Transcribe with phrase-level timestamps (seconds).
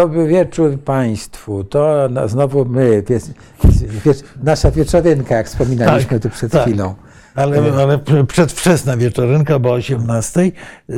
[0.00, 1.64] Dobry wieczór Państwu.
[1.64, 3.02] To na- znowu my,
[4.42, 6.62] nasza wieczorynka, jak wspominaliśmy Tak, tu przed tak.
[6.62, 6.94] chwilą.
[7.34, 10.52] Ale, ale prze- przedwczesna wieczorynka, bo o 18.
[10.88, 10.96] Yy,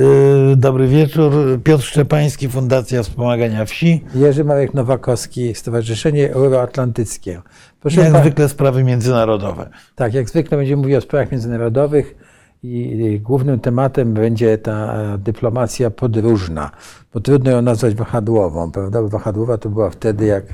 [0.57, 1.33] Dobry wieczór.
[1.65, 4.05] Piotr Szczepański, Fundacja Wspomagania Wsi.
[4.15, 7.43] Jerzy Marek Nowakowski, Stowarzyszenie Euroatlantyckie.
[7.81, 9.69] Proszę Jak pa- zwykle sprawy międzynarodowe.
[9.95, 12.15] Tak, jak zwykle będziemy mówić o sprawach międzynarodowych
[12.63, 16.71] i głównym tematem będzie ta e, dyplomacja podróżna,
[17.15, 19.03] bo trudno ją nazwać wahadłową, prawda?
[19.03, 20.45] Bo wahadłowa to była wtedy, jak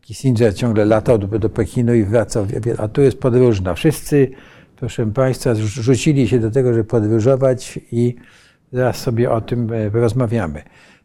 [0.00, 2.46] Kissinger ciągle latał do, do Pekinu i wracał,
[2.78, 3.74] a tu jest podróżna.
[3.74, 4.30] Wszyscy,
[4.76, 8.16] proszę Państwa, rzucili się do tego, żeby podróżować i
[8.72, 10.62] zaraz sobie o tym e, porozmawiamy.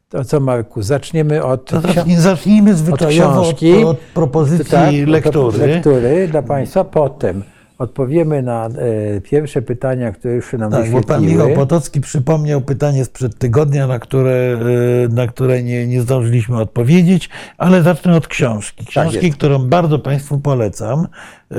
[0.09, 1.71] To co, Marku, zaczniemy od...
[1.71, 3.83] Zacznij, zacznijmy zwyczajowo od, książki.
[3.83, 5.67] od propozycji tak, lektury.
[5.67, 6.83] lektury dla Państwa.
[6.83, 7.43] Potem
[7.77, 11.49] odpowiemy na e, pierwsze pytania, które już się nam Tak, bo pan wyświetliły.
[11.49, 14.57] Michał Potocki przypomniał pytanie sprzed tygodnia, na które,
[15.05, 18.85] e, na które nie, nie zdążyliśmy odpowiedzieć, ale zacznę od książki.
[18.85, 21.07] Książki, Tak którą bardzo Państwu polecam.
[21.51, 21.57] E,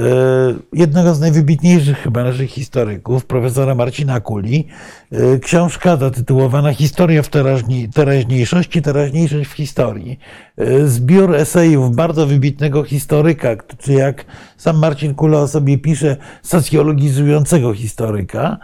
[0.73, 4.67] Jednego z najwybitniejszych chyba naszych historyków, profesora Marcina Kuli.
[5.13, 10.19] E, Książka zatytułowana Historia w teraźni- teraźniejszości, teraźniejszość w historii.
[10.57, 14.25] E, Zbiór esejów bardzo wybitnego historyka, czy jak
[14.57, 18.59] sam Marcin Kula o sobie pisze, socjologizującego historyka,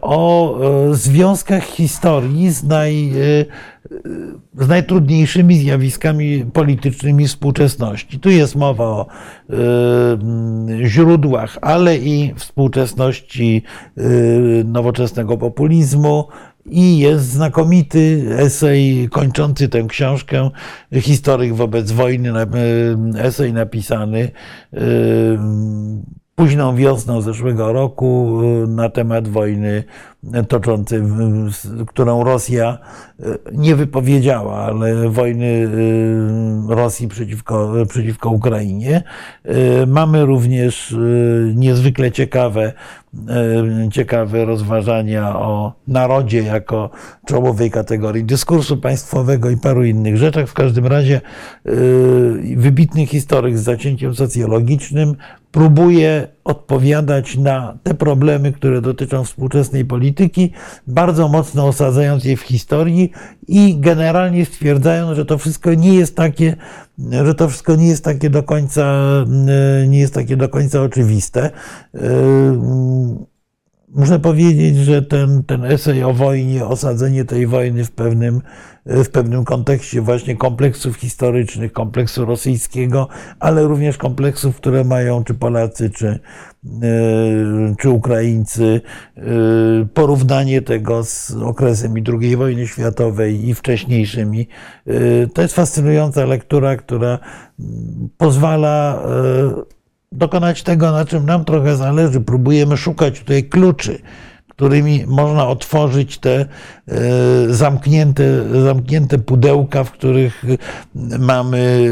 [0.00, 3.44] o e, związkach historii z, naj, e,
[4.64, 8.20] z najtrudniejszymi zjawiskami politycznymi współczesności.
[8.20, 9.54] Tu jest mowa o e,
[10.86, 13.62] źródłach, ale i współczesności
[13.96, 14.02] e,
[14.64, 16.24] nowoczesnego populizmu.
[16.70, 20.50] I jest znakomity esej kończący tę książkę,
[20.92, 22.46] Historyk wobec wojny, e,
[23.18, 24.30] esej napisany
[24.72, 24.78] e,
[26.38, 29.84] późną wiosną zeszłego roku e, na temat wojny
[30.48, 31.02] toczącej,
[31.86, 32.78] którą Rosja
[33.20, 35.68] e, nie wypowiedziała, ale wojny
[36.70, 39.02] e, Rosji przeciwko, przeciwko Ukrainie.
[39.86, 40.96] Mamy również
[41.54, 42.72] niezwykle ciekawe,
[43.92, 46.90] ciekawe rozważania o narodzie jako
[47.26, 50.48] czołowej kategorii dyskursu państwowego i paru innych rzeczach.
[50.48, 51.20] W każdym razie
[52.56, 55.16] wybitny historyk z zacięciem socjologicznym
[55.58, 60.52] próbuje odpowiadać na te problemy, które dotyczą współczesnej polityki,
[60.86, 63.10] bardzo mocno osadzając je w historii
[63.48, 66.56] i generalnie stwierdzając, że to wszystko nie jest takie,
[67.10, 69.02] że to wszystko nie jest takie do końca,
[69.88, 71.50] nie jest takie do końca oczywiste.
[73.94, 78.40] Muszę powiedzieć, że ten, ten esej o wojnie, osadzenie tej wojny w pewnym,
[78.86, 83.08] w pewnym kontekście właśnie kompleksów historycznych, kompleksu rosyjskiego,
[83.40, 86.18] ale również kompleksów, które mają czy Polacy, czy, e,
[87.78, 88.80] czy Ukraińcy,
[89.16, 89.22] e,
[89.94, 94.48] porównanie tego z okresem II wojny światowej i wcześniejszymi.
[94.86, 97.18] E, To jest fascynująca lektura, która
[97.58, 99.02] mm, pozwala
[100.12, 102.20] dokonać tego, na czym nam trochę zależy.
[102.20, 103.98] Próbujemy szukać tutaj kluczy,
[104.58, 106.46] którymi można otworzyć te e,
[107.48, 108.24] zamknięte,
[108.64, 110.44] zamknięte pudełka, w których
[111.18, 111.88] mamy.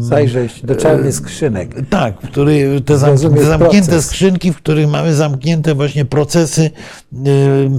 [0.00, 1.74] e, Zajrzeć do czarnych skrzynek.
[1.90, 4.06] tak, który, te, zam, Zrozumieć te zamknięte proces.
[4.06, 6.70] skrzynki, w których mamy zamknięte właśnie procesy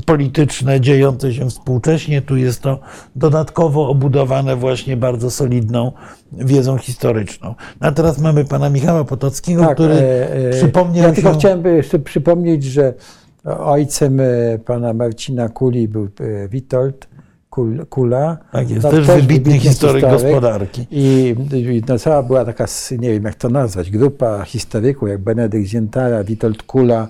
[0.06, 2.22] polityczne dziejące się współcześnie.
[2.22, 2.80] Tu jest to
[3.16, 5.92] dodatkowo obudowane właśnie bardzo solidną
[6.32, 7.56] wiedzą historyczną.
[7.82, 11.40] No A teraz mamy pana Michała Potockiego, który e, e, przypomniał Ja tylko się...
[11.40, 12.94] chciałem jeszcze przypomnieć, że
[13.44, 17.08] ojcem e, pana Marcina Kuli był e, Witold
[17.52, 18.38] Kul- Kula.
[18.52, 20.88] Tak jest, No, też wybitny historyk gospodarki.
[20.92, 22.66] I, i no, cała była taka,
[23.00, 27.08] nie wiem jak to nazwać, grupa historyków, jak Benedykt Ziętara, Witold Kula,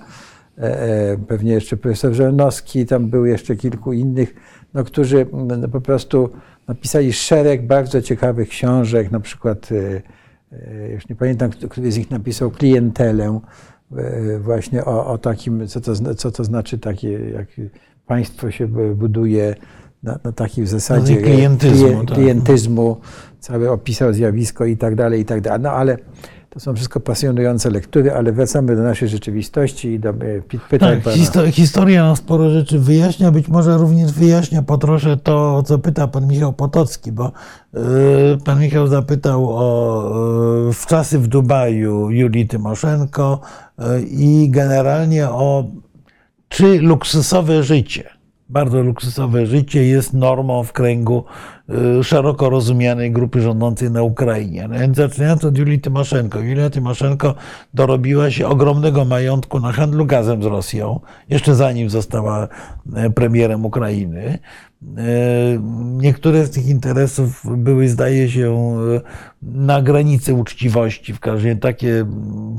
[0.58, 4.34] e, e, pewnie jeszcze profesor Żelnowski, tam był jeszcze kilku innych,
[4.74, 6.30] no, którzy no, po prostu
[6.68, 9.68] napisali szereg bardzo ciekawych książek, na przykład,
[10.52, 13.40] e, już nie pamiętam, który z nich napisał, Klientelę,
[14.40, 17.46] właśnie o, o takim, co to, co to znaczy takie, jak
[18.06, 19.54] państwo się bu- buduje
[20.02, 22.16] na, na takiej zasadzie klientyzmu, klien- tak.
[22.16, 22.96] klientyzmu,
[23.40, 25.60] cały opisał zjawisko i tak dalej, i tak dalej.
[25.62, 25.98] No ale
[26.50, 30.12] to są wszystko pasjonujące lektury, ale wracamy do naszej rzeczywistości i do e,
[30.48, 35.16] py- pytań Tak, histo- historia nam sporo rzeczy wyjaśnia, być może również wyjaśnia po trosze
[35.16, 37.26] to, o co pyta pan Michał Potocki, bo
[37.74, 37.80] y,
[38.44, 43.40] pan Michał zapytał o y, w czasy w Dubaju Julii Tymoszenko
[44.08, 45.64] i generalnie o
[46.48, 48.10] czy luksusowe życie,
[48.48, 51.24] bardzo luksusowe życie jest normą w kręgu
[52.02, 54.68] szeroko rozumianej grupy rządzącej na Ukrainie.
[54.68, 56.40] No zaczynając od Julii Tymoszenko.
[56.40, 57.34] Julia Tymoszenko
[57.74, 62.48] dorobiła się ogromnego majątku na handlu gazem z Rosją, jeszcze zanim została
[62.94, 64.38] e, premierem Ukrainy.
[65.96, 68.76] Niektóre z tych interesów były, zdaje się,
[69.42, 71.12] na granicy uczciwości.
[71.12, 72.04] W każdym razie takie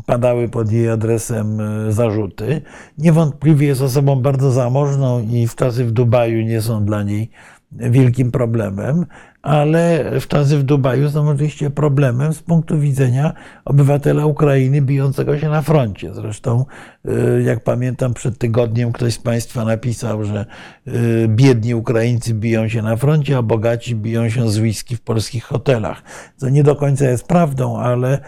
[0.06, 1.58] padały pod jej adresem
[1.90, 2.62] zarzuty.
[2.98, 7.30] Niewątpliwie jest osobą bardzo zamożną i w czasy w Dubaju nie są dla niej
[7.76, 9.06] wielkim problemem,
[9.44, 13.34] ale czasy w Dubaju są oczywiście problemem z punktu widzenia
[13.66, 16.14] obywatela Ukrainy bijącego się na froncie.
[16.14, 16.66] Zresztą,
[17.06, 20.46] y, jak pamiętam, przed tygodniem ktoś z Państwa napisał, że
[20.88, 25.44] y, biedni Ukraińcy biją się na froncie, a bogaci biją się z whisky w polskich
[25.44, 26.04] hotelach.
[26.38, 28.20] Co nie do końca jest prawdą, ale,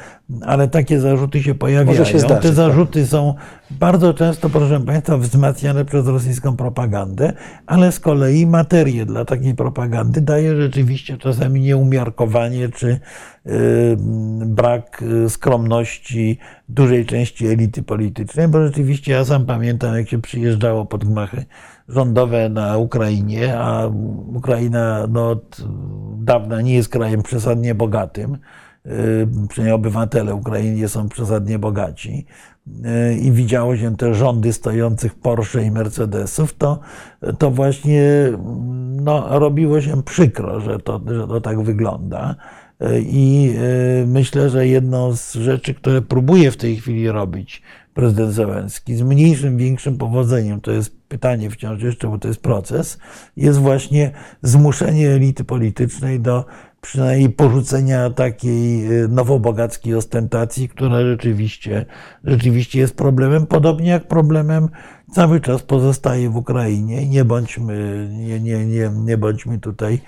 [0.42, 2.06] ale takie zarzuty się pojawiają.
[2.06, 2.56] Się zdarzyć, Te tak.
[2.56, 3.34] zarzuty są
[3.72, 7.34] bardzo często, proszę Państwa, wzmacniane przez rosyjską propagandę,
[7.66, 13.00] ale z kolei materię dla takiej propagandy daje rzeczywiście czasami nieumiarkowanie czy y,
[14.46, 16.40] brak y, skromności
[16.70, 21.46] dużej części elity politycznej, bo rzeczywiście ja sam pamiętam, jak się przyjeżdżało pod gmachy
[21.90, 23.88] rządowe na Ukrainie, a
[24.34, 25.62] Ukraina no, od
[26.18, 28.38] dawna nie jest krajem przesadnie bogatym
[29.50, 32.26] przynajmniej obywatele Ukrainy są przesadnie bogaci
[33.22, 36.80] i widziało się te rządy stojących Porsche i Mercedesów, to,
[37.40, 38.04] to właśnie
[39.02, 42.36] no, robiło się przykro, że to, że to tak wygląda.
[43.00, 43.56] I
[44.08, 47.62] myślę, że jedną z rzeczy, które próbuje w tej chwili robić
[47.94, 52.98] prezydent Zełenski z mniejszym, większym powodzeniem, to jest pytanie wciąż jeszcze, bo to jest proces,
[53.38, 54.12] jest właśnie
[54.42, 56.46] zmuszenie elity politycznej do
[56.86, 61.86] przynajmniej porzucenia takiej nowobogackiej ostentacji, która rzeczywiście,
[62.24, 64.70] rzeczywiście jest problemem, podobnie jak problemem
[65.12, 67.10] cały czas pozostaje w Ukrainie.
[67.10, 70.02] Nie bądźmy, nie, nie, nie, nie bądźmy tutaj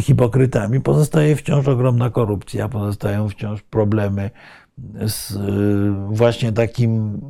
[0.00, 0.80] hipokrytami.
[0.80, 4.30] Pozostaje wciąż ogromna korupcja, pozostają wciąż problemy
[5.06, 5.38] z
[6.08, 7.20] właśnie takim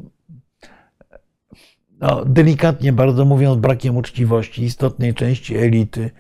[2.01, 6.11] no, delikatnie bardzo mówiąc, brakiem uczciwości istotnej części elity,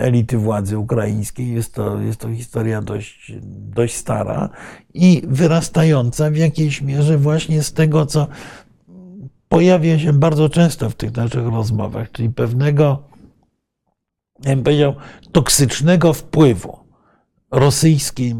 [0.00, 1.54] elity władzy ukraińskiej.
[1.54, 4.50] Jest to, jest to historia dość, dość stara
[4.94, 8.26] i wyrastająca w jakiejś mierze właśnie z tego, co
[9.48, 13.02] pojawia się bardzo często w tych naszych rozmowach, czyli pewnego,
[14.44, 14.94] ja bym powiedział,
[15.32, 16.78] toksycznego wpływu
[17.50, 18.34] rosyjskiej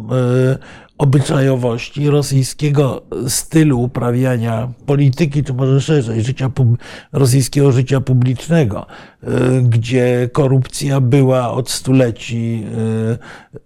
[0.98, 6.50] obyczajowości, rosyjskiego stylu uprawiania polityki, czy może szerzej, życia,
[7.12, 8.86] rosyjskiego życia publicznego,
[9.62, 12.66] gdzie korupcja była od stuleci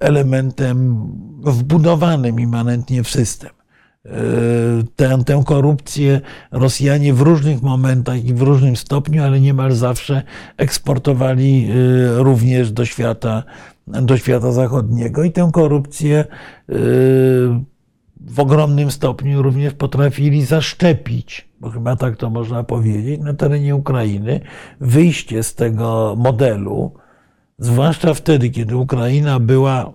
[0.00, 1.06] elementem
[1.44, 3.50] wbudowanym immanentnie w system.
[4.96, 6.20] Tę, tę korupcję
[6.50, 10.22] Rosjanie w różnych momentach i w różnym stopniu, ale niemal zawsze
[10.56, 11.68] eksportowali
[12.16, 13.42] również do świata
[14.02, 16.24] do świata zachodniego i tę korupcję
[18.20, 24.40] w ogromnym stopniu również potrafili zaszczepić, bo chyba tak to można powiedzieć, na terenie Ukrainy.
[24.80, 26.92] Wyjście z tego modelu,
[27.58, 29.92] zwłaszcza wtedy, kiedy Ukraina była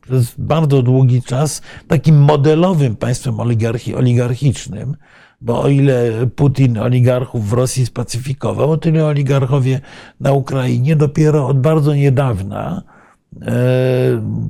[0.00, 4.96] przez bardzo długi czas takim modelowym państwem oligarchi, oligarchicznym,
[5.40, 9.80] bo o ile Putin oligarchów w Rosji spacyfikował, o tyle oligarchowie
[10.20, 12.82] na Ukrainie dopiero od bardzo niedawna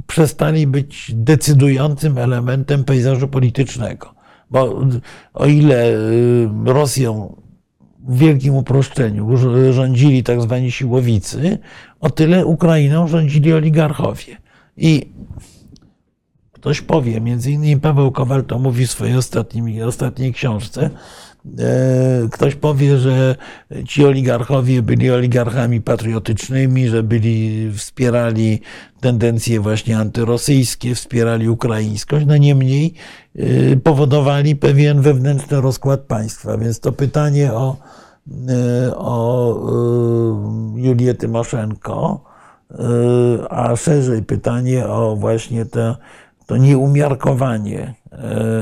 [0.06, 4.14] przestali być decydującym elementem pejzażu politycznego.
[4.50, 4.80] Bo
[5.34, 5.92] o ile
[6.64, 7.36] Rosją
[8.08, 9.36] w wielkim uproszczeniu
[9.70, 11.58] rządzili tak zwani siłowicy,
[12.00, 14.36] o tyle Ukrainą rządzili oligarchowie.
[14.76, 15.12] I
[16.52, 20.90] ktoś powie, między innymi Paweł Kowal to mówi w swojej ostatniej, ostatniej książce,
[22.32, 23.36] Ktoś powie, że
[23.88, 28.60] ci oligarchowie byli oligarchami patriotycznymi, że byli, wspierali
[29.00, 32.94] tendencje właśnie antyrosyjskie, wspierali ukraińskość, no niemniej
[33.82, 36.58] powodowali pewien wewnętrzny rozkład państwa.
[36.58, 37.76] Więc to pytanie o,
[38.96, 39.54] o
[40.76, 42.24] Julię Tymoszenko,
[43.50, 45.96] a szerzej pytanie o właśnie to,
[46.46, 47.94] to nieumiarkowanie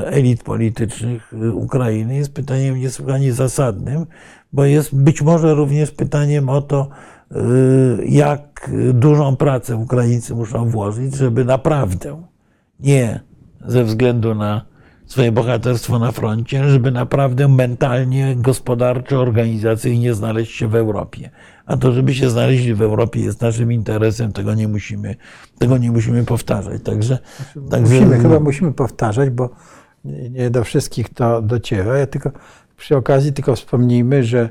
[0.05, 4.05] elit politycznych Ukrainy jest pytaniem niesłychanie zasadnym,
[4.53, 6.89] bo jest być może również pytaniem o to,
[8.05, 12.23] jak dużą pracę Ukraińcy muszą włożyć, żeby naprawdę
[12.79, 13.19] nie
[13.65, 14.65] ze względu na
[15.05, 21.29] swoje bohaterstwo na froncie, żeby naprawdę mentalnie, gospodarczo, organizacyjnie znaleźć się w Europie.
[21.65, 25.15] A to, żeby się znaleźli w Europie jest naszym interesem, tego nie musimy,
[25.59, 26.81] tego nie musimy powtarzać.
[26.83, 27.19] Także,
[27.69, 27.93] także...
[27.93, 29.49] Musimy, chyba musimy powtarzać, bo
[30.05, 31.97] nie, do wszystkich to dociera.
[31.97, 32.31] Ja tylko
[32.77, 34.49] przy okazji tylko wspomnijmy, że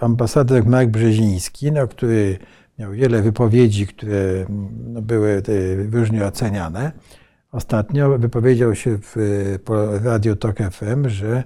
[0.00, 2.38] ambasador Mark Brzeziński, no, który
[2.78, 4.46] miał wiele wypowiedzi, które
[4.86, 5.42] no, były
[5.92, 6.92] różnie oceniane,
[7.52, 9.16] ostatnio wypowiedział się w
[9.64, 11.44] po Radio Tok FM, że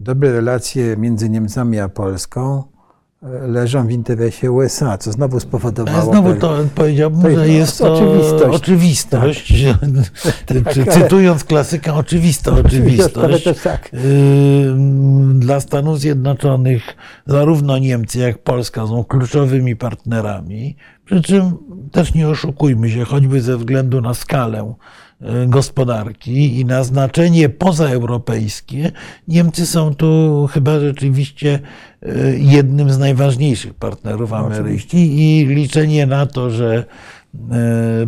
[0.00, 2.75] dobre relacje między Niemcami a Polską
[3.48, 6.12] leżą w interesie USA, co znowu spowodowało...
[6.12, 8.54] znowu pewne- to powiedziałbym, To jest że jest to oczywistość.
[8.56, 9.48] oczywistość.
[9.48, 13.44] Cy- ale- Cytując klasyka, oczywista Ale oczywistość.
[13.44, 13.90] też tak.
[15.34, 16.82] Dla Stanów Zjednoczonych
[17.26, 20.76] zarówno Niemcy, jak Polska są kluczowymi partnerami.
[21.04, 21.52] Przy czym
[21.92, 24.74] też nie oszukujmy się, choćby ze względu na skalę
[25.46, 28.92] gospodarki i na znaczenie pozaeuropejskie,
[29.28, 31.60] Niemcy są tu chyba rzeczywiście
[32.02, 36.84] y, jednym z najważniejszych partnerów Ameryki i liczenie na to, że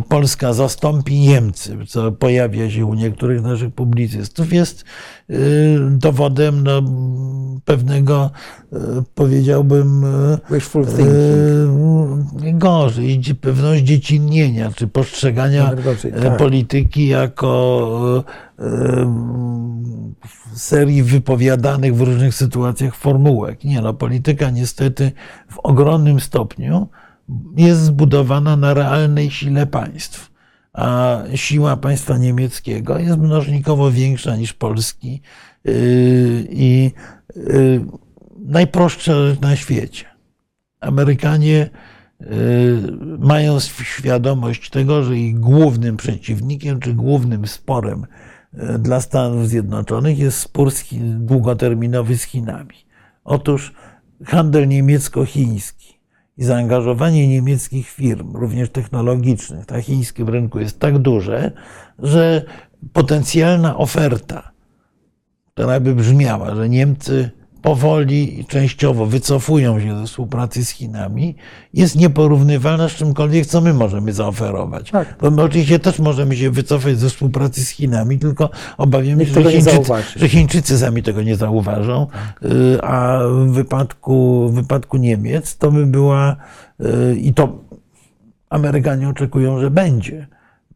[0.09, 4.83] Polska zastąpi Niemcy, co pojawia się u niektórych naszych publicystów, jest
[5.29, 6.81] y, dowodem no,
[7.65, 8.31] pewnego,
[8.73, 8.77] y,
[9.15, 10.05] powiedziałbym,
[10.51, 12.57] Wishful thinking.
[12.57, 15.71] Gorzej, pewność dziecinnienia, czy postrzegania
[16.03, 16.37] e, tak.
[16.37, 18.23] polityki jako
[18.59, 19.13] e, e,
[20.55, 23.63] serii wypowiadanych w różnych sytuacjach formułek.
[23.63, 25.11] Nie no, polityka niestety
[25.51, 26.87] w ogromnym stopniu
[27.57, 30.31] jest zbudowana na realnej sile państw.
[30.73, 35.21] A siła państwa niemieckiego jest mnożnikowo większa niż Polski
[35.65, 35.73] yy,
[36.49, 36.91] i
[37.35, 37.85] yy,
[38.37, 40.05] najprostsza rzecz na świecie.
[40.79, 41.69] Amerykanie
[42.21, 42.27] y,
[43.19, 48.05] mają świadomość tego, że ich głównym przeciwnikiem czy głównym sporem
[48.79, 50.71] dla Stanów Zjednoczonych jest spór
[51.19, 52.75] długoterminowy z Chinami.
[53.23, 53.73] Otóż
[54.25, 55.78] handel niemiecko-chiński
[56.39, 61.51] i zaangażowanie niemieckich firm, również technologicznych, na chińskim rynku jest tak duże,
[61.99, 62.45] że
[62.93, 64.51] potencjalna oferta
[65.59, 67.31] która by brzmiała, że Niemcy
[67.61, 71.35] powoli i częściowo wycofują się ze współpracy z Chinami,
[71.73, 74.91] jest nieporównywalna z czymkolwiek, co my możemy zaoferować.
[74.91, 75.15] Tak.
[75.21, 79.51] Bo my oczywiście też możemy się wycofać ze współpracy z Chinami, tylko obawiamy się, że
[79.51, 82.07] Chińczycy, że Chińczycy sami tego nie zauważą,
[82.45, 86.35] Y, a w wypadku, w wypadku Niemiec to by była,
[86.81, 87.59] y, i to
[88.49, 90.27] Amerykanie oczekują, że będzie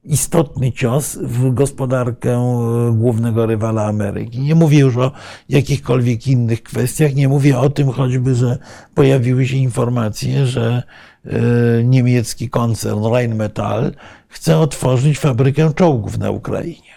[0.05, 4.39] istotny cios w gospodarkę e, głównego rywala Ameryki.
[4.39, 5.11] Nie mówię już o
[5.49, 8.57] jakichkolwiek innych kwestiach, nie mówię o tym choćby, że
[8.95, 10.83] pojawiły się informacje, że
[11.25, 13.91] e, niemiecki koncern Rheinmetall
[14.27, 16.93] chce otworzyć fabrykę czołgów na Ukrainie.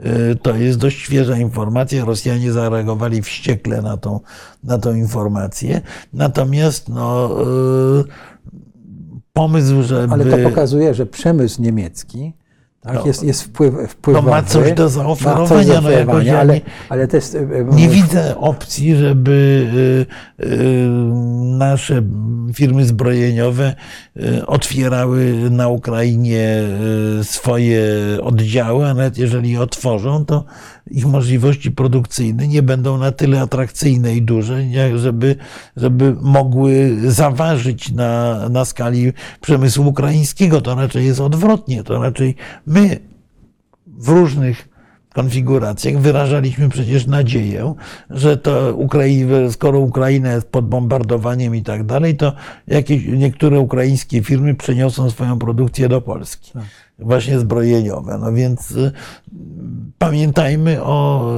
[0.00, 2.04] E, To jest dość świeża informacja.
[2.04, 4.20] Rosjanie zareagowali wściekle na tą,
[4.64, 5.80] na tą informację.
[6.12, 7.36] Natomiast no,
[9.32, 10.12] pomysł, żeby...
[10.12, 12.32] Ale to pokazuje, że przemysł niemiecki
[12.82, 13.06] tak, No.
[13.06, 14.30] jest, jest wpływ, wpływowy.
[14.30, 17.34] ma coś do zaoferowania, coś do no jakoś zaoferowania, ja ale, nie- ale to jest...
[17.34, 17.40] e,
[17.72, 19.66] Nie widzę opcji, żeby
[20.40, 20.88] y, y,
[21.58, 22.02] nasze
[22.54, 23.74] firmy zbrojeniowe
[24.16, 26.62] y, otwierały na Ukrainie
[27.22, 27.82] swoje
[28.22, 30.44] oddziały, a nawet jeżeli otworzą, to
[30.90, 35.36] ich możliwości produkcyjne nie będą na tyle atrakcyjne i duże, jak żeby,
[35.76, 40.60] żeby mogły zaważyć na, na skali przemysłu ukraińskiego.
[40.60, 41.84] To raczej jest odwrotnie.
[41.84, 42.34] To raczej
[42.72, 43.00] my
[43.86, 44.68] w różnych
[45.14, 47.74] konfiguracjach wyrażaliśmy przecież nadzieję,
[48.10, 52.32] że to Ukraina, skoro Ukraina jest pod bombardowaniem i tak dalej, to
[52.66, 56.52] jakieś, niektóre ukraińskie firmy przeniosą swoją produkcję do Polski.
[56.98, 58.18] Właśnie zbrojeniowe.
[58.18, 58.92] No więc y,
[59.98, 61.28] pamiętajmy o,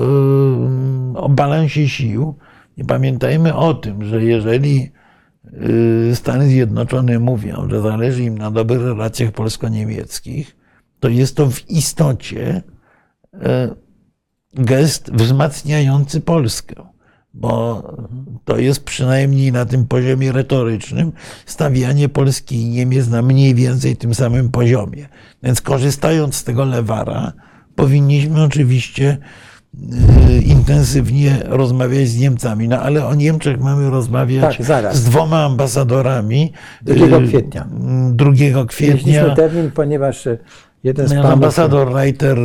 [1.15, 2.35] y, o balansie sił
[2.77, 4.93] i pamiętajmy o tym, że jeżeli
[6.11, 10.64] y, Stany Zjednoczone mówią, że zależy im na dobrych relacjach polsko-niemieckich,
[11.05, 12.63] to jest to w istocie
[13.43, 13.69] e,
[14.55, 16.75] gest wzmacniający Polskę,
[17.35, 17.83] bo
[18.45, 21.13] to jest przynajmniej na tym poziomie retorycznym
[21.47, 25.09] stawianie Polski i Niemiec na mniej więcej tym samym poziomie.
[25.43, 27.33] Więc korzystając z tego lewara,
[27.77, 29.17] powinniśmy oczywiście
[30.29, 32.69] e, intensywnie rozmawiać z Niemcami.
[32.69, 36.53] No ale o Niemczech mamy rozmawiać Tak, z dwoma ambasadorami.
[36.83, 37.69] 2 e, kwietnia.
[38.11, 38.33] 2
[38.67, 39.13] kwietnia.
[39.13, 40.29] Mieliśmy termin, ponieważ
[40.85, 41.31] jeden z panów...
[41.31, 42.39] ambasador Reiter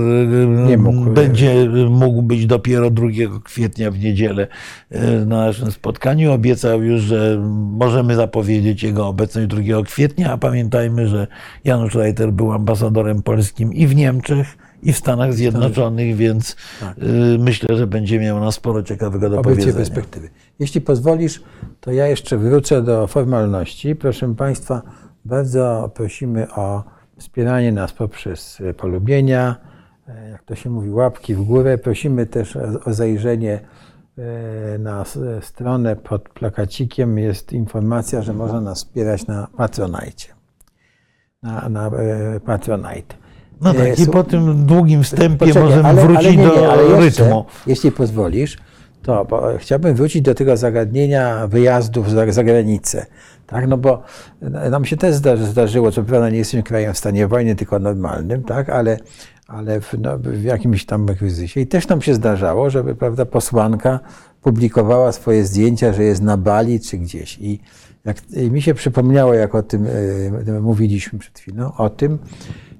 [0.68, 1.10] Nie mógł.
[1.12, 3.08] będzie mógł być dopiero 2
[3.44, 4.48] kwietnia w niedzielę
[4.90, 6.32] e, na naszym spotkaniu.
[6.32, 11.28] Obiecał już, że możemy zapowiedzieć jego obecność 2 kwietnia, a pamiętajmy, że
[11.64, 16.98] Janusz Reiter był ambasadorem polskim i w Niemczech, i w Stanach Zjednoczonych, więc Tak.
[16.98, 19.76] e, myślę, że będzie miał nam sporo ciekawego do obydwie powiedzenia.
[19.86, 20.30] perspektywy.
[20.60, 21.42] Jeśli pozwolisz,
[21.80, 23.96] to ja jeszcze wrócę do formalności.
[23.96, 24.82] Proszę Państwa,
[25.26, 26.84] bardzo prosimy o
[27.20, 29.56] wspieranie nas poprzez e, polubienia,
[30.08, 31.78] e, jak to się mówi, łapki w górę.
[31.78, 33.60] Prosimy też o, zajrzenie
[34.18, 35.06] e, na
[35.42, 37.18] stronę pod plakacikiem.
[37.18, 40.26] Jest informacja, że można nas wspierać na Patronite.
[41.44, 41.92] Na, na
[42.46, 43.16] Patronite.
[43.62, 46.72] No tak, i po tym długim wstępie Poczekaj, możemy ale- wrócić ale nie, nie, do
[46.72, 47.46] ale jeszcze, rytmu.
[47.68, 48.58] Jeśli pozwolisz,
[49.02, 49.28] to,
[49.58, 53.06] chciałbym wrócić do tego zagadnienia wyjazdów za, za granicę.
[53.48, 54.04] Tak, no bo
[54.72, 58.44] nam się też zdarzy, zdarzyło, co prawda nie jesteśmy krajem w stanie wojny, tylko normalnym,
[58.44, 58.98] tak, ale,
[59.48, 61.62] ale w, no, w jakimś tam kryzysie.
[61.62, 64.00] I też nam się zdarzało, żeby prawda, posłanka
[64.42, 67.38] publikowała swoje zdjęcia, że jest na Bali czy gdzieś.
[67.42, 67.60] I
[68.06, 69.88] jak, i mi się przypomniało, jak o tym
[70.48, 72.20] e, mówiliśmy przed chwilą, o tym,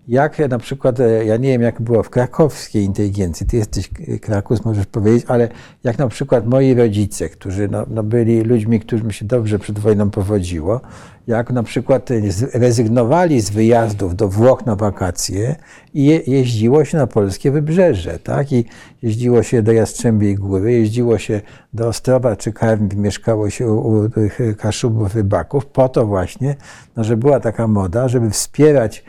[0.10, 3.90] jak na przykład, e, ja nie wiem, jak było w krakowskiej inteligencji, ty jesteś
[4.22, 5.50] Krakus, możesz powiedzieć, ale
[5.84, 10.10] jak na przykład moi rodzice, którzy no, no byli ludźmi, którym się dobrze przed wojną
[10.10, 10.82] powodziło,
[11.28, 12.10] jak na przykład
[12.54, 15.56] rezygnowali z wyjazdów do Włoch na wakacje
[15.94, 18.52] i je, jeździło się na polskie wybrzeże, tak?
[18.52, 18.66] I
[19.02, 21.42] jeździło się do Jastrzębiej Góry, jeździło się
[21.74, 26.56] do Ostrowa czy Karmp, mieszkało się u, u tych Kaszubów, Rybaków, po to właśnie,
[26.96, 29.04] no, że była taka moda, żeby wspierać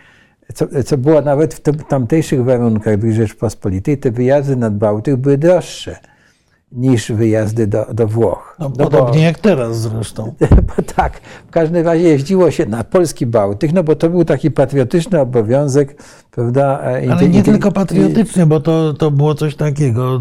[0.54, 5.96] co, co było nawet w tamtejszych warunkach w Rzeczpospolitej, te wyjazdy nad Bałtyk były droższe
[6.72, 8.56] niż wyjazdy do, do Włoch.
[8.58, 10.34] No, no podobnie bo, jak teraz zresztą.
[10.76, 14.50] Bo tak, w każdym razie jeździło się na polski Bałtyk, no bo to był taki
[14.50, 16.80] patriotyczny obowiązek, prawda?
[16.80, 20.20] E, Ale nie tylko patriotyczny, bo to, to było coś takiego,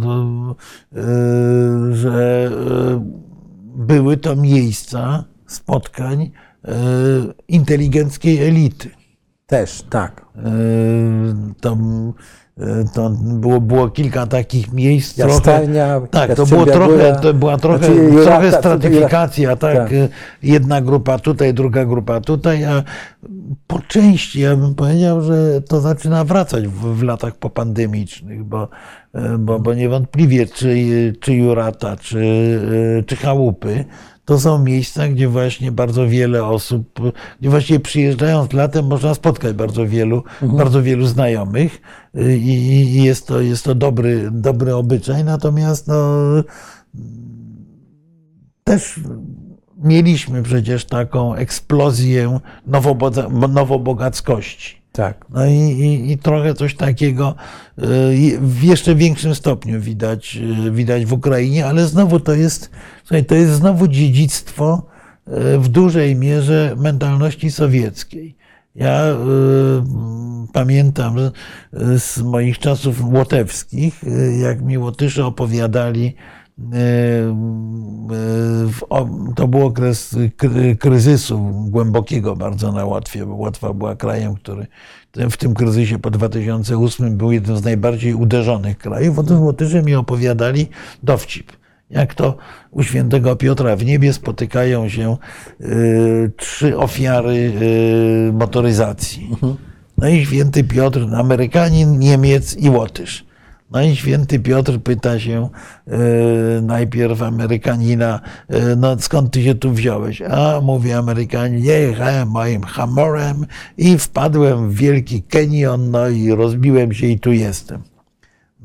[0.91, 2.49] yy, że
[2.89, 3.01] yy,
[3.75, 6.31] były to miejsca spotkań
[7.47, 8.98] inteligenckiej elity.
[9.49, 10.25] Też, tak.
[11.61, 11.77] To,
[12.93, 15.17] to było, było kilka takich miejsc.
[15.17, 19.55] Jastarnia, tak, to, było trochę, to była trochę, znaczy, trochę stratyfikacja.
[19.55, 19.89] Tak, tak,
[20.43, 22.83] Jedna grupa tutaj, druga grupa tutaj, a
[23.67, 28.67] po części ja bym powiedział, że to zaczyna wracać w, w latach popandemicznych, bo,
[29.39, 30.75] bo, bo niewątpliwie czy,
[31.19, 33.85] czy Jurata, czy, czy Chałupy
[34.29, 36.99] to są miejsca, gdzie właśnie bardzo wiele osób,
[37.39, 40.57] gdzie właściwie przyjeżdżając latem można spotkać bardzo wielu, mhm.
[40.57, 41.81] bardzo wielu znajomych
[42.13, 45.95] i, i, jest to, jest to dobry, dobry obyczaj, natomiast no,
[48.63, 48.99] też
[49.77, 52.39] mieliśmy przecież taką eksplozję
[53.49, 54.78] nowobogackości.
[54.91, 55.25] Tak.
[55.29, 57.35] No i, i, i, trochę coś takiego
[57.77, 57.83] y,
[58.41, 62.71] w jeszcze większym stopniu widać, y, widać w Ukrainie, ale znowu to jest,
[63.27, 64.85] to jest znowu dziedzictwo
[65.27, 68.35] y, w dużej mierze mentalności sowieckiej.
[68.75, 69.15] Ja y,
[70.53, 71.15] pamiętam
[71.97, 74.01] z moich czasów łotewskich,
[74.41, 76.15] jak mi Łotysze opowiadali,
[79.35, 80.15] to był okres
[80.79, 84.67] kryzysu głębokiego bardzo na Łotwie, bo Łotwa była krajem, który
[85.13, 89.19] w tym kryzysie po 2008 był jednym z najbardziej uderzonych krajów.
[89.19, 90.67] O tym Łotysze mi opowiadali
[91.03, 91.51] dowcip.
[91.89, 92.37] Jak to
[92.71, 95.17] u świętego Piotra w niebie spotykają się
[95.61, 97.53] y, trzy ofiary
[98.29, 99.27] y, motoryzacji.
[99.31, 99.55] Mhm.
[99.97, 103.28] No i święty Piotr, Amerykanin, Niemiec i Łotysz.
[103.71, 105.49] No i święty Piotr pyta się
[105.87, 105.97] e,
[106.61, 110.21] najpierw Amerykanina, e, no skąd ty się tu wziąłeś?
[110.21, 113.45] A mówi Amerykanin, jechałem moim hamorem
[113.77, 117.81] i wpadłem w wielki kenion, no i rozbiłem się i tu jestem.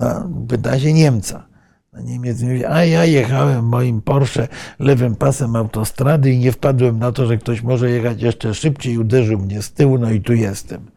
[0.01, 1.47] No, pyta się Niemca.
[1.93, 7.13] No Niemiec mówi, a ja jechałem moim Porsche lewym pasem autostrady i nie wpadłem na
[7.13, 10.91] to, że ktoś może jechać jeszcze szybciej, uderzył mnie z tyłu, no i tu jestem.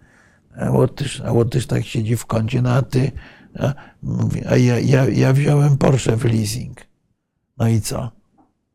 [0.59, 3.11] A Łotysz, a Łotysz tak siedzi w kącie, no a ty
[3.59, 3.73] a,
[4.49, 6.87] a ja, ja, ja wziąłem Porsche w leasing.
[7.57, 8.11] No i co?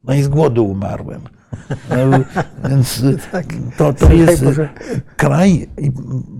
[0.04, 1.22] No i z głodu umarłem.
[1.90, 2.18] No,
[2.70, 3.46] więc tak.
[3.76, 4.44] to, to jest
[5.16, 5.68] kraj,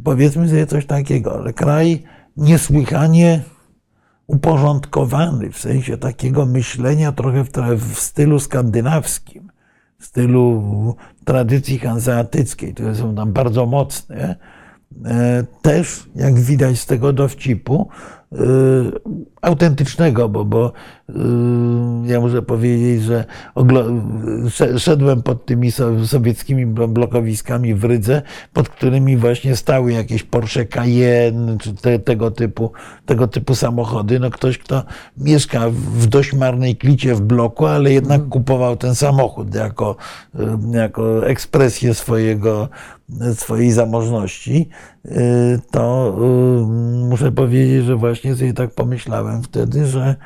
[0.04, 2.02] powiedzmy sobie coś takiego, ale kraj
[2.36, 3.40] niesłychanie
[4.26, 7.50] uporządkowany w sensie takiego myślenia trochę w,
[7.94, 9.52] w stylu skandynawskim,
[9.98, 10.62] w stylu
[11.24, 14.36] tradycji hanzeatyckiej, które są tam bardzo mocne.
[15.04, 17.88] E, też, jak widać z tego dowcipu,
[18.32, 18.92] Y,
[19.42, 20.72] autentycznego, bo, bo
[21.08, 21.12] y,
[22.04, 23.24] ja muszę powiedzieć, że
[24.78, 25.72] szedłem pod tymi
[26.06, 32.72] sowieckimi blokowiskami w Rydze, pod którymi właśnie stały jakieś Porsche Cayenne, czy te, tego, typu,
[33.06, 34.20] tego typu samochody.
[34.20, 34.84] No ktoś, kto
[35.16, 38.30] mieszka w dość marnej klicie w bloku, ale jednak mhm.
[38.30, 39.96] kupował ten samochód jako,
[40.70, 42.68] jako ekspresję swojego,
[43.34, 44.68] swojej zamożności,
[45.70, 46.16] to
[47.08, 50.16] muszę powiedzieć, że właśnie sobie tak pomyślałem wtedy, że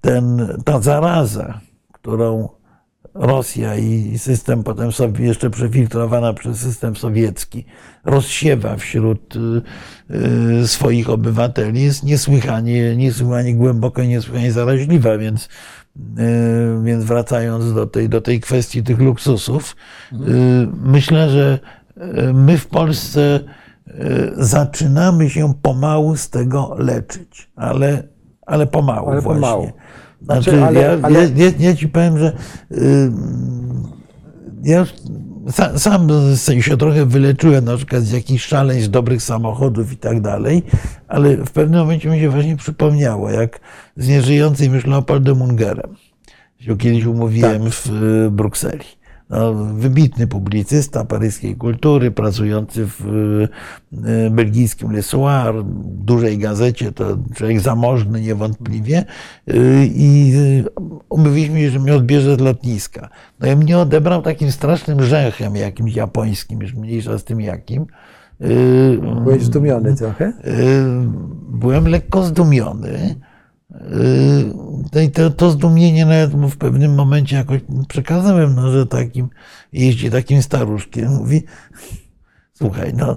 [0.00, 1.60] ten, ta zaraza,
[1.92, 2.48] którą
[3.14, 7.64] Rosja i system potem jeszcze przefiltrowana przez system sowiecki
[8.04, 9.34] rozsiewa wśród
[10.10, 15.48] y, swoich obywateli jest niesłychanie, niesłychanie głęboko i niesłychanie zaraźliwa, więc, y,
[16.84, 19.76] więc wracając do tej, do tej kwestii tych luksusów,
[20.12, 20.16] y,
[20.82, 21.58] myślę, że
[22.34, 23.40] my w Polsce
[24.36, 28.02] zaczynamy się pomału z tego leczyć, ale
[28.50, 29.40] ale pomału Ale właśnie.
[29.40, 29.72] pomału.
[30.22, 32.32] Znaczy, Znaczy, ale- ja, ale- Ja, ja, ja ci powiem, że
[32.72, 33.10] y,
[34.64, 34.88] ja już
[35.46, 36.08] sa, sam
[36.60, 40.62] się trochę wyleczyłem na przykład z jakichś szaleństw dobrych samochodów i tak dalej,
[41.08, 43.60] ale w pewnym momencie mi się właśnie przypomniało, jak
[43.96, 45.96] z nieżyjącym już Leopoldem Ungerem
[46.60, 47.86] się kiedyś umówiłem w
[48.26, 48.84] y, Brukseli.
[49.30, 57.60] No, wybitny publicysta paryskiej kultury, pracujący w y, belgijskim Le Soir, dużej gazecie, to człowiek
[57.60, 59.04] zamożny niewątpliwie.
[59.48, 60.64] Y, I y,
[61.08, 63.08] umówiliśmy się, że mnie odbierze z lotniska.
[63.40, 67.86] No i mnie odebrał takim strasznym rzęchem jakimś japońskim, już mniejsza z tym jakim.
[68.40, 70.24] Y, Byłeś zdumiony trochę?
[70.28, 70.32] Y,
[71.48, 73.14] byłem lekko zdumiony.
[73.74, 79.28] Y, No i to, to zdumienie nawet w pewnym momencie jakoś przekazałem, no, że takim
[79.72, 81.08] jeździ takim staruszkiem.
[81.08, 81.42] Mówi,
[82.52, 83.16] słuchaj, no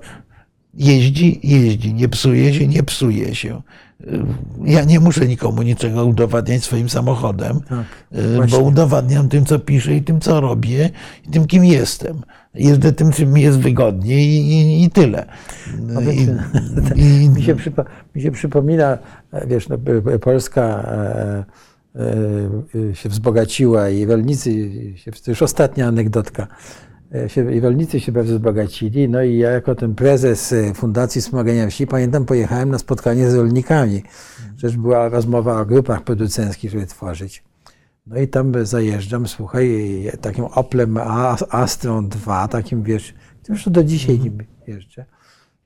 [0.74, 3.62] jeździ, jeździ, nie psuje się, nie psuje się.
[4.64, 7.86] Ja nie muszę nikomu niczego udowadniać swoim samochodem, Tak,
[8.20, 10.90] y, bo udowadniam tym, co piszę i tym, co robię
[11.28, 12.22] i tym, kim jestem.
[12.54, 15.26] Jeżdżę tym, czym mi jest wygodnie i, i, i tyle.
[16.14, 16.28] I,
[17.24, 17.84] i, Mi się, przypo,
[18.16, 18.98] mi się przypomina,
[19.32, 19.78] e, wiesz, no,
[20.22, 21.44] Polska e,
[22.92, 26.48] e, się wzbogaciła i rolnicy, się, to już ostatnia anegdotka,
[27.28, 31.68] się, i rolnicy się bardzo wzbogacili, no i ja jako ten prezes e, Fundacji Wspomagania
[31.68, 34.04] Wsi, pamiętam, pojechałem na spotkanie z rolnikami.
[34.56, 37.44] Przecież była rozmowa o grupach producenckich, żeby tworzyć.
[38.08, 40.98] No i tam zajeżdżam, słuchaj, takim Oplem
[41.50, 43.14] Astrą 2, takim wiesz,
[43.50, 45.06] już do dzisiaj nim jeżdżę.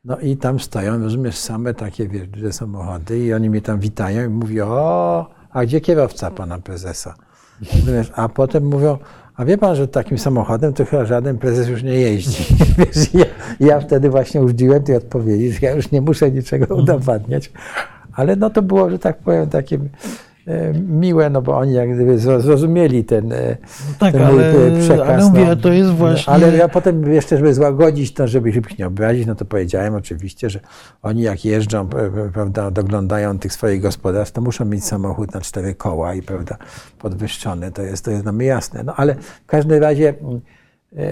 [0.06, 4.26] No i tam stoją, rozumiesz, same takie wiesz, duże samochody i oni mnie tam witają
[4.26, 7.16] i mówią, o, a gdzie kierowca pana prezesa?
[7.74, 8.98] Rozumiesz, a potem mówią,
[9.38, 12.56] a wie pan, że takim samochodem to chyba żaden prezes już nie jeździ.
[12.78, 13.26] Wiesz, ja,
[13.60, 17.52] ja wtedy właśnie użyłem tej odpowiedzi, że ja już nie muszę niczego udowadniać.
[18.14, 19.80] Ale no to było, że tak powiem, takie e,
[20.90, 23.58] miłe, no bo oni jak gdyby zro- zrozumieli ten, e,
[24.00, 25.08] tak, ten ale- e, przekaz.
[25.10, 25.56] ale mówię, no.
[25.56, 29.36] to jest właśnie- Ale ja potem jeszcze, żeby złagodzić to, żeby ich nie obrazić, no
[29.36, 30.60] to powiedziałem oczywiście, że
[31.04, 31.88] oni jak jeżdżą,
[32.34, 36.58] prawda, doglądają tych swoich gospodarstw, to muszą mieć samochód na cztery koła i prawda,
[37.00, 38.84] podwyższony, to jest, to jest nam jasne.
[38.84, 40.40] No ale w każdym razie mm, e,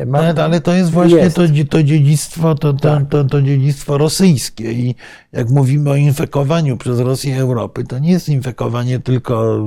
[0.05, 1.35] mam, Ale, ale to jest właśnie Jest.
[1.35, 1.47] Tak.
[1.47, 4.71] To, to dziedzictwo, to, to, to, to dziedzictwo rosyjskie.
[4.71, 4.95] I
[5.31, 9.57] jak mówimy o infekowaniu przez Rosję Europy, to nie jest infekowanie tylko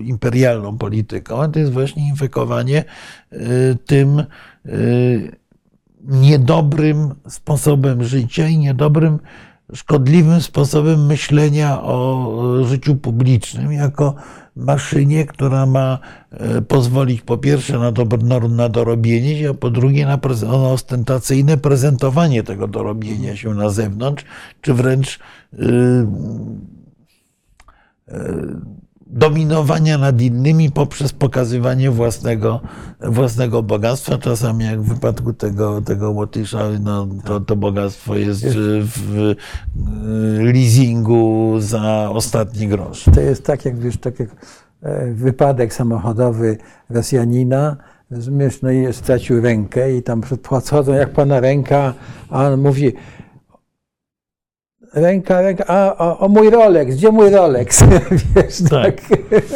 [0.00, 2.84] y, imperialną polityką, ale to jest właśnie infekowanie
[3.32, 3.38] y,
[3.86, 4.22] tym
[6.04, 9.18] niedobrym sposobem życia i niedobrym,
[9.74, 12.28] szkodliwym sposobem myślenia o
[12.64, 14.14] życiu publicznym jako
[14.56, 15.98] maszynie, która ma
[16.30, 21.56] e, pozwolić po pierwsze na, dobro, na- dorobienie się, a po drugie na, na ostentacyjne
[21.56, 24.24] prezentowanie tego dorobienia się na zewnątrz,
[24.60, 25.18] czy wręcz
[25.52, 26.06] y,
[29.10, 32.60] dominowania nad innymi poprzez pokazywanie własnego,
[33.00, 34.18] własnego bogactwa.
[34.18, 39.36] Czasami, jak w wypadku tego, tego Łotysza, no, to, to bogactwo jest w y,
[40.52, 43.04] leasingu za ostatni grosz.
[43.14, 44.28] To jest tak, jak wiesz, tak jak
[44.82, 46.58] e, wypadek samochodowy
[46.90, 47.76] Rosjanina,
[48.10, 51.94] rozumiesz, no i stracił rękę i tam podchodzą jak pana ręka,
[52.30, 52.92] a on mówi
[54.94, 57.84] ręka, ręka, a o, o mój Rolex, gdzie mój Rolex?
[58.36, 59.00] Wiesz, tak.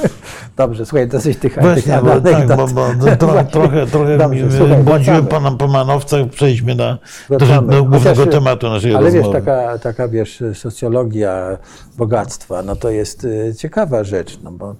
[0.56, 4.82] Dobrze, słuchaj, dosyć tych Właśnie, bo, tak, bo, bo tro, trochę, trochę Dobrze, mi- słuchaj,
[4.82, 6.98] błądziłem pana po manowcach, przejdźmy na,
[7.30, 7.72] do, Wracamy.
[7.72, 9.38] do głównego Chociaż, tematu naszej Ale wiesz, rozmowy.
[9.46, 11.58] taka, taka wiesz, socjologia
[11.98, 14.74] bogactwa, no to jest y, ciekawa rzecz, no bo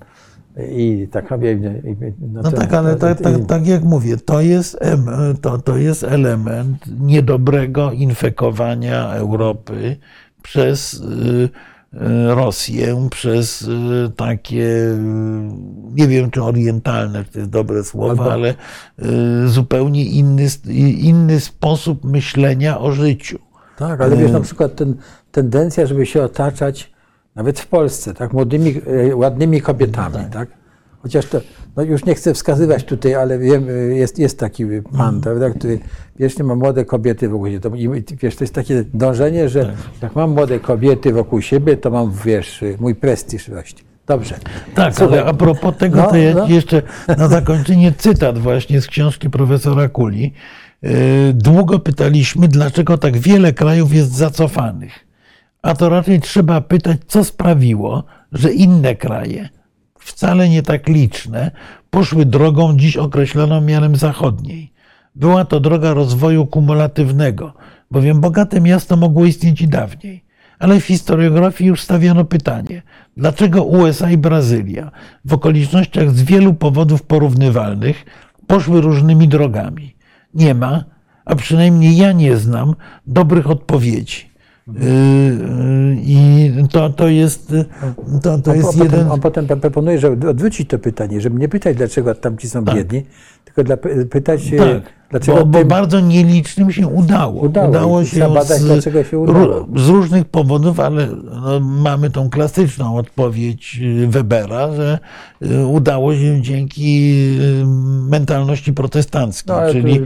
[0.68, 4.78] i taka i- No to- tak, ale tak, tak, tak jak mówię, to jest,
[5.42, 9.96] to, to jest element niedobrego infekowania Europy
[10.42, 11.48] przez y,
[11.94, 14.68] y, Rosję, przez y, takie,
[15.92, 18.55] nie wiem czy orientalne, czy to jest dobre słowo, ale
[19.46, 20.46] zupełnie inny,
[20.98, 23.38] inny sposób myślenia o życiu.
[23.76, 24.96] Tak, ale wiesz, na przykład ten,
[25.33, 26.92] tendencja, żeby się otaczać,
[27.35, 30.62] nawet w Polsce, tak, młodymi, e, ładnymi kobietami, tak?
[31.02, 31.40] Chociaż to,
[31.76, 34.64] no już nie chcę wskazywać tutaj, ale wiem, jest, jest taki
[34.98, 35.78] pan, prawda, który
[36.18, 37.60] wiecznie ma młode kobiety wokół siebie.
[37.60, 41.90] To, i, wiesz, to jest takie dążenie, że jak mam młode kobiety wokół siebie, to
[41.90, 43.80] mam, wiesz, mój prestiż rośnie.
[44.06, 44.34] Dobrze.
[44.74, 46.48] Tak, Słuchaj, ale a propos tego, no, to ja no.
[46.48, 46.82] jeszcze
[47.18, 50.32] na zakończenie cytat właśnie z książki profesora Kuli.
[50.82, 50.90] Yy,
[51.34, 55.06] Długo pytaliśmy, dlaczego tak wiele krajów jest zacofanych.
[55.62, 59.48] A to raczej trzeba pytać, co sprawiło, że inne kraje,
[60.04, 61.50] wcale nie tak liczne,
[61.90, 64.72] poszły drogą dziś określoną miarem zachodniej.
[65.14, 67.54] Była to droga rozwoju kumulatywnego,
[67.90, 70.24] bowiem bogate miasto mogło istnieć i dawniej.
[70.58, 72.82] ale w historiografii już stawiano pytanie,
[73.16, 74.90] dlaczego USA i Brazylia
[75.24, 78.04] w okolicznościach z wielu powodów porównywalnych
[78.46, 79.96] poszły różnymi drogami.
[80.34, 80.84] Nie ma,
[81.24, 82.74] a przynajmniej ja nie znam
[83.06, 84.32] dobrych odpowiedzi.
[84.66, 87.53] Yy, yy, I to, to jest,
[88.22, 88.90] to, to On, jest on, jeden.
[88.90, 92.75] potem, on potem proponuje, żeby odwrócić to pytanie, żeby nie pytać, dlaczego tamci są Tak.
[92.77, 93.03] biedni,
[93.44, 93.77] tylko dla,
[94.11, 97.42] pytać, Tak, dlaczego bo, bo tym- bardzo nielicznym się udało.
[97.42, 99.66] Udało i się badać, z, dlaczego się udało.
[99.77, 104.98] z różnych powodów, ale no, mamy tą klasyczną odpowiedź y, Webera, że
[105.42, 107.66] y, udało się dzięki y,
[108.11, 110.01] mentalności protestanckiej, No, czyli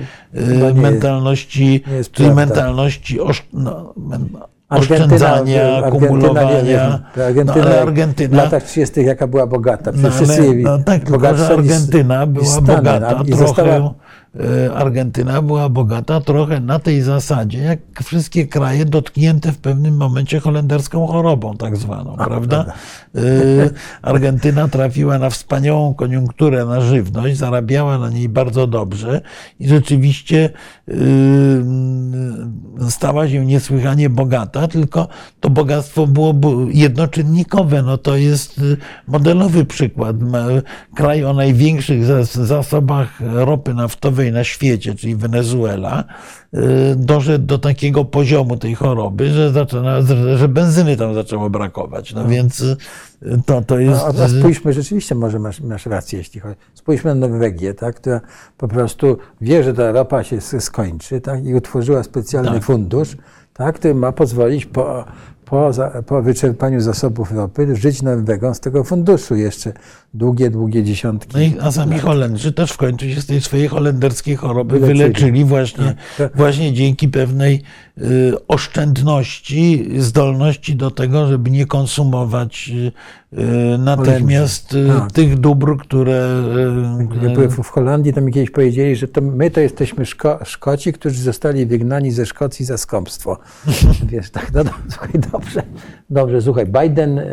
[0.75, 4.29] mentalności, jest mentalności osz, no, men,
[4.69, 9.01] Argentyna- oszczędzania, Argentyna, nie wiem, to Argentyna, no, ale w Argentyna latach 30.
[9.05, 9.93] jaka była bogata.
[9.95, 13.37] no, Przecież ale, no tak, tylko bogatsza Argentyna była Stany, bogata trochę.
[13.37, 13.95] została-
[14.75, 21.07] Argentyna była bogata trochę na tej zasadzie, jak wszystkie kraje dotknięte w pewnym momencie holenderską
[21.07, 22.65] chorobą, tak zwaną, prawda?
[23.15, 23.21] E,
[24.03, 29.21] Argentyna trafiła na wspaniałą koniunkturę na żywność, zarabiała na niej bardzo dobrze
[29.61, 30.51] i rzeczywiście
[30.89, 30.93] e,
[32.91, 35.09] stała się niesłychanie bogata, tylko
[35.41, 36.35] to bogactwo było
[36.71, 37.83] jednoczynnikowe.
[37.83, 38.61] No to jest
[39.09, 40.17] modelowy przykład.
[40.95, 46.05] Kraj o największych zas- zasobach ropy naftowej na świecie, czyli Wenezuela,
[46.55, 46.59] y,
[46.97, 50.03] doszedł do takiego poziomu tej choroby, że, zaczyna,
[50.37, 52.15] że benzyny tam zaczęło brakować.
[52.15, 52.77] No więc y,
[53.47, 54.01] to, to jest...
[54.01, 56.57] A, a spójrzmy, rzeczywiście może masz, masz rację, jeśli chodzi.
[56.75, 58.21] Spójrzmy na Norwegię, tak, która
[58.59, 62.65] po prostu wie, że ta ropa się skończy tak, i utworzyła specjalny Tak.
[62.65, 63.17] fundusz,
[63.55, 65.05] tak, który ma pozwolić po,
[65.47, 69.73] po, za, po wyczerpaniu zasobów ropy żyć Norwegom z tego funduszu jeszcze
[70.15, 71.31] długie, długie dziesiątki.
[71.35, 74.99] No i, a sami Holendrzy też w końcu się z tej swojej holenderskiej choroby Wyleczyli.
[74.99, 76.37] wyleczyli właśnie, Tak.
[76.37, 77.63] właśnie dzięki pewnej
[77.99, 82.71] y, oszczędności, zdolności do tego, żeby nie konsumować
[83.33, 85.13] y, y, natychmiast y, Tak.
[85.13, 86.43] tych dóbr, które.
[87.39, 91.23] y, w Holandii to mi kiedyś powiedzieli, że to my to jesteśmy Szko Szkoci, którzy
[91.23, 93.39] zostali wygnani ze Szkocji za skąpstwo.
[94.11, 95.63] Wiesz, tak, no, no słuchaj, dobrze,
[96.11, 97.25] dobrze, słuchaj, Biden, e,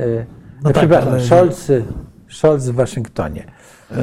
[0.63, 1.81] No e, tak, przepraszam, ale- Scholz, e,
[2.29, 3.43] Scholz w Waszyngtonie.
[3.91, 3.95] y,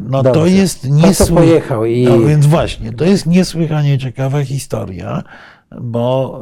[0.00, 0.50] no to Dobrze.
[0.50, 1.36] jest Po co niesły...
[1.36, 5.22] pojechał i No więc właśnie, to jest niesłychanie ciekawa historia,
[5.80, 6.40] bo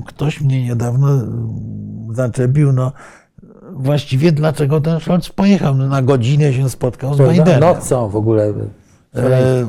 [0.00, 1.08] y, ktoś mnie niedawno
[2.12, 2.92] zaczepił, no
[3.72, 5.74] właściwie dlaczego ten Scholz pojechał?
[5.74, 7.60] No, na godzinę się spotkał z Bidenem.
[7.60, 8.52] nocą w ogóle.
[9.14, 9.66] E,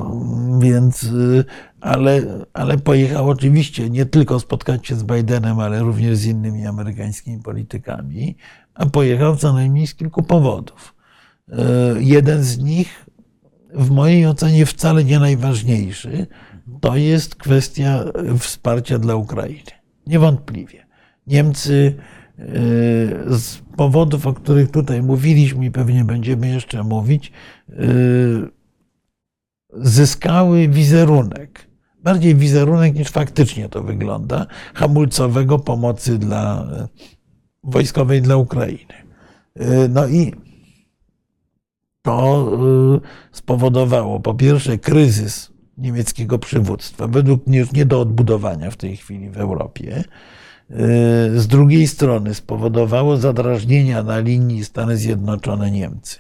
[0.60, 1.46] więc, y,
[1.82, 2.22] ale,
[2.54, 8.36] ale pojechał oczywiście nie tylko spotkać się z Bidenem, ale również z innymi amerykańskimi politykami,
[8.74, 10.96] a pojechał co najmniej z kilku powodów.
[11.50, 11.56] E,
[12.00, 13.06] Jeden z nich,
[13.74, 16.28] w mojej ocenie wcale nie najważniejszy,
[16.82, 18.04] to jest kwestia
[18.40, 19.72] wsparcia dla Ukrainy.
[20.08, 20.88] Niewątpliwie.
[21.28, 21.96] Niemcy
[22.40, 22.44] e,
[23.38, 27.32] z powodów, o których tutaj mówiliśmy i pewnie będziemy jeszcze mówić,
[27.70, 27.74] e,
[29.74, 31.67] zyskały wizerunek,
[32.08, 36.68] bardziej wizerunek niż faktycznie to wygląda, hamulcowego pomocy dla
[37.64, 38.94] wojskowej dla Ukrainy.
[39.56, 40.34] E, No i
[42.02, 42.50] to
[42.96, 43.00] e,
[43.32, 49.30] spowodowało po pierwsze kryzys niemieckiego przywództwa, według mnie już nie do odbudowania w tej chwili
[49.30, 49.96] w Europie.
[49.98, 50.04] E,
[51.40, 56.20] Z drugiej strony spowodowało zadrażnienia na linii Stany Zjednoczone-Niemcy,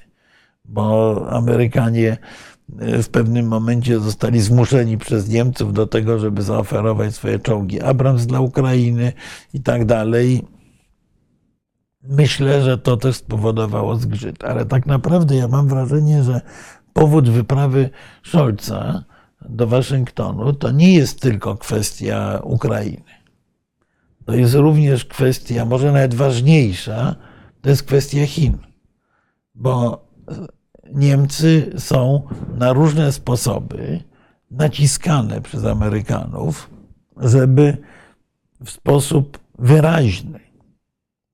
[0.65, 2.56] bo Amerykanie e,
[3.03, 8.39] w pewnym momencie zostali zmuszeni przez Niemców do tego, żeby zaoferować swoje czołgi Abrams dla
[8.39, 9.13] Ukrainy
[9.53, 10.45] i tak dalej.
[12.03, 16.41] Myślę, że to też spowodowało zgrzyt, ale tak naprawdę ja mam wrażenie, że
[16.93, 17.89] powód wyprawy
[18.23, 19.03] Scholza
[19.49, 23.17] do Waszyngtonu to nie jest tylko kwestia Ukrainy.
[24.25, 27.15] To jest również kwestia, może nawet ważniejsza,
[27.61, 28.57] to jest kwestia Chin.
[29.55, 30.05] Bo
[30.93, 32.21] Niemcy są
[32.57, 34.03] na różne sposoby
[34.51, 36.69] naciskane przez Amerykanów,
[37.17, 37.77] żeby
[38.63, 40.39] w sposób wyraźny,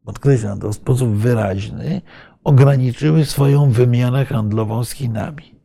[0.06, 2.02] podkreślam to w sposób wyraźny,
[2.44, 5.56] ograniczyły swoją wymianę handlową z Chinami.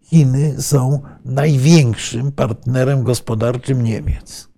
[0.00, 4.48] Chiny są największym partnerem gospodarczym Niemiec.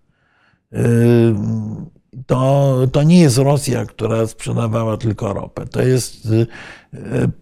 [2.27, 5.67] To, to nie jest Rosja, która sprzedawała tylko ropę.
[5.67, 6.47] To jest y,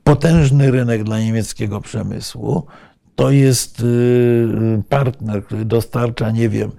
[0.04, 2.66] potężny rynek dla niemieckiego przemysłu.
[3.14, 6.70] To jest y, partner, który dostarcza, nie wiem,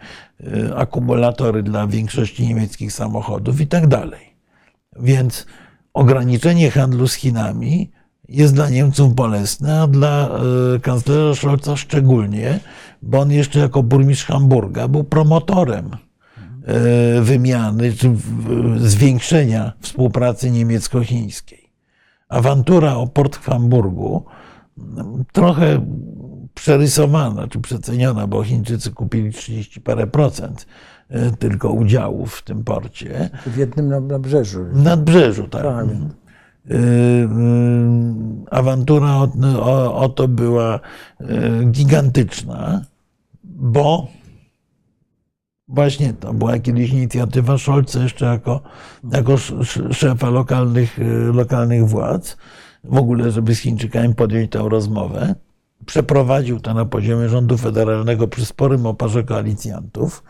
[0.41, 4.35] y, akumulatory dla większości niemieckich samochodów i tak dalej.
[4.99, 5.45] Więc
[5.93, 7.91] ograniczenie handlu z Chinami
[8.29, 10.29] jest dla Niemców bolesne, a dla
[10.75, 12.59] y, kanclerza Scholza szczególnie,
[13.01, 15.89] bo on jeszcze jako burmistrz Hamburga był promotorem
[17.21, 21.71] wymiany czy w- zwiększenia współpracy niemiecko-chińskiej.
[22.29, 24.25] Awantura o port w Hamburgu
[24.77, 25.85] mm, trochę
[26.53, 30.65] przerysowana czy przeceniona, bo Chińczycy kupili 30 parę procent
[31.09, 33.29] e, tylko udziałów w tym porcie.
[33.45, 34.65] W jednym na- nabrzeżu.
[34.73, 35.63] W nadbrzeżu, tak.
[35.63, 35.85] Tak,
[36.71, 37.27] Y, y,
[38.51, 40.79] Awantura o, o, o to była
[41.71, 42.81] gigantyczna,
[43.43, 44.07] bo
[45.71, 48.61] właśnie to była kiedyś inicjatywa Scholza jeszcze jako,
[49.11, 52.37] jako sz- sz- szefa lokalnych, y, lokalnych władz,
[52.83, 55.35] w ogóle, żeby z Chińczykami podjąć tę rozmowę.
[55.85, 60.23] Przeprowadził to na poziomie rządu federalnego przy sporym oparze koalicjantów,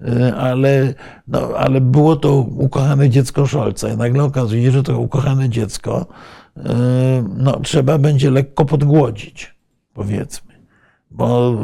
[0.00, 0.94] y, ale,
[1.28, 6.06] no, ale było to ukochane dziecko Scholza i nagle okazuje się, że to ukochane dziecko
[6.56, 6.60] y,
[7.36, 9.54] no, trzeba będzie lekko podgłodzić,
[9.94, 10.51] powiedzmy
[11.14, 11.58] bo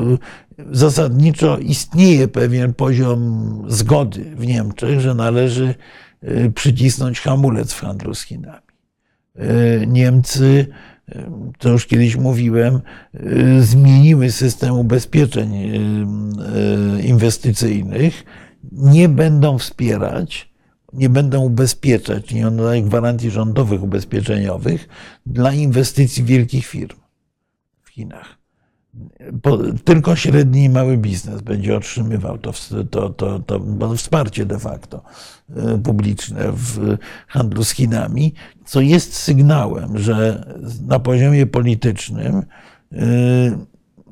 [0.59, 5.75] y, zasadniczo istnieje pewien poziom zgody w Niemczech, że należy
[6.25, 8.63] y, przycisnąć hamulec w handlu z Chinami.
[9.37, 10.67] Y, Niemcy,
[11.59, 12.81] to już kiedyś mówiłem,
[13.61, 15.53] zmieniły system ubezpieczeń
[17.03, 18.25] inwestycyjnych,
[18.73, 20.53] nie będą wspierać,
[20.93, 24.89] nie będą ubezpieczać, nie dawać gwarancji rządowych ubezpieczeniowych
[25.27, 26.97] dla inwestycji wielkich firm
[27.83, 28.38] w Chinach
[29.85, 32.53] tylko średni i mały biznes będzie otrzymywał to,
[32.91, 33.61] to, to, to
[33.97, 35.03] wsparcie de facto
[35.57, 36.97] e, publiczne w
[37.29, 38.35] handlu z Chinami,
[38.65, 40.45] co jest sygnałem, że
[40.87, 42.43] na poziomie politycznym
[42.93, 43.07] e,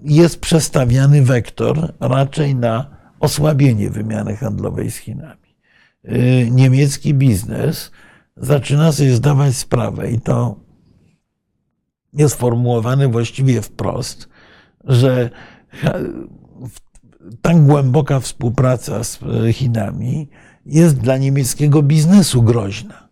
[0.05, 5.57] jest przestawiany wektor raczej na osłabienie wymiany handlowej z Chinami.
[6.05, 7.90] E, Niemiecki biznes
[8.37, 10.66] zaczyna sobie zdawać sprawę i to
[12.12, 14.29] jest formułowane właściwie wprost,
[14.87, 15.31] że
[16.68, 16.87] w-
[17.42, 20.29] tak głęboka współpraca z e, Chinami
[20.66, 23.09] jest dla niemieckiego biznesu groźna.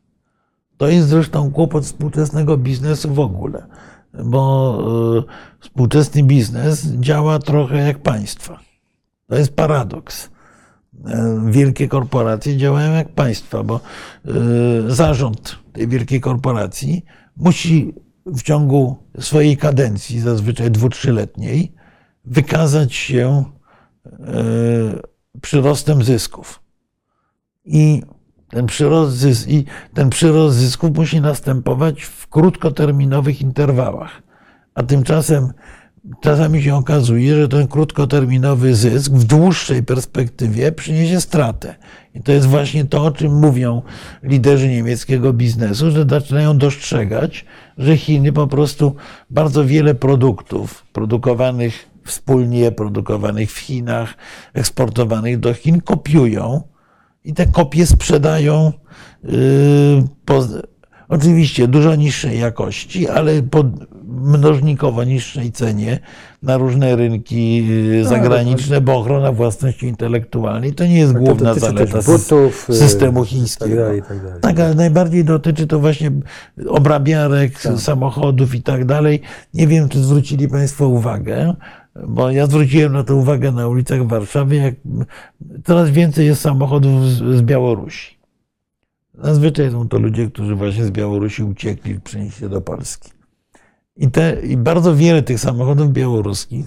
[0.76, 3.66] To jest zresztą kłopot współczesnego biznesu w ogóle,
[4.24, 4.78] bo
[5.18, 8.60] e, współczesny biznes działa trochę jak państwa.
[9.26, 10.30] To jest paradoks.
[11.06, 13.80] E, Wielkie korporacje działają jak państwa, bo
[14.24, 14.30] e,
[14.86, 17.04] zarząd tej wielkiej korporacji
[17.36, 17.94] musi
[18.26, 21.74] w ciągu swojej kadencji, zazwyczaj dwu, trzyletniej,
[22.24, 23.44] wykazać się
[24.04, 24.14] e,
[25.40, 26.62] przyrostem zysków.
[27.64, 28.02] I
[28.48, 34.22] ten przyrost, I ten przyrost zysków musi następować w krótkoterminowych interwałach.
[34.74, 35.52] A tymczasem
[36.20, 41.74] czasami się okazuje, że ten krótkoterminowy zysk w dłuższej perspektywie przyniesie stratę.
[42.14, 43.82] I to jest właśnie to, o czym mówią
[44.22, 47.44] liderzy niemieckiego biznesu, że zaczynają dostrzegać,
[47.78, 48.94] że Chiny po prostu
[49.30, 54.14] bardzo wiele produktów produkowanych wspólnie, produkowanych w Chinach,
[54.54, 56.62] eksportowanych do Chin, kopiują
[57.24, 58.72] i te kopie sprzedają
[59.22, 59.32] yy,
[60.24, 60.46] po,
[61.08, 63.64] oczywiście dużo niższej jakości, ale po
[64.14, 65.98] mnożnikowo niższej cenie
[66.42, 72.02] na różne rynki yy, zagraniczne, bo ochrona własności intelektualnej to nie jest To główna zaleta
[72.02, 73.76] butów, y, systemu tak chińskiego.
[73.76, 74.40] dalej, i tak dalej.
[74.40, 76.10] Tak, ale najbardziej dotyczy to właśnie
[76.68, 77.78] obrabiarek, Tak.
[77.80, 79.20] samochodów i tak dalej.
[79.54, 81.54] Nie wiem, czy zwrócili Państwo uwagę,
[82.06, 84.74] bo ja zwróciłem na to uwagę na ulicach Warszawy, jak
[85.64, 88.18] coraz więcej jest samochodów z, z Białorusi.
[89.22, 93.10] Zazwyczaj są to ludzie, którzy właśnie z Białorusi uciekli, przenieśli się do Polski.
[93.96, 96.66] I, te, I bardzo wiele tych samochodów białoruskich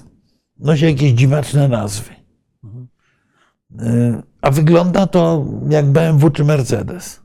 [0.60, 2.12] nosi jakieś dziwaczne nazwy.
[3.72, 7.22] Y, A wygląda to jak BMW czy Mercedes.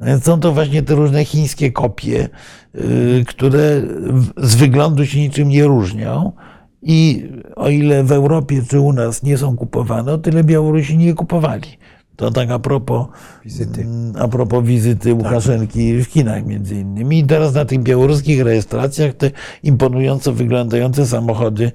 [0.00, 2.28] Więc są to właśnie te różne chińskie kopie,
[2.74, 3.82] y, które
[4.36, 6.32] z wyglądu się niczym nie różnią.
[6.82, 11.14] I o ile w Europie czy u nas nie są kupowane, o tyle Białorusini nie
[11.14, 11.68] kupowali.
[12.16, 13.06] To tak a propos
[13.44, 13.80] Wizyty.
[13.82, 17.18] Mm, A propos wizyty Łukaszenki w Chinach między innymi.
[17.18, 19.30] I teraz na tych białoruskich rejestracjach te
[19.62, 21.72] imponująco wyglądające samochody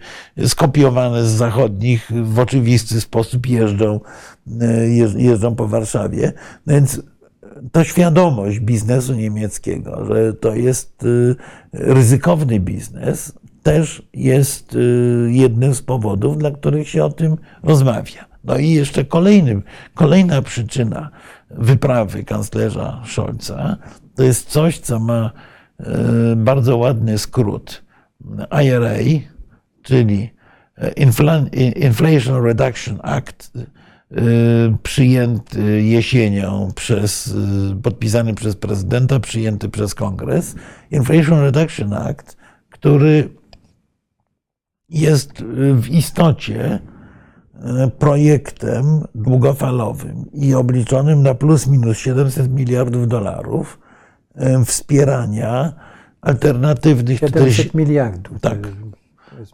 [0.48, 4.00] skopiowane z zachodnich w oczywisty sposób jeżdżą,
[4.62, 6.34] e, jeż- jeżdżą po Warszawie.
[6.68, 7.02] No Więc
[7.72, 11.36] ta świadomość biznesu niemieckiego, że to jest y,
[11.74, 13.34] ryzykowny biznes,
[13.64, 18.31] też jest y, jednym z powodów, dla których się o tym rozmawia.
[18.44, 19.64] No i jeszcze kolejnym,
[19.94, 21.10] kolejna przyczyna
[21.50, 23.78] wyprawy kanclerza Scholza
[24.16, 25.32] to jest coś, co ma
[25.80, 25.86] y,
[26.36, 27.84] bardzo ładny skrót
[28.64, 28.98] IRA,
[29.82, 30.30] czyli
[30.98, 33.52] Infla- Inflation Reduction Act,
[34.84, 37.36] przyjęty jesienią przez,
[37.84, 40.56] podpisany przez prezydenta, przyjęty przez kongres.
[40.92, 42.38] Inflation Reduction Act,
[42.70, 43.30] który
[44.90, 46.80] jest w istocie e,
[48.00, 53.80] projektem długofalowym i obliczonym na plus minus 700 miliardów dolarów
[54.36, 55.74] e, wspierania
[56.22, 58.42] alternatywnych 700 miliardów.
[58.42, 58.58] Tak.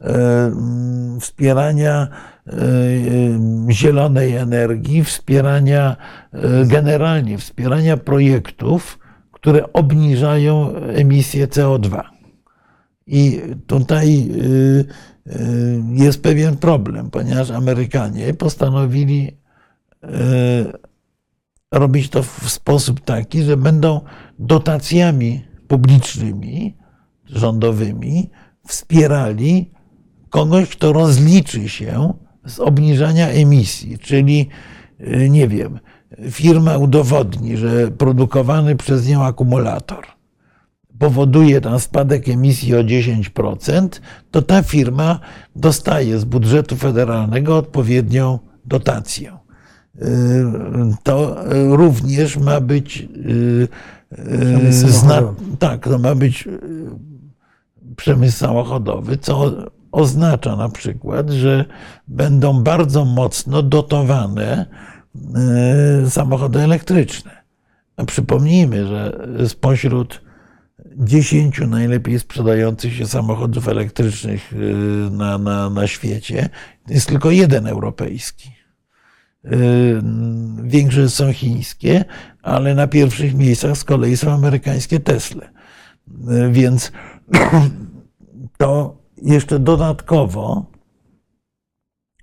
[0.02, 0.52] e,
[1.20, 2.08] wspierania
[2.48, 5.96] e, e, zielonej energii, wspierania
[6.34, 9.00] e, generalnie wspierania projektów,
[9.32, 12.17] które obniżają emisję CO2.
[13.08, 14.86] I tutaj y,
[15.28, 19.28] y, jest pewien problem, ponieważ Amerykanie postanowili
[20.04, 20.08] y,
[21.72, 24.02] robić to w sposób taki, że będą
[24.40, 26.78] dotacjami publicznymi,
[27.26, 28.30] rządowymi
[28.68, 29.72] wspierali
[30.30, 32.14] kogoś, kto rozliczy się
[32.46, 34.50] z obniżania emisji, czyli
[35.30, 35.80] nie wiem,
[36.32, 40.17] firma udowodni, że produkowany przez nią akumulator
[41.00, 43.90] powoduje tam spadek emisji o 10%,
[44.32, 45.20] to ta firma
[45.56, 49.38] dostaje z budżetu federalnego odpowiednią dotację.
[51.04, 51.36] To
[51.70, 53.08] również ma być
[54.70, 55.22] zna,
[55.60, 56.48] tak, to ma być
[57.96, 59.52] przemysł samochodowy, co
[59.92, 61.66] oznacza na przykład, że
[62.08, 64.66] będą bardzo mocno dotowane
[66.10, 67.32] samochody elektryczne.
[67.98, 70.27] A przypomnijmy, że spośród
[70.98, 74.54] 10 najlepiej sprzedających się samochodów elektrycznych
[75.12, 76.50] na, na, na świecie
[76.88, 78.52] jest tylko jeden europejski.
[80.64, 82.06] Większe są chińskie,
[82.42, 85.46] ale na pierwszych miejscach z kolei są amerykańskie Tesla.
[86.52, 86.92] Więc
[88.58, 90.66] to jeszcze dodatkowo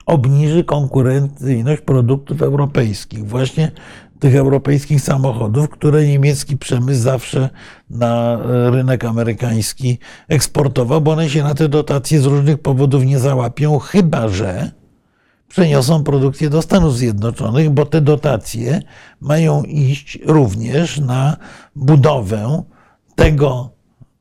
[0.07, 3.73] obniży konkurencyjność produktów europejskich, właśnie
[4.25, 7.51] tych europejskich samochodów, które niemiecki przemysł zawsze
[7.91, 8.39] na
[8.71, 9.99] rynek amerykański
[10.29, 14.71] eksportował, bo one się na te dotacje z różnych powodów nie załapią, chyba że
[15.49, 18.83] przeniosą produkcję do Stanów Zjednoczonych, bo te dotacje
[19.21, 21.37] mają iść również na
[21.77, 22.63] budowę
[23.15, 23.71] tego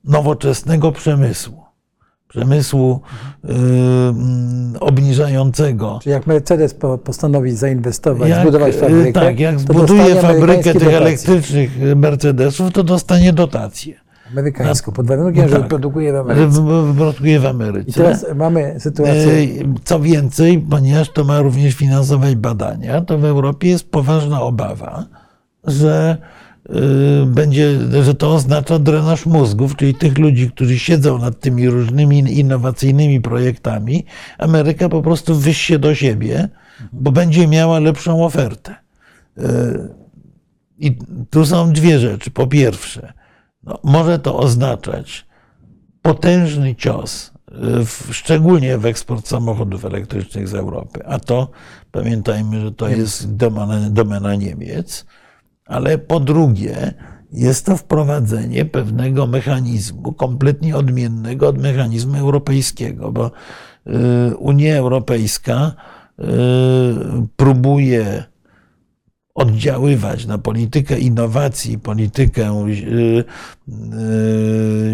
[0.04, 1.63] nowoczesnego przemysłu
[2.38, 3.02] przemysłu
[3.44, 3.54] yy,
[4.80, 6.00] obniżającego.
[6.04, 12.72] Czyli jak Mercedes postanowi zainwestować, jak, zbudować fabrykę, tak, jak zbuduje fabrykę tych elektrycznych Mercedesów,
[12.72, 13.94] to dostanie dotację.
[14.32, 16.64] Amerykańską, pod warunkiem, no tak, że produkuje w Ameryce.
[16.98, 17.90] Produkuje w Ameryce.
[17.90, 19.48] I teraz mamy sytuację.
[19.84, 25.06] Co więcej, ponieważ to ma również finansować badania, to w Europie jest poważna obawa,
[25.64, 26.43] że Y,
[27.26, 33.22] będzie, że to oznacza drenaż mózgów, czyli tych ludzi, którzy siedzą nad tymi różnymi innowacyjnymi
[33.22, 34.06] projektami,
[34.38, 36.50] Ameryka po prostu wyście do siebie,
[36.94, 38.76] bo będzie miała lepszą ofertę.
[39.38, 39.44] Y,
[40.78, 40.98] I
[41.30, 42.32] tu są dwie rzeczy.
[42.32, 43.14] Po pierwsze,
[43.64, 45.26] no, może to oznaczać
[46.02, 51.52] potężny cios, y, w, szczególnie w eksport samochodów elektrycznych z Europy, a to
[51.92, 55.06] pamiętajmy, że to jest domena, domena Niemiec
[55.66, 56.94] ale po drugie,
[57.34, 63.32] jest to wprowadzenie pewnego mechanizmu kompletnie odmiennego od mechanizmu europejskiego, bo
[64.32, 65.72] y, Unia Europejska
[66.20, 66.24] y,
[67.36, 68.24] próbuje
[69.36, 73.24] oddziaływać na politykę innowacji, politykę y,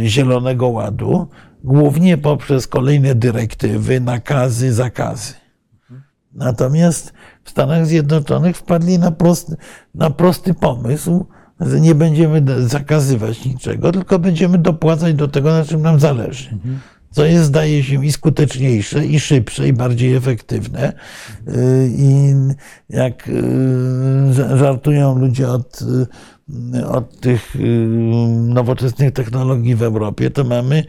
[0.03, 1.27] Zielonego Ładu,
[1.63, 5.33] głównie poprzez kolejne dyrektywy, nakazy, zakazy.
[6.33, 7.13] Natomiast
[7.49, 9.55] w Stanach Zjednoczonych wpadli na prosty,
[9.95, 11.25] na prosty pomysł,
[11.59, 16.49] że nie będziemy zakazywać niczego, tylko będziemy dopłacać do tego, na czym nam zależy.
[17.11, 20.93] Co jest, zdaje się, i skuteczniejsze, i szybsze, i bardziej efektywne.
[21.87, 22.33] I
[22.89, 25.81] jak y, żartują ludzie od,
[26.75, 27.59] y, od tych y,
[28.37, 30.83] nowoczesnych technologii w Europie, to mamy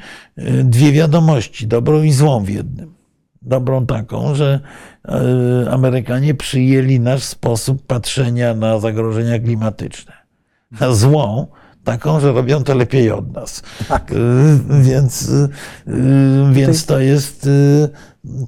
[0.65, 3.00] dwie wiadomości, dobrą i złą w jednym
[3.43, 4.61] dobrą taką, że
[5.09, 10.13] e, Amerykanie przyjęli nasz sposób patrzenia na zagrożenia klimatyczne.
[10.81, 11.47] A złą
[11.91, 13.63] taką, że robią to lepiej od nas.
[13.89, 14.13] Tak.
[14.13, 14.15] E,
[14.83, 15.31] więc,
[15.87, 17.49] e, więc to jest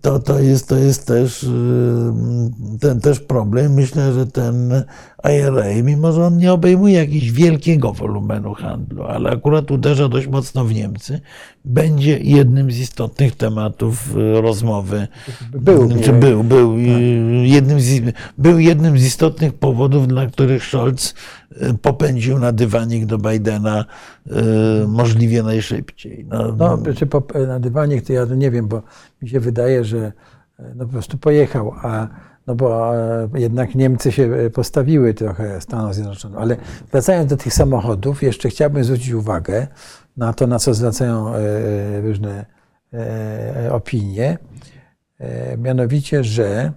[0.02, 1.46] to, to, jest, to jest też
[2.80, 3.74] ten też problem.
[3.74, 4.84] Myślę, że ten
[5.24, 10.64] IRA, mimo że on nie obejmuje jakiegoś wielkiego wolumenu handlu, ale akurat uderza dość mocno
[10.64, 11.20] w Niemcy,
[11.64, 15.08] będzie jednym z istotnych tematów y, rozmowy.
[15.52, 16.82] Był, czy był, był, tak.
[17.42, 18.00] jednym z,
[18.38, 21.14] był jednym z istotnych powodów, dla których Scholz y,
[21.82, 23.84] popędził na dywanik do Bidena
[24.26, 24.32] y,
[24.88, 26.26] możliwie najszybciej.
[26.28, 28.82] No, no czy po, na dywanik to ja nie wiem, bo
[29.22, 30.12] mi się wydaje, że
[30.74, 32.08] no, po prostu pojechał, a
[32.46, 36.38] no bo e, jednak Niemcy się e, postawiły trochę Stanów Zjednoczonych.
[36.38, 36.56] Ale
[36.92, 39.66] wracając do tych samochodów, jeszcze chciałbym zwrócić uwagę
[40.16, 42.62] na to, na co zwracają e, różne
[43.70, 44.38] opinie.
[45.58, 46.72] Mianowicie, że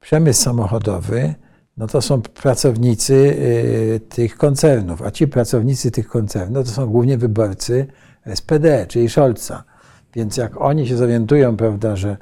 [0.00, 1.34] przemysł samochodowy,
[1.80, 7.18] no to są pracownicy y, tych koncernów, a ci pracownicy tych koncernów to są głównie
[7.18, 7.86] wyborcy
[8.34, 9.64] SPD, czyli Scholza.
[10.14, 12.16] Więc jak oni się zorientują, prawda, że,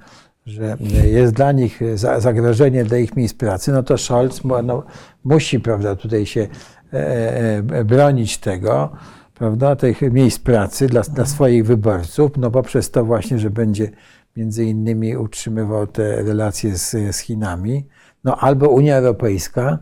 [0.47, 1.81] że jest dla nich
[2.19, 4.83] zagrożenie dla ich miejsc pracy, no to Scholz no,
[5.25, 6.49] musi, prawda, tutaj się
[6.93, 8.93] e, e, bronić tego,
[9.35, 13.91] prawda, tych miejsc pracy dla, dla swoich wyborców, no poprzez to właśnie, że będzie
[14.37, 17.87] między innymi utrzymywał te relacje z, z Chinami,
[18.25, 19.79] no albo Unia Europejska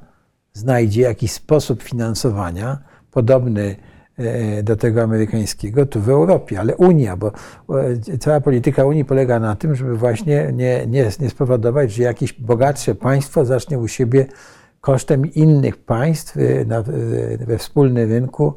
[0.53, 2.79] znajdzie jakiś sposób finansowania
[3.11, 3.77] podobny
[4.17, 7.33] e, do tego amerykańskiego tu w Europie, ale Unia, bo
[8.13, 12.33] e, cała polityka Unii polega na tym, żeby właśnie nie, nie, nie spowodować, że jakieś
[12.33, 14.27] bogatsze państwo zacznie u siebie
[14.81, 16.83] kosztem innych państw e, na,
[17.47, 18.55] we wspólnym rynku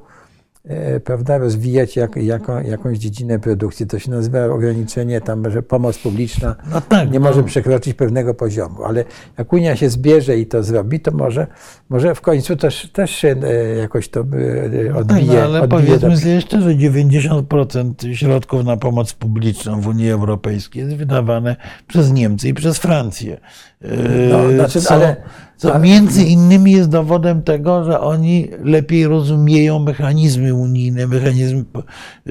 [1.03, 3.87] prawda, rozwijać jak, jako, jakąś dziedzinę produkcji.
[3.87, 7.25] To się nazywa ograniczenie, tam, że pomoc publiczna no tak, nie no.
[7.25, 8.83] może przekroczyć pewnego poziomu.
[8.83, 9.05] Ale
[9.37, 11.47] jak Unia się zbierze i to zrobi, to może,
[11.89, 14.91] może w końcu też, też się e, jakoś to odbije.
[14.93, 19.87] No tak, no, ale odbije powiedzmy sobie jeszcze, że 90% środków na pomoc publiczną w
[19.87, 21.55] Unii Europejskiej jest wydawane
[21.87, 23.37] przez Niemcy i przez Francję.
[24.29, 25.15] No, znaczy, co, ale,
[25.59, 31.63] co między innymi jest dowodem tego, że oni lepiej rozumieją mechanizmy unijne, mechanizmy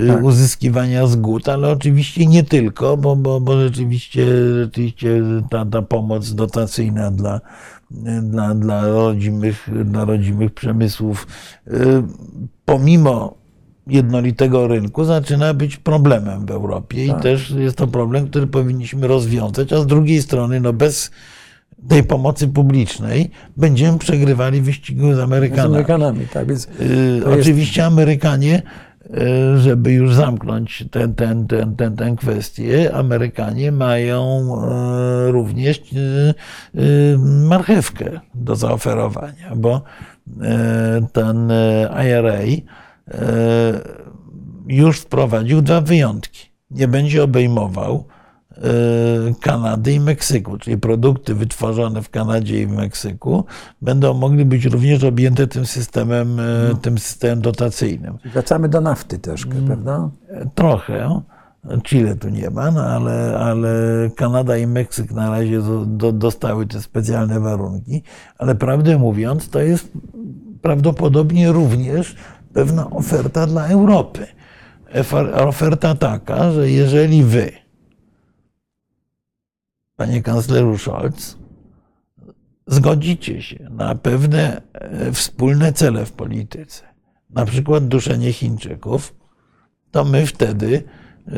[0.07, 0.23] tak.
[0.23, 7.11] uzyskiwania zgód, ale oczywiście nie tylko, bo, bo, bo rzeczywiście, rzeczywiście ta, ta pomoc dotacyjna
[7.11, 7.41] dla,
[8.23, 11.27] dla, dla, rodzimych, dla rodzimych przemysłów,
[11.67, 11.73] y,
[12.65, 13.35] pomimo
[13.87, 17.19] jednolitego rynku zaczyna być problemem w Europie tak.
[17.19, 21.11] i też jest to problem, który powinniśmy rozwiązać, a z drugiej strony no bez
[21.89, 25.69] tej pomocy publicznej będziemy przegrywali wyścigu z Amerykanami.
[25.69, 27.93] Z Amerykanami tak, więc y, Oczywiście jest...
[27.93, 28.63] Amerykanie,
[29.05, 34.47] y, żeby już zamknąć tę ten, ten, ten, ten kwestię, Amerykanie mają
[35.29, 35.83] y, również
[37.49, 39.83] marchewkę do zaoferowania, bo
[41.13, 41.53] ten
[42.09, 42.39] IRA
[44.67, 46.51] już wprowadził dwa wyjątki.
[46.71, 48.05] Nie będzie obejmował
[49.41, 53.45] Kanady i Meksyku, czyli produkty wytworzone w Kanadzie i w Meksyku
[53.83, 56.75] będą mogli być również objęte tym systemem, e, no.
[56.75, 58.19] tym systemem dotacyjnym.
[58.33, 60.11] Wracamy do nafty troszkę, mm, prawda?
[60.55, 61.21] Trochę.
[61.83, 63.71] Chile tu nie ma, no ale, ale
[64.17, 68.03] Kanada i Meksyk na razie do, dostały te specjalne warunki,
[68.39, 69.93] ale prawdę mówiąc, to jest
[70.63, 72.17] prawdopodobnie również
[72.53, 74.27] pewna oferta dla Europy.
[75.35, 77.68] Oferta taka, że jeżeli wy
[79.99, 81.37] panie kanclerzu Scholz,
[82.67, 86.83] zgodzicie się na pewne e, wspólne cele w polityce,
[87.31, 89.15] na przykład duszenie Chińczyków,
[89.91, 90.83] to my wtedy
[91.27, 91.33] e,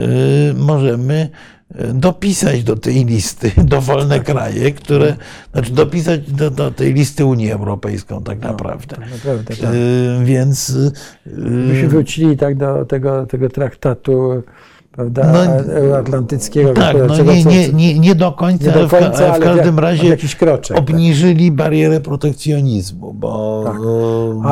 [0.55, 1.29] możemy
[1.75, 5.17] e, dopisać do tej listy dowolne kraje, które,
[5.53, 8.97] znaczy dopisać do, do tej listy Unii Europejską tak no, naprawdę.
[9.01, 9.71] No, naprawdę tak.
[10.25, 10.73] Więc
[11.37, 14.43] myśmy wrócili tak do tego, tego traktatu
[15.01, 16.73] prawda, no, euroatlantyckiego.
[16.73, 20.09] Tak, no nie, nie, nie, nie do końca, nie do końca ale w, każdym razie
[20.09, 20.91] jakiś kroczek, tak.
[20.91, 21.57] obniżyli tak.
[21.57, 23.15] barierę protekcjonizmu.
[23.15, 23.63] Bo...
[23.67, 23.77] Tak.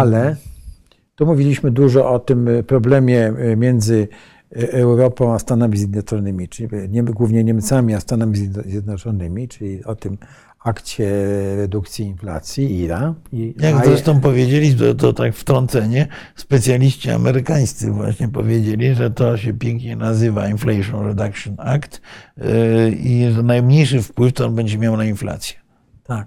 [0.01, 0.37] Ale
[1.15, 4.09] tu mówiliśmy dużo o tym problemie między
[4.73, 6.69] Europą a Stanami Zjednoczonymi, czyli
[7.05, 8.37] głównie Niemcami a Stanami
[8.67, 10.19] Zjednoczonymi, czyli o tym
[10.65, 11.11] akcie
[11.57, 13.15] redukcji inflacji IRA.
[13.33, 16.07] I Jak zresztą powiedzieli, to, to tak wtrącenie,
[16.37, 22.01] specjaliści amerykańscy właśnie powiedzieli, że to się pięknie nazywa Inflation Reduction Act
[22.37, 22.45] yy,
[22.91, 25.57] i że najmniejszy wpływ to on będzie miał na inflację.
[26.05, 26.27] Tak.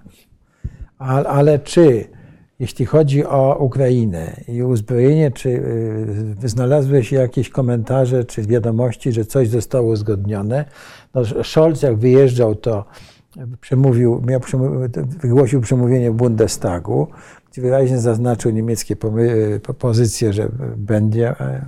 [0.98, 2.04] Ale, ale czy
[2.58, 5.50] jeśli chodzi o Ukrainę i uzbrojenie, czy
[6.40, 10.64] yy, znalazły się jakieś komentarze czy wiadomości, że coś zostało uzgodnione?
[11.14, 12.84] No, Scholz jak wyjeżdżał, to
[13.60, 14.40] przemówił, miał,
[15.20, 17.06] wygłosił przemówienie w Bundestagu,
[17.52, 18.96] gdzie wyraźnie zaznaczył niemieckie
[19.78, 21.66] pozycje, że będzie, e,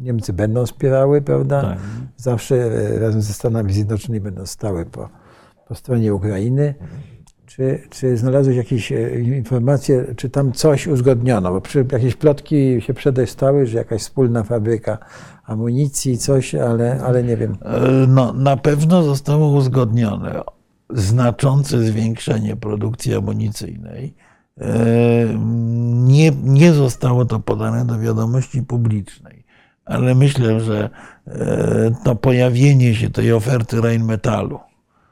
[0.00, 1.62] Niemcy będą wspierały, prawda?
[1.62, 1.78] Tak.
[2.16, 5.08] Zawsze e, razem ze Stanami Zjednoczonymi będą stały po,
[5.68, 6.74] po stronie Ukrainy.
[7.46, 11.50] Czy, czy znalazłeś jakieś e, informacje, czy tam coś uzgodniono?
[11.50, 14.98] Bo przy, jakieś plotki się przedestały, że jakaś wspólna fabryka
[15.44, 17.56] amunicji, coś, ale, ale nie wiem.
[18.08, 20.42] No, na pewno zostało uzgodnione
[20.92, 24.14] znaczące zwiększenie produkcji amunicyjnej.
[24.60, 24.74] E,
[26.06, 29.44] nie, nie zostało to podane do wiadomości publicznej,
[29.84, 30.90] ale myślę, że
[31.26, 34.60] e, to pojawienie się tej oferty Rheinmetallu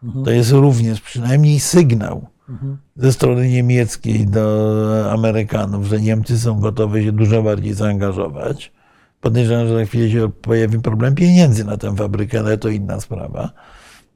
[0.02, 0.24] mhm.
[0.24, 2.78] to jest również przynajmniej sygnał mhm.
[2.96, 8.72] ze strony niemieckiej do Amerykanów, że Niemcy są gotowi się dużo bardziej zaangażować.
[9.20, 13.52] Podejrzewam, że za chwilę się pojawi problem pieniędzy na tę fabrykę, ale to inna sprawa.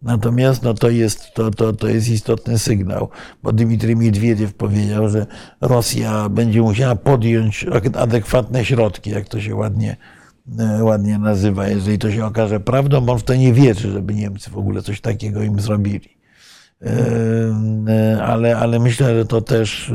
[0.02, 3.08] Natomiast no, to, jest, to, to, to jest istotny sygnał,
[3.42, 5.26] bo Dmitrij Miedwiediew powiedział, że
[5.60, 7.66] Rosja będzie musiała podjąć
[7.98, 9.96] adekwatne środki, jak to się ładnie,
[10.58, 14.14] e, ładnie nazywa, jeżeli to się okaże prawdą, bo on w to nie wierzy, żeby
[14.14, 16.16] Niemcy w ogóle coś takiego im zrobili.
[16.82, 19.92] E, Ale, ale myślę, że to też,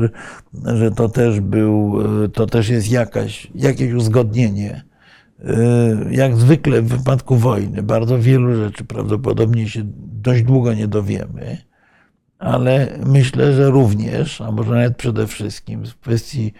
[0.64, 1.98] że to też był,
[2.28, 4.89] to też jest jakaś, jakieś uzgodnienie.
[5.44, 9.82] E, Jak zwykle w wypadku wojny, bardzo wielu rzeczy prawdopodobnie się
[10.22, 11.58] dość długo nie dowiemy,
[12.38, 16.52] ale myślę, że również, a może nawet przede wszystkim w kwestii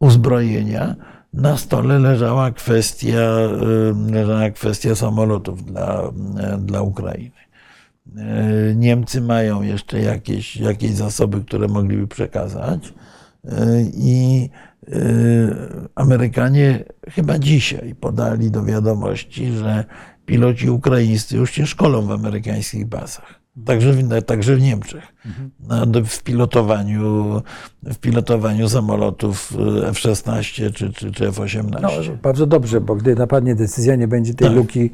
[0.00, 0.96] uzbrojenia,
[1.32, 6.02] na stole leżała kwestia, e, leżała kwestia samolotów dla,
[6.58, 7.30] dla Ukrainy.
[8.74, 12.94] Niemcy mają jeszcze jakieś, jakieś zasoby, które mogliby przekazać.
[13.94, 14.50] I
[15.94, 19.84] Amerykanie chyba dzisiaj podali do wiadomości, że
[20.26, 23.40] piloci ukraińscy już się szkolą w amerykańskich bazach.
[23.64, 25.14] Także w, także w Niemczech.
[26.04, 27.42] W, pilotowaniu,
[27.82, 29.52] w pilotowaniu samolotów
[29.88, 31.78] F-16 czy, czy, czy F-18.
[31.82, 31.88] No,
[32.22, 34.56] bardzo dobrze, bo gdy napadnie decyzja, nie będzie tej Tak.
[34.56, 34.90] luki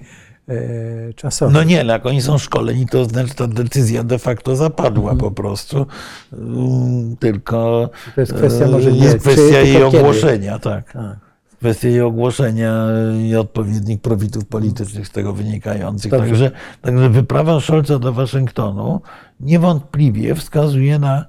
[0.48, 1.54] e, czasowej.
[1.54, 5.86] No nie, jak oni są szkoleni, to znaczy ta decyzja de facto zapadła po prostu.
[6.32, 10.92] Mm, Tylko To jest kwestia może e, nie jest kwestia jej ogłoszenia, tak.
[10.92, 11.16] Tak.
[11.58, 12.86] Kwestia jej ogłoszenia
[13.28, 16.10] i odpowiednich profitów politycznych z tego wynikających.
[16.10, 16.26] Dobrze.
[16.28, 19.00] Także, także wyprawa Scholza do Waszyngtonu
[19.40, 21.26] niewątpliwie wskazuje na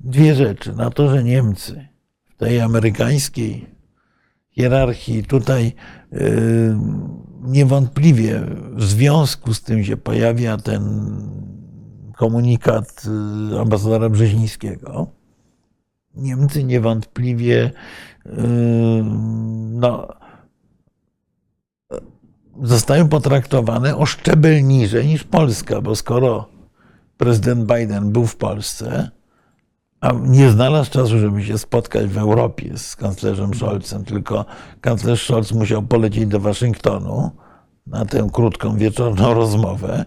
[0.00, 0.72] dwie rzeczy.
[0.72, 1.88] Na to, że Niemcy
[2.24, 3.76] w tej amerykańskiej
[4.50, 5.72] hierarchii tutaj
[6.12, 6.76] y,
[7.46, 8.40] niewątpliwie
[8.72, 11.12] w związku z tym się pojawia ten
[12.16, 13.02] komunikat
[13.52, 15.06] y, ambasadora Brzezińskiego.
[16.14, 17.70] Niemcy niewątpliwie
[18.26, 18.30] y,
[19.72, 20.08] no,
[22.62, 26.48] zostają potraktowane o szczebel niżej niż Polska, bo skoro
[27.16, 29.10] prezydent Biden był w Polsce,
[30.06, 34.44] a nie znalazł czasu, żeby się spotkać w Europie z kanclerzem Scholzem, tylko
[34.80, 37.30] kanclerz Scholz musiał polecieć do Waszyngtonu
[37.86, 40.04] na tę krótką wieczorną rozmowę,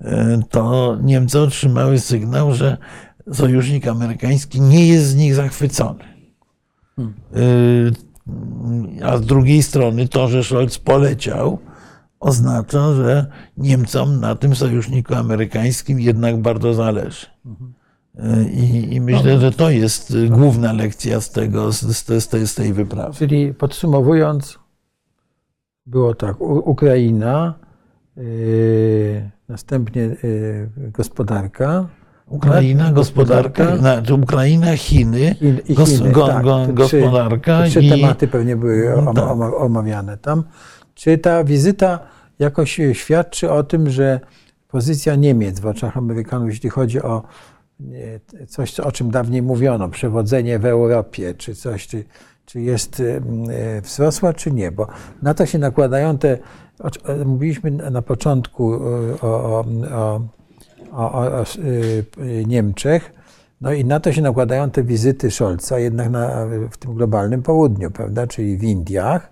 [0.00, 0.06] y,
[0.50, 2.76] to Niemcy otrzymały sygnał, że
[3.32, 6.04] sojusznik amerykański nie jest z nich zachwycony.
[7.36, 7.92] Y,
[9.04, 11.58] A z drugiej strony to, że Scholz poleciał,
[12.20, 13.26] oznacza, że
[13.56, 17.26] Niemcom na tym sojuszniku amerykańskim jednak bardzo zależy.
[18.18, 21.80] Y, I, i myślę, że to jest y, główna lekcja z, tego, z,
[22.22, 23.14] z, tej- z tej wyprawy.
[23.14, 24.58] Czyli podsumowując,
[25.86, 27.54] było tak, Ukraina,
[28.16, 31.86] yy, następnie yy, gospodarka,
[32.26, 32.94] Ukraina, tak?
[32.94, 35.36] gospodarka, znaczy Ukraina, Chiny,
[35.68, 38.92] i, gos, Chiny, go, tak, go, te gospodarka Trzy, te trzy i tematy pewnie były
[39.02, 39.30] No om, tak.
[39.30, 40.44] om, omawiane tam.
[40.94, 41.98] Czy ta wizyta
[42.38, 44.20] jakoś świadczy o tym, że
[44.68, 47.22] pozycja Niemiec w oczach Amerykanów, jeśli chodzi o
[48.48, 52.04] coś, o czym dawniej mówiono, przewodzenie w Europie, czy coś, czy,
[52.46, 53.22] czy jest y,
[53.78, 54.72] y, wzrosła, czy nie?
[54.72, 54.86] Bo
[55.22, 56.38] na to się nakładają te,
[57.24, 60.20] mówiliśmy na początku o, o,
[60.92, 61.44] o, o,
[62.46, 63.12] Niemczech,
[63.60, 67.90] no i na to się nakładają te wizyty Scholza jednak na, w tym globalnym południu,
[67.90, 68.26] prawda?
[68.26, 69.30] Czyli w Indiach,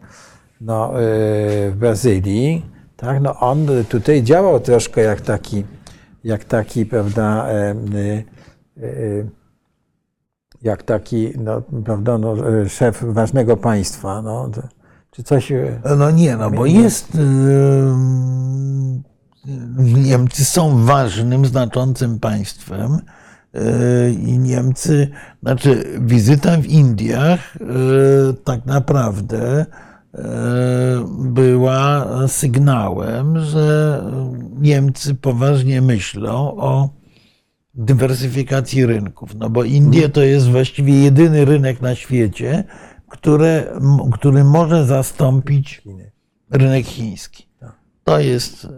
[0.60, 3.20] no, w Brazylii, tak?
[3.22, 5.64] No on tutaj działał troszkę jak taki,
[6.24, 7.46] jak taki, prawda,
[10.62, 14.50] jak taki, no, prawda, no, y, szef ważnego państwa, no,
[15.10, 15.52] czy coś...
[15.52, 17.18] y, No nie, no bo jest.
[19.78, 22.98] Niemcy są ważnym, znaczącym państwem.
[24.18, 25.08] I Niemcy,
[25.42, 27.56] znaczy wizyta w Indiach
[28.44, 29.66] tak naprawdę
[31.18, 34.02] była sygnałem, że
[34.60, 36.99] Niemcy poważnie myślą o
[37.80, 39.34] dywersyfikacji rynków.
[39.34, 42.64] No bo Indie to jest właściwie jedyny rynek na świecie,
[43.08, 43.80] które,
[44.12, 45.82] który może zastąpić
[46.50, 47.50] rynek chiński.
[48.04, 48.68] To jest e,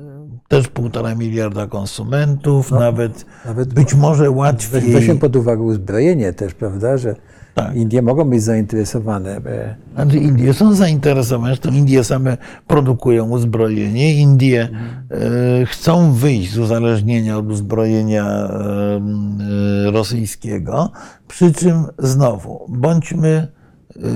[0.49, 4.93] też półtora miliarda konsumentów, nawet, Nawet być może łatwiej.
[4.93, 7.17] Weźmy pod uwagę uzbrojenie też, prawda, że
[7.55, 7.77] Tak.
[7.77, 9.37] Indie mogą być zainteresowane.
[9.37, 12.37] e, Znaczy Indie są zainteresowane, zresztą Indie same
[12.67, 14.15] produkują uzbrojenie.
[14.15, 14.69] Indie
[15.11, 20.93] e, chcą wyjść z uzależnienia od uzbrojenia e, rosyjskiego,
[21.29, 23.49] przy czym znowu bądźmy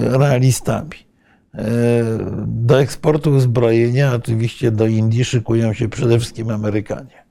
[0.02, 1.06] realistami.
[2.46, 7.25] Do eksportu uzbrojenia oczywiście do Indii szykują się przede wszystkim Amerykanie.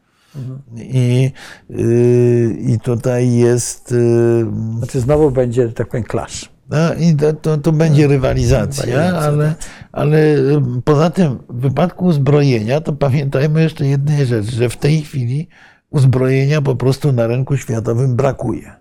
[0.76, 1.32] I,
[1.72, 4.46] y, I tutaj jest y,
[4.78, 6.50] Znaczy znowu będzie, tak powiem, clash.
[6.70, 9.56] no i to, to, to będzie rywalizacja, Rywalizacja, ale,
[9.92, 10.36] ale
[10.84, 15.48] poza tym w wypadku uzbrojenia to pamiętajmy jeszcze jednej rzeczy, że w tej chwili
[15.90, 18.72] uzbrojenia po prostu na rynku światowym brakuje.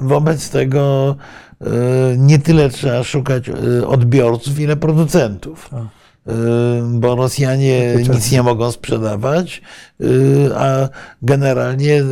[0.00, 1.16] Wobec tego
[2.18, 3.50] nie tyle trzeba szukać
[3.86, 5.70] odbiorców, ile producentów.
[6.28, 6.36] Tak.
[6.36, 9.62] E, Bo Rosjanie nic nie mogą sprzedawać,
[10.00, 10.04] e,
[10.58, 10.88] a
[11.22, 12.04] generalnie e,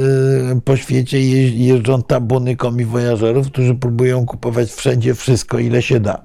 [0.65, 6.23] po świecie je- jeżdżą tabuny komiwojażerów, którzy próbują kupować wszędzie wszystko, ile się da.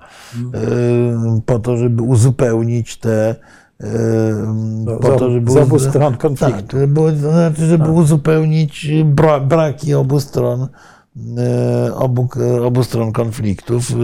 [0.54, 3.36] E, Po to, żeby uzupełnić te.
[5.02, 6.78] Po z- to, żeby z obu stron konfliktu.
[6.78, 10.68] Tak, to znaczy, żeby uzupełnić bra, braki obu stron,
[11.96, 12.30] obu,
[12.64, 13.92] obu stron konfliktów.
[13.92, 13.96] e,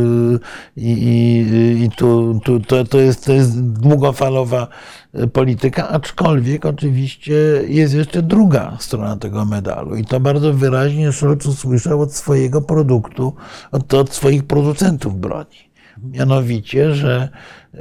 [0.78, 4.68] I, i, i tu, tu, to, to, jest, to jest długofalowa
[5.14, 7.34] e, polityka, aczkolwiek oczywiście
[7.68, 9.96] jest jeszcze druga strona tego medalu.
[9.96, 13.34] I to bardzo wyraźnie Scholz usłyszał od swojego produktu,
[13.72, 15.68] od, od swoich producentów broni.
[16.04, 17.30] Mianowicie, że
[17.74, 17.80] e,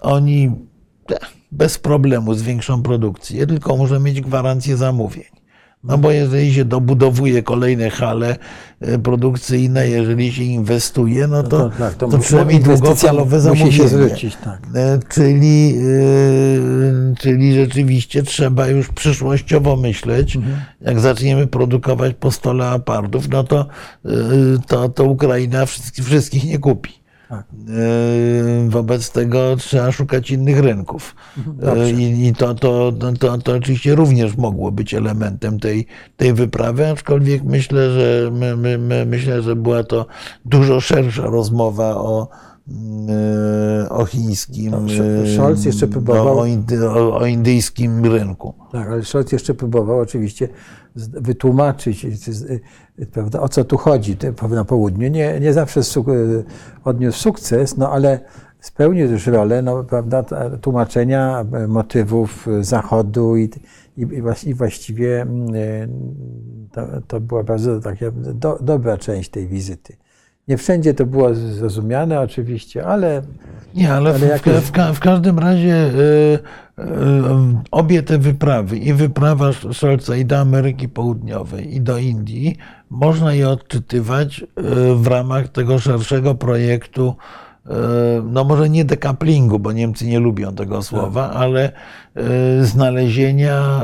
[0.00, 0.50] oni
[1.52, 5.39] bez problemu zwiększą produkcję, tylko muszą mieć gwarancję zamówień.
[5.84, 8.36] No bo jeżeli się dobudowuje kolejne hale
[8.80, 13.42] e, produkcyjne, jeżeli się inwestuje, no to, to tak, to to, mieć inwestycja długofalowe musi
[13.42, 13.72] zamówienie.
[13.72, 14.60] się zwrócić, tak.
[14.74, 20.36] E, Czyli, e, czyli rzeczywiście trzeba już przyszłościowo myśleć.
[20.36, 20.60] Mhm.
[20.80, 23.66] Jak zaczniemy produkować po 100 leopardów, no to,
[24.66, 26.99] to, to Ukraina wszystkich, wszystkich nie kupi.
[27.30, 27.44] Tak.
[28.66, 31.14] E, Wobec tego trzeba szukać innych rynków.
[31.46, 31.82] Dobrze.
[31.84, 36.88] E, I, i to, to, to, to, oczywiście również mogło być elementem tej, tej wyprawy,
[36.88, 40.06] aczkolwiek myślę, że my, my, my, myślę, że była to
[40.44, 42.28] dużo szersza rozmowa o,
[43.84, 44.74] e, o chińskim,
[45.36, 48.54] Scholz jeszcze próbował- o, indy, o, o indyjskim rynku.
[48.72, 50.48] Tak, ale Scholz jeszcze próbował oczywiście
[50.96, 52.06] wytłumaczyć,
[53.06, 54.16] prawda, o co tu chodzi
[54.50, 55.08] na południu.
[55.08, 56.42] Nie, nie zawsze suk-
[56.84, 58.20] odniósł sukces, no ale
[58.60, 60.22] spełnił też rolę no, prawda,
[60.60, 63.42] tłumaczenia e, motywów Zachodu i,
[63.96, 65.88] i, i właś- i właściwie mm, e,
[66.72, 69.96] to, to była bardzo taka do, dobra część tej wizyty.
[70.48, 73.22] Nie wszędzie to było zrozumiane oczywiście, ale
[73.74, 76.38] Nie, ale, Ale w, jakoś- w, ka- w każdym razie e, e,
[77.70, 82.56] obie te wyprawy, i wyprawa Scholza i do Ameryki Południowej, i do Indii,
[82.90, 84.44] można je odczytywać e,
[84.94, 87.14] w ramach tego szerszego projektu,
[87.66, 87.70] e,
[88.24, 91.72] no może nie dekaplingu, bo Niemcy nie lubią tego słowa, ale
[92.14, 93.82] e, znalezienia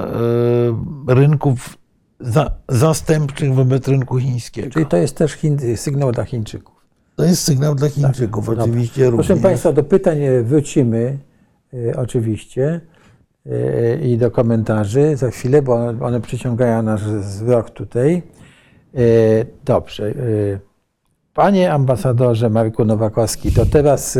[1.08, 1.78] e, rynków
[2.20, 4.70] za, zastępczych wobec rynku chińskiego.
[4.70, 6.76] czyli to jest też Chin, sygnał dla Chińczyków.
[7.16, 9.26] To jest sygnał dla Chińczyków, oczywiście również.
[9.26, 11.35] Proszę Państwa, do pytań e, wrócimy e,
[11.96, 12.80] oczywiście
[13.46, 18.22] e, i do komentarzy za chwilę, bo one, one przyciągają nasz wzrok tutaj.
[18.94, 19.00] E,
[19.64, 20.14] Dobrze.
[21.34, 24.18] Panie ambasadorze Marku Nowakowski, to teraz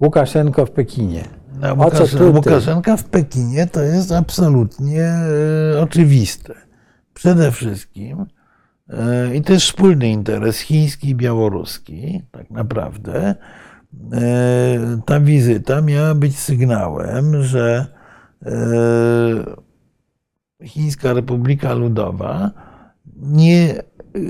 [0.00, 1.24] Łukaszenko w Pekinie.
[1.60, 2.14] No, Łukasz?
[2.34, 5.12] Łukaszenka w Pekinie to jest absolutnie
[5.82, 6.54] oczywiste.
[7.14, 8.26] Przede wszystkim,
[9.34, 13.34] i to jest wspólny interes chiński i białoruski, tak naprawdę,
[15.06, 17.86] ta wizyta miała być sygnałem, że
[18.46, 18.50] e,
[20.64, 22.50] Chińska Republika Ludowa
[23.16, 23.82] nie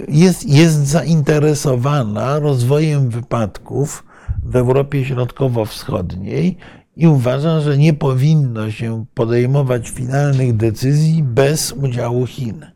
[0.08, 4.04] jest, jest zainteresowana rozwojem wypadków
[4.44, 6.56] w Europie Środkowo-Wschodniej
[6.96, 12.66] i uważa, że nie powinno się podejmować finalnych decyzji bez udziału Chin.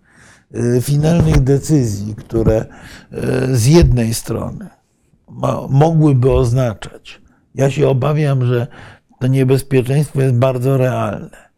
[0.55, 2.67] Y, Finalnych decyzji, które
[3.53, 4.82] z jednej strony
[5.69, 7.21] mogłyby oznaczać,
[7.55, 8.67] ja się obawiam, że
[9.21, 11.53] to niebezpieczeństwo jest bardzo realne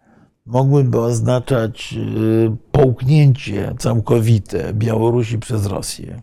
[0.47, 6.23] mogłyby oznaczać y, połknięcie całkowite Białorusi przez Rosję.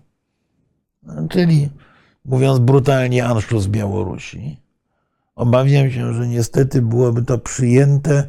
[1.30, 1.70] Czyli,
[2.26, 4.58] mówiąc brutalnie, Anschluss Białorusi.
[5.36, 8.28] Obawiam się, że niestety byłoby to przyjęte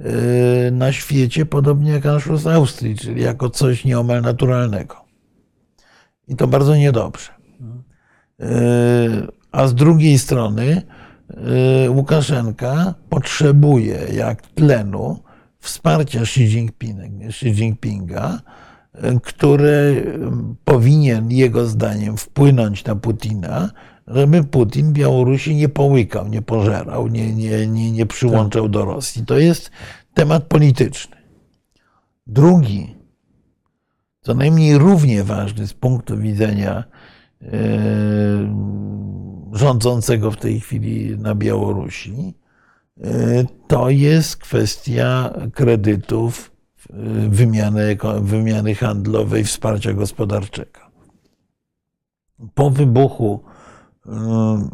[0.00, 5.04] y, na świecie, podobnie jak Anschluss Austrii, czyli jako coś nieomal naturalnego.
[6.28, 7.43] I to bardzo niedobrze.
[8.40, 10.82] Y, A z drugiej strony
[11.86, 15.18] y, Łukaszenka potrzebuje jak tlenu
[15.58, 18.40] wsparcia Xi, Jinping, Xi Jinpinga,
[18.94, 20.06] y, który
[20.64, 23.70] powinien jego zdaniem wpłynąć na Putina,
[24.06, 29.26] żeby Putin Białorusi nie połykał, nie pożerał, nie, nie, nie, nie przyłączał do Rosji.
[29.26, 29.70] To jest
[30.14, 31.16] temat polityczny.
[32.26, 32.94] Drugi,
[34.20, 36.84] co najmniej równie ważny z punktu widzenia e,
[39.52, 42.34] rządzącego w tej chwili na Białorusi,
[43.00, 46.52] e, to jest kwestia kredytów,
[46.90, 46.94] e,
[47.28, 50.80] wymiany, wymiany handlowej, wsparcia gospodarczego.
[52.54, 53.40] Po wybuchu
[54.06, 54.68] e,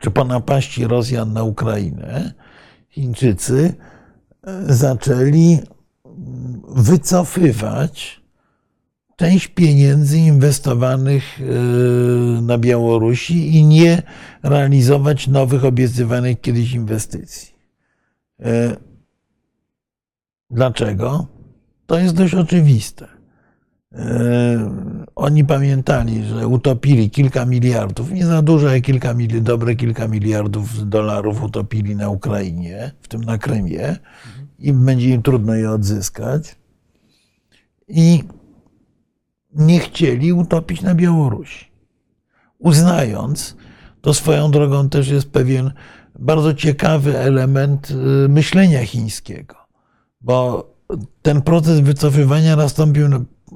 [0.00, 2.34] czy po napaści Rosjan na Ukrainę,
[2.88, 3.74] Chińczycy
[4.42, 5.58] e, zaczęli
[6.04, 8.22] mm, wycofywać
[9.18, 11.44] część pieniędzy inwestowanych e,
[12.42, 14.02] na Białorusi i nie
[14.42, 17.54] realizować nowych obiecywanych kiedyś inwestycji.
[18.40, 18.76] E,
[20.50, 21.26] dlaczego?
[21.86, 23.08] To jest dość oczywiste.
[23.92, 30.88] E, oni pamiętali, że utopili kilka miliardów, nie za dużo, ale kilka, dobre kilka miliardów
[30.88, 33.96] dolarów utopili na Ukrainie, w tym na Krymie,
[34.58, 36.56] i będzie im trudno je odzyskać.
[37.88, 38.22] I
[39.58, 41.70] nie chcieli utopić na Białorusi.
[42.58, 43.56] Uznając,
[44.00, 45.72] to swoją drogą też jest pewien
[46.18, 49.54] bardzo ciekawy element y, myślenia chińskiego,
[50.20, 50.68] bo
[51.22, 53.06] ten proces wycofywania nastąpił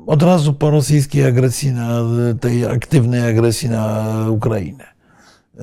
[0.07, 2.00] od razu po rosyjskiej agresji, na,
[2.40, 4.84] tej aktywnej agresji na Ukrainę.
[5.55, 5.62] Y,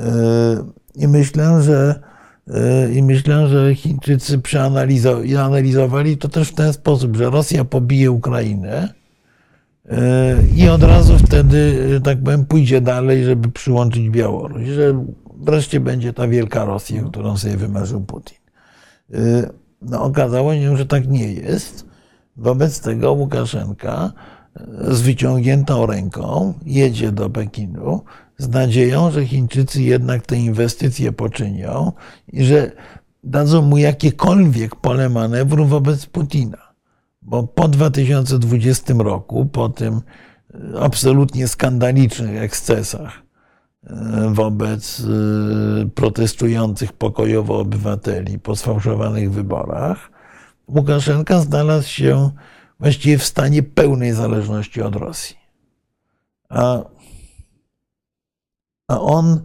[0.95, 2.01] I myślę, że
[2.47, 8.98] y, i myślę, że Chińczycy przeanalizowali to też w ten sposób, że Rosja pobije Ukrainę,
[10.55, 15.05] i od razu wtedy, tak powiem, pójdzie dalej, żeby przyłączyć Białoruś, że
[15.37, 18.37] wreszcie będzie ta wielka Rosja, którą sobie wymarzył Putin.
[19.81, 21.85] No, okazało się, że tak nie jest.
[22.37, 24.11] Wobec tego Łukaszenka
[24.81, 28.01] z wyciągniętą ręką jedzie do Pekinu
[28.37, 31.91] z nadzieją, że Chińczycy jednak te inwestycje poczynią
[32.33, 32.71] i że
[33.23, 36.68] dadzą mu jakiekolwiek pole manewru wobec Putina.
[37.29, 40.01] Bo po 2020 roku, po tym
[40.53, 43.13] e, absolutnie skandalicznych ekscesach
[43.83, 50.11] e, wobec e, protestujących pokojowo obywateli po sfałszowanych wyborach,
[50.67, 52.31] Łukaszenka znalazł się
[52.79, 55.37] właściwie w stanie pełnej zależności od Rosji.
[56.49, 56.83] A,
[58.87, 59.41] a on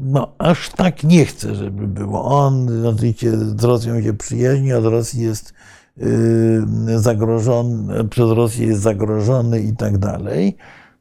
[0.00, 2.24] no, aż tak nie chce, żeby było.
[2.24, 5.54] On oczywiście z Rosją się przyjaźni, od Rosji jest
[6.02, 6.62] y,
[6.96, 10.56] zagrożony, przez Rosję jest zagrożony i tak dalej.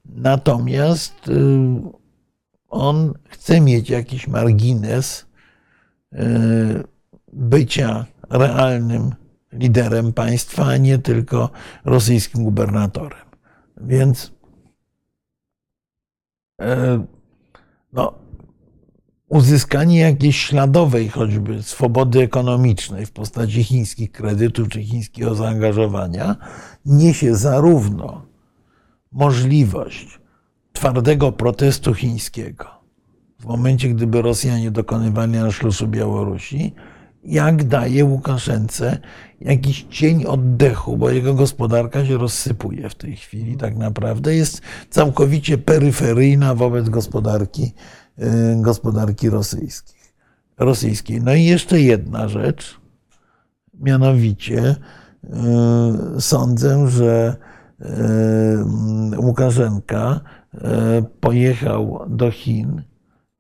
[0.06, 1.60] Natomiast y,
[2.70, 5.26] on chce mieć jakiś margines
[6.14, 6.18] y,
[7.34, 9.16] bycia realnym
[9.54, 11.50] liderem państwa, a nie tylko
[11.86, 13.30] rosyjskim gubernatorem.
[13.78, 14.32] Więc
[17.94, 18.14] no,
[19.30, 26.36] uzyskanie jakiejś śladowej choćby swobody ekonomicznej w postaci chińskich kredytów czy chińskiego zaangażowania
[26.86, 28.26] niesie zarówno
[29.12, 30.20] możliwość
[30.74, 32.66] twardego protestu chińskiego
[33.40, 36.74] w momencie, gdyby Rosjanie dokonywali anszlusu Białorusi,
[37.24, 38.98] jak daje Łukaszence
[39.42, 45.58] jakiś cień oddechu, bo jego gospodarka się rozsypuje w tej chwili tak naprawdę, jest całkowicie
[45.58, 47.74] peryferyjna wobec gospodarki
[48.56, 50.00] gospodarki rosyjskiej.
[50.58, 51.22] rosyjskiej.
[51.22, 52.80] No i jeszcze jedna rzecz,
[53.80, 54.76] mianowicie
[56.18, 57.36] y, sądzę, że
[57.82, 60.20] y, Łukaszenka
[61.20, 62.82] pojechał do Chin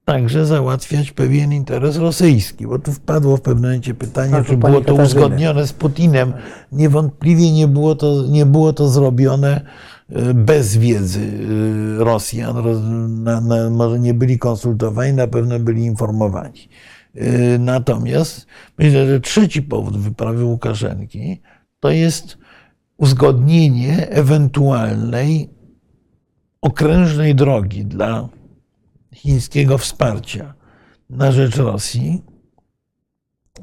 [0.09, 4.81] także załatwiać pewien interes rosyjski, bo tu wpadło w pewnym momencie pytanie, tak, czy było
[4.81, 6.33] to uzgodnione z Putinem.
[6.71, 9.61] Niewątpliwie nie było to, nie było to zrobione
[10.33, 12.55] bez wiedzy y, Rosjan,
[13.23, 16.69] na, na, może nie byli konsultowani, na pewno byli informowani.
[17.15, 18.45] Y, natomiast
[18.77, 21.41] myślę, że trzeci powód wyprawy Łukaszenki
[21.79, 22.37] to jest
[22.97, 25.49] uzgodnienie ewentualnej
[26.61, 28.29] okrężnej drogi dla
[29.13, 30.53] chińskiego wsparcia
[31.09, 32.23] na rzecz Rosji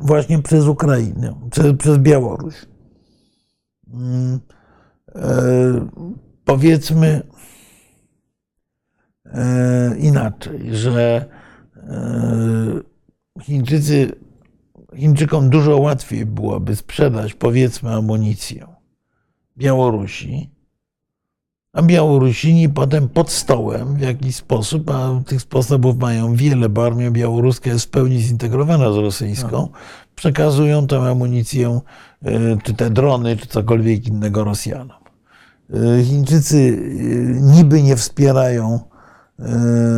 [0.01, 2.55] właśnie przez Ukrainę, przez, przez Białoruś.
[6.47, 7.22] Powiedzmy
[9.24, 11.24] e, inaczej, że
[11.76, 14.12] e, Chińczycy,
[14.97, 18.66] Chińczykom dużo łatwiej byłoby sprzedać, powiedzmy, amunicję
[19.57, 20.51] Białorusi,
[21.72, 27.11] a Białorusini potem pod stołem w jakiś sposób, a tych sposobów mają wiele, bo armia
[27.11, 29.68] białoruska jest w pełni zintegrowana z rosyjską,
[30.14, 31.80] przekazują tę amunicję,
[32.24, 34.95] e, czy te drony, czy cokolwiek innego Rosjanom.
[35.75, 38.81] E, Chińczycy e, niby nie wspierają
[39.39, 39.45] e,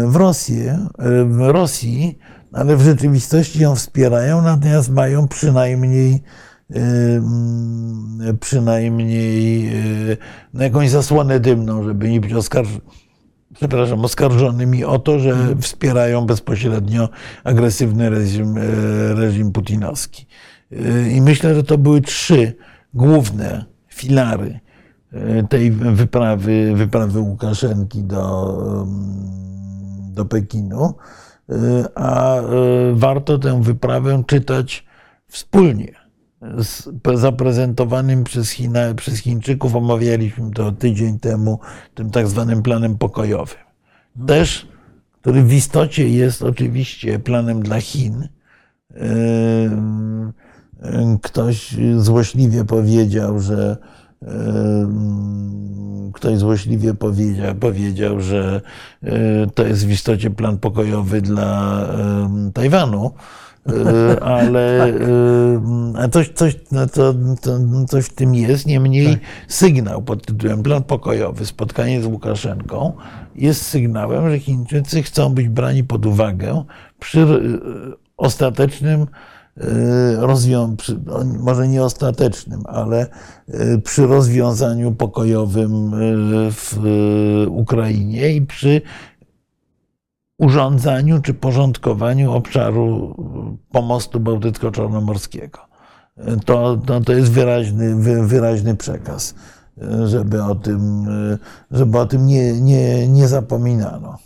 [0.07, 0.87] w Rosję,
[1.27, 2.19] w Rosji,
[2.53, 6.23] ale w rzeczywistości ją wspierają, natomiast mają przynajmniej
[6.71, 9.71] mm, przynajmniej
[10.55, 12.33] no jakąś zasłonę dymną, żeby nie być
[13.55, 17.09] przepraszam, oskarżonymi o to, że wspierają bezpośrednio
[17.45, 18.55] agresywny reżim,
[19.15, 20.27] reżim putinowski.
[21.13, 22.55] I myślę, że to były trzy
[22.95, 24.61] główne filary
[25.49, 28.57] tej wyprawy, wyprawy Łukaszenki do,
[30.11, 30.95] do Pekinu,
[31.95, 32.45] a e,
[32.95, 34.87] warto tę wyprawę czytać
[35.29, 35.93] wspólnie
[36.59, 41.59] z, zaprezentowanym przez, China, przez Chińczyków, omawialiśmy to tydzień temu,
[41.95, 43.59] tym tak zwanym planem pokojowym.
[44.27, 44.69] Też,
[45.21, 48.29] który w istocie jest oczywiście planem dla Chin.
[51.23, 53.77] Ktoś złośliwie powiedział, że
[56.13, 58.61] ktoś złośliwie powiedział, powiedział, że
[59.55, 61.87] to jest w istocie plan pokojowy dla
[62.55, 63.13] Tajwanu
[64.21, 64.93] ale
[66.13, 67.59] coś, coś, no to, to,
[67.89, 68.67] coś w tym jest.
[68.67, 69.21] Niemniej tak.
[69.49, 72.93] sygnał pod tytułem Plan Pokojowy, spotkanie z Łukaszenką,
[73.35, 76.65] jest sygnałem, że Chińczycy chcą być brani pod uwagę
[76.99, 77.27] przy
[78.17, 79.07] ostatecznym
[80.17, 80.77] rozwiązaniu,
[81.39, 83.07] może nie ostatecznym, ale
[83.85, 85.93] przy rozwiązaniu pokojowym
[86.51, 86.77] w
[87.49, 88.83] Ukrainie i przy
[90.39, 93.15] urządzaniu czy porządkowaniu obszaru
[93.73, 95.59] pomostu bałtycko-czarnomorskiego.
[96.45, 97.97] To, to, to jest wyraźny,
[98.27, 99.35] wyraźny przekaz,
[100.05, 101.07] żeby o tym,
[101.71, 104.19] żeby o tym nie, nie, nie zapominano.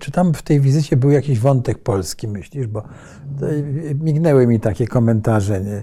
[0.00, 2.66] Czy tam w tej wizycie był jakiś wątek polski, myślisz?
[2.66, 2.82] Bo
[4.00, 5.82] mignęły mi takie komentarze nie?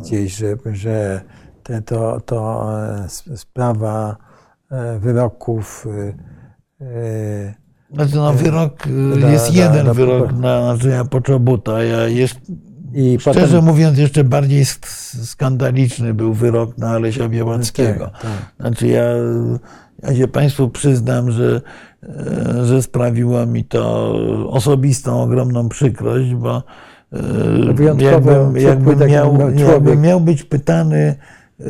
[0.00, 1.20] gdzieś, że, że
[1.62, 4.16] te, to, to e, sprawa
[4.70, 5.86] e, wyroków
[6.80, 7.54] e,
[7.94, 8.88] znaczy, no, wyrok
[9.20, 11.82] da, jest da, jeden da, wyrok na Andrzeja Poczobuta.
[11.82, 12.40] Ja jest,
[12.94, 13.64] I szczerze potem...
[13.64, 14.64] mówiąc, jeszcze bardziej
[15.22, 18.04] skandaliczny był wyrok na Alesia Białackiego.
[18.06, 18.54] Tak, tak.
[18.60, 19.04] Znaczy, ja,
[20.02, 21.60] ja się Państwu przyznam, że,
[22.02, 24.14] e, że sprawiło mi to
[24.50, 26.62] osobistą, ogromną przykrość, bo
[27.12, 27.18] e,
[27.84, 31.14] jakbym, jakbym, miał, jakbym miał być pytany
[31.60, 31.64] e,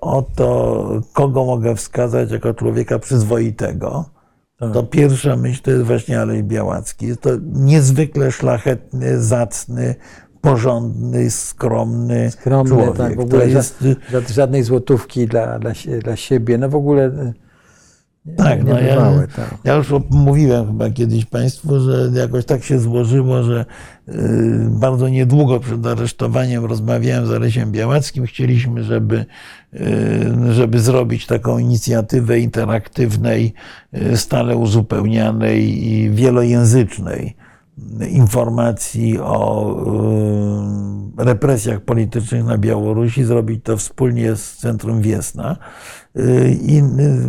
[0.00, 4.04] o to, kogo mogę wskazać jako człowieka przyzwoitego,
[4.58, 4.72] tak.
[4.72, 7.06] To pierwsza myśl to jest właśnie Alej Białacki.
[7.06, 9.94] Jest to niezwykle szlachetny, zacny,
[10.40, 12.96] porządny, skromny, skromny człowiek.
[12.96, 13.84] Tak, w ogóle to jest...
[14.30, 15.72] żadnej złotówki dla, dla,
[16.02, 16.58] dla siebie.
[16.58, 17.32] No w ogóle
[18.36, 19.58] tak, no ja, tak.
[19.64, 23.64] ja już mówiłem chyba kiedyś Państwu, że jakoś tak się złożyło, że
[24.08, 24.12] y,
[24.70, 28.26] bardzo niedługo przed aresztowaniem rozmawiałem z Alesiem Białackim.
[28.26, 29.26] Chcieliśmy, żeby,
[29.74, 33.54] y, żeby zrobić taką inicjatywę interaktywnej,
[33.94, 37.36] y, stale uzupełnianej i wielojęzycznej
[38.10, 39.76] informacji o
[41.18, 45.56] represjach politycznych na Białorusi, zrobić to wspólnie z Centrum Wiesna.
[46.62, 46.82] I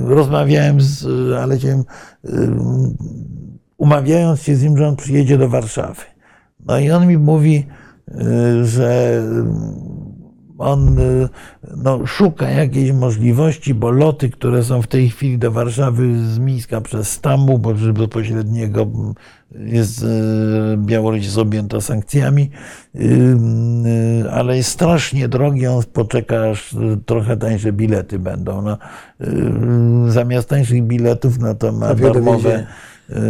[0.06, 1.84] rozmawiałem z Aleciem,
[3.78, 6.02] umawiając się z nim, że on przyjedzie do Warszawy.
[6.66, 7.68] No i on mi mówi,
[8.64, 9.22] że
[10.58, 10.98] on
[11.78, 16.82] no, szuka jakiejś możliwości, bo loty, które są w tej chwili do Warszawy z Mińska
[16.82, 18.88] przez Stambuł, bo bezpośredniego
[19.56, 22.52] jest, e, Białoruś jest objęta sankcjami,
[22.96, 26.76] e, ale jest strasznie drogi, on poczeka, aż
[27.06, 28.62] trochę tańsze bilety będą.
[28.62, 28.78] No,
[30.08, 32.66] zamiast tańszych biletów, no to ma darmowe,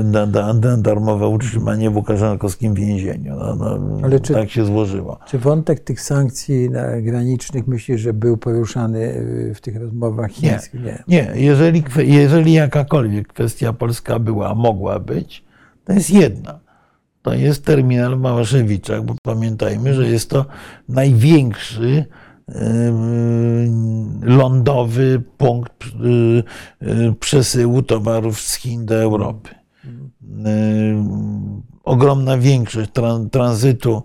[0.04, 3.36] da, da, darmowe utrzymanie w Łukaszenkowskim więzieniu.
[3.36, 5.20] No, no, Ale czy, tak się złożyło.
[5.28, 6.70] Czy wątek tych sankcji
[7.02, 10.84] granicznych myślisz, że był poruszany w tych rozmowach chińskich?
[10.84, 11.04] Nie.
[11.08, 11.32] nie.
[11.36, 15.49] Jeżeli, jeżeli jakakolwiek kwestia polska była, mogła być,
[15.90, 16.60] to jest jedna.
[17.22, 20.46] To jest terminal w Małaszewiczach, bo pamiętajmy, że jest to
[20.90, 22.06] największy
[24.22, 29.50] lądowy punkt y, y, przesyłu towarów z Chin do Europy.
[31.84, 32.90] Ogromna większość
[33.32, 34.04] tranzytu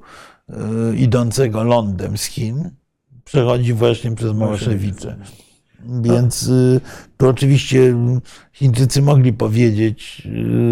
[0.92, 2.70] y, idącego lądem z Chin
[3.24, 5.16] przechodzi właśnie przez Małaszewicze.
[5.88, 6.80] Więc y,
[7.16, 7.94] to oczywiście
[8.52, 10.22] Chińczycy mogli powiedzieć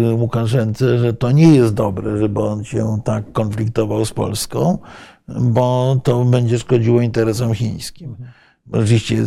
[0.09, 4.77] y, Łukaszence, że to nie jest dobre, żeby on się tak konfliktował z Polską,
[5.27, 8.15] bo to będzie szkodziło interesom chińskim.
[8.71, 9.17] Oczywiście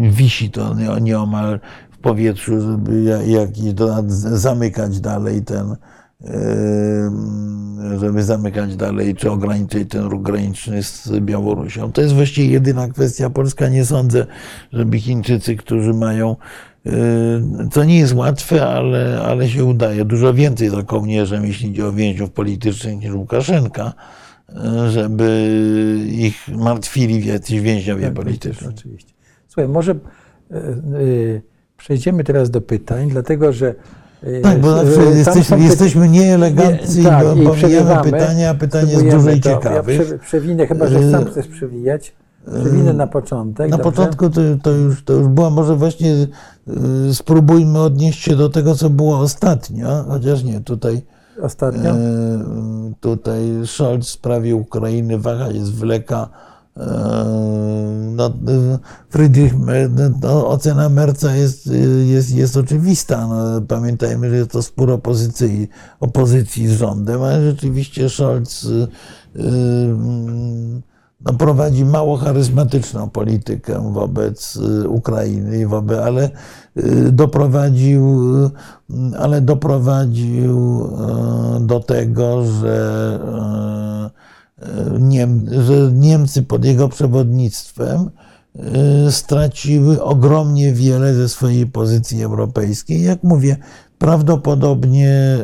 [0.00, 1.60] wisi to nieomal
[1.90, 3.50] w powietrzu, żeby jak,
[4.08, 5.76] zamykać dalej ten,
[7.98, 11.92] żeby zamykać dalej, czy ograniczyć ten ruch graniczny z Białorusią.
[11.92, 13.68] To jest właściwie jedyna kwestia polska.
[13.68, 14.26] Nie sądzę,
[14.72, 16.36] żeby Chińczycy, którzy mają,
[17.72, 21.92] co nie jest łatwe, ale, ale się udaje, dużo więcej za kołnierzem, jeśli chodzi o
[21.92, 23.92] więźniów politycznych niż Łukaszenka,
[24.90, 25.58] żeby
[26.10, 28.68] ich martwili jacyś więźniowie tak, polityczni.
[28.68, 29.12] Oczywiście.
[29.48, 29.94] Słuchaj, może
[31.76, 33.74] przejdziemy teraz do pytań, dlatego że
[34.42, 40.10] tak, bo zawsze jesteśmy, jesteśmy nieeleganccy tak, i pomijamy pytania, a pytanie jest dużej ciekawych.
[40.10, 42.12] Ja przewinę, chyba że sam chcesz przewijać.
[42.60, 43.70] Przewinę na początek.
[43.70, 43.92] Na dobrze?
[43.92, 46.12] początku to, to, już, to już była, może właśnie
[47.08, 51.02] y, spróbujmy odnieść się do tego, co było ostatnio, chociaż nie, tutaj
[51.42, 51.90] Ostatnio?
[51.90, 51.96] Y,
[53.00, 56.28] tutaj Scholz w sprawie Ukrainy waha jest wleka
[58.16, 58.32] no,
[59.10, 59.54] Friedrich,
[60.22, 61.70] no, ocena Merca jest,
[62.06, 63.26] jest, jest oczywista.
[63.26, 65.68] No, pamiętajmy, że jest to spór opozycji,
[66.00, 68.66] opozycji z rządem, ale rzeczywiście Scholz
[71.24, 74.58] no, prowadzi mało charyzmatyczną politykę wobec
[74.88, 76.30] Ukrainy, wobec, ale
[77.12, 78.18] doprowadził,
[79.18, 80.88] ale doprowadził
[81.60, 83.20] do tego, że
[85.00, 88.10] Niem, że Niemcy pod jego przewodnictwem
[89.06, 93.02] y, straciły ogromnie wiele ze swojej pozycji europejskiej.
[93.02, 93.56] Jak mówię,
[93.98, 95.38] prawdopodobnie,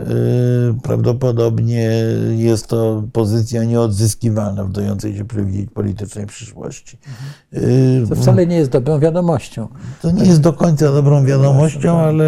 [0.77, 1.91] y, prawdopodobnie
[2.37, 6.99] jest to pozycja nieodzyskiwalna w dającej się przewidzieć politycznej przyszłości.
[8.09, 9.69] To wcale nie jest dobrą wiadomością.
[10.03, 12.25] To nie jest do końca dobrą wiadomością, ale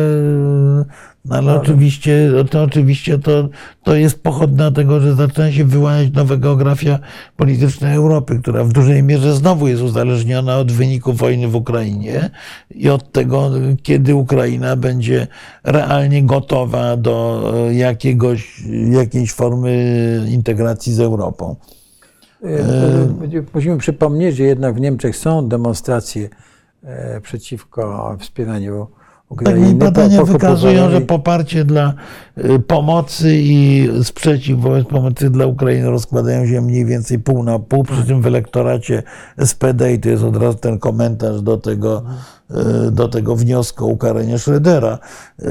[1.29, 3.49] no ale oczywiście, to, oczywiście to,
[3.83, 6.99] to jest pochodne tego, że zaczyna się wyłaniać nowa geografia
[7.37, 12.31] polityczna Europy, która w dużej mierze znowu jest uzależniona od wyniku wojny w Ukrainie
[12.75, 13.51] i od tego,
[13.83, 15.27] kiedy Ukraina będzie
[15.65, 21.57] realnie gotowa do jakiegoś, jakiejś formy integracji z Europą.
[22.45, 26.29] E, musimy przypomnieć, że jednak w Niemczech są demonstracje
[26.83, 28.87] e, przeciwko wspieraniu
[29.29, 29.69] Ukrainy.
[29.69, 31.95] Tak, badania po, po, wykazują, że poparcie dla
[32.39, 37.85] y, pomocy i sprzeciw wobec pomocy dla Ukrainy rozkładają się mniej więcej pół na pół,
[37.85, 39.03] przy czym w elektoracie
[39.45, 42.03] SPD, i to jest od razu ten komentarz do tego,
[42.87, 45.45] y, do tego wniosku o ukaranie Schrödera, y,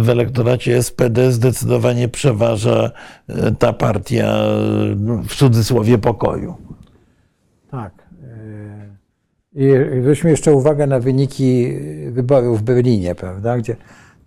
[0.00, 2.90] w elektoracie SPD zdecydowanie przeważa
[3.58, 4.36] ta partia
[5.28, 6.54] w cudzysłowie pokoju.
[7.70, 8.05] Tak.
[9.56, 11.78] I weźmy jeszcze uwagę na wyniki
[12.10, 13.76] wyborów w Berlinie, prawda, gdzie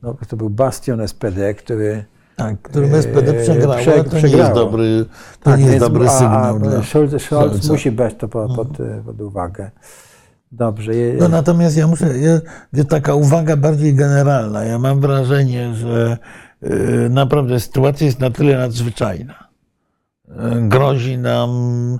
[0.02, 2.06] no, to był bastion SPD, który
[2.36, 5.06] tak, którym SPD przegrało, prze, to nie jest dobry,
[5.40, 6.60] to tak, nie jest dobry sygnał.
[6.80, 8.68] A, Scholz, Scholz musi brać to pod, pod,
[9.06, 9.72] pod uwagę.
[10.52, 10.92] Dobrze.
[11.20, 12.08] No natomiast ja muszę,
[12.74, 14.64] ja, taka uwaga bardziej generalna.
[14.64, 16.18] Ja mam wrażenie, że
[16.64, 19.48] y, naprawdę sytuacja jest na tyle nadzwyczajna.
[20.30, 20.34] Y,
[20.70, 21.50] grozi nam
[21.94, 22.00] E,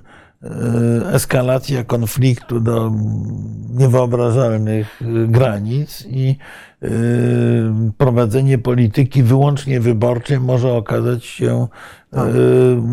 [1.12, 2.92] eskalacja konfliktu do
[3.70, 6.36] niewyobrażalnych granic i
[6.82, 6.88] e,
[7.98, 11.66] prowadzenie polityki wyłącznie wyborczej może okazać się
[12.10, 12.28] tak.
[12.28, 12.32] E,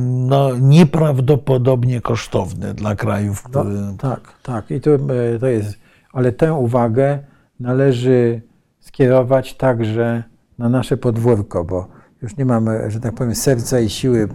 [0.07, 3.75] no, nieprawdopodobnie kosztowne dla krajów, no, które.
[3.75, 4.71] No, tak, tak.
[4.71, 4.91] I to,
[5.39, 5.79] to jest.
[6.13, 7.19] Ale tę uwagę
[7.59, 8.41] należy
[8.79, 10.23] skierować także
[10.57, 14.28] na nasze podwórko, bo już nie mamy, że tak powiem, serca i siły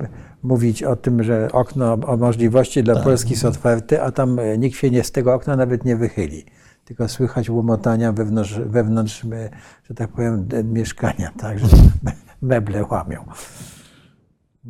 [0.42, 3.04] mówić o tym, że okno o możliwości dla tak.
[3.04, 6.44] Polski jest otwarte, a tam e, nikt się nie z tego okna nawet nie wychyli.
[6.84, 9.50] Tylko słychać łomotania wewnątrz, wewnątrz e,
[9.84, 11.66] że tak powiem, mieszkania, tak, że
[12.42, 13.24] meble łamią.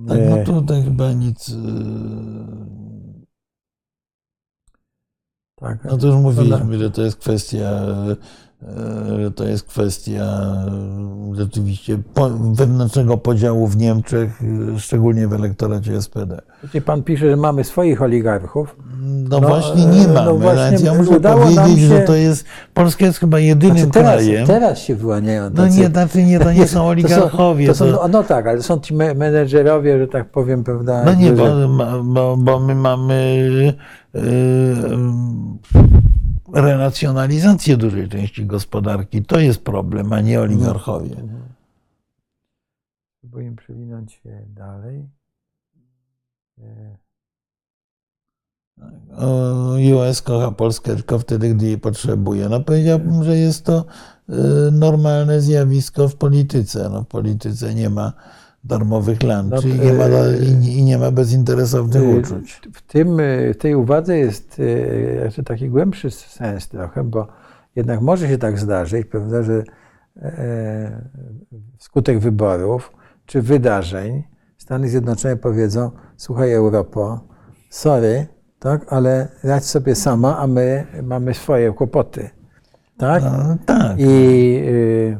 [0.08, 1.50] Tak, no e, tutaj chyba nic.
[5.54, 5.84] Tak.
[5.84, 7.82] No to już mówiliśmy, że to jest kwestia
[9.36, 11.98] to jest kwestia e, rzeczywiście
[12.52, 14.42] wewnętrznego podziału w Niemczech,
[14.74, 16.42] e, szczególnie w elektoracie SPD.
[16.84, 18.76] Pan pisze, że mamy swoich oligarchów.
[19.02, 20.26] No, no właśnie nie mamy.
[20.26, 21.86] No właśnie ja muszę powiedzieć, się...
[21.86, 22.44] że to jest,
[22.74, 24.46] Polska jest chyba jedynym znaczy teraz, krajem.
[24.46, 25.50] Teraz się wyłaniają.
[25.50, 25.56] Tacy...
[25.56, 27.66] No nie, znaczy nie, to nie są oligarchowie.
[27.66, 31.04] To są, to są, no tak, ale są ci menedżerowie, że tak powiem, prawda?
[31.04, 31.46] No nie, bo,
[32.04, 33.48] bo, bo my mamy
[34.14, 34.22] yy,
[36.52, 39.24] renacjonalizację dużej części gospodarki.
[39.24, 41.16] To jest problem, a nie oligarchowie.
[43.18, 43.56] Spróbuję mhm.
[43.56, 45.08] przewinąć się dalej.
[49.94, 52.48] US kocha Polskę tylko wtedy, gdy jej potrzebuje.
[52.48, 53.84] No powiedziałbym, że jest to
[54.28, 54.32] y,
[54.72, 56.88] normalne zjawisko w polityce.
[56.88, 58.12] No, w polityce nie ma
[58.64, 60.04] darmowych lunch i, nie ma,
[60.62, 62.60] i, nie ma bezinteresownych y, uczuć.
[62.72, 64.60] W, tym, y, w tej uwadze jest
[65.24, 67.26] jeszcze taki głębszy sens trochę, bo
[67.76, 69.62] jednak może się tak zdarzyć, prawda, że
[70.16, 71.02] e,
[71.78, 72.92] wskutek wyborów
[73.26, 74.22] czy wydarzeń
[74.58, 77.20] Stany Zjednoczone powiedzą, słuchaj Europo,
[77.70, 78.26] sorry,
[78.58, 82.30] tak, ale radź sobie sama, a my mamy swoje kłopoty.
[82.96, 83.22] Tak?
[83.22, 83.98] No, tak.
[83.98, 84.04] I
[84.66, 85.18] y,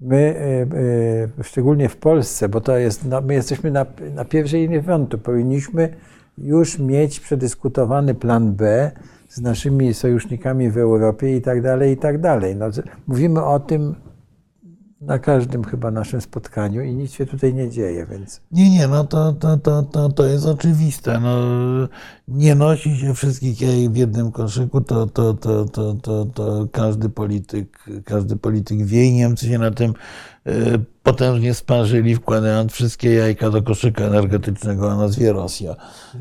[0.00, 4.60] my, y, y, szczególnie w Polsce, bo to jest, no, my jesteśmy na, na pierwszej
[4.60, 5.88] linii frontu, powinniśmy
[6.38, 8.90] już mieć przedyskutowany plan B
[9.28, 12.56] z naszymi sojusznikami w Europie i tak dalej, i tak dalej.
[12.56, 12.66] No,
[13.06, 13.94] mówimy o tym
[15.00, 19.04] na każdym chyba naszym spotkaniu i nic się tutaj nie dzieje, więc Nie, nie, no
[19.04, 21.20] to, to, to, to, to jest oczywiste.
[21.20, 21.38] No,
[22.28, 27.08] nie nosi się wszystkich jajek w jednym koszyku, to, to, to, to, to, to każdy
[27.08, 29.92] polityk, każdy polityk wie i Niemcy się na tym
[30.46, 30.52] e,
[31.02, 35.76] potężnie sparzyli, wkładając wszystkie jajka do koszyka energetycznego o nazwie Rosja.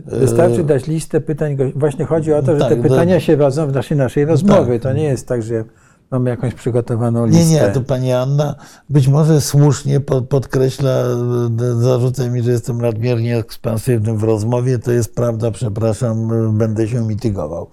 [0.08, 1.58] E, wystarczy dać listę pytań.
[1.76, 4.74] Właśnie chodzi o to, że tak, te do- pytania się rodzą w naszej, naszej rozmowie.
[4.74, 4.82] Tak.
[4.82, 5.64] To nie jest tak, że
[6.12, 7.54] mamy jakąś przygotowaną Nie, listę.
[7.68, 8.56] nie, to pani Anna
[8.90, 14.80] być może słusznie pod- podkreśla, e, zarzuca mi, że jestem nadmiernie ekspansywny w rozmowie.
[14.80, 17.70] To jest prawda, przepraszam, e, będę się mitygował.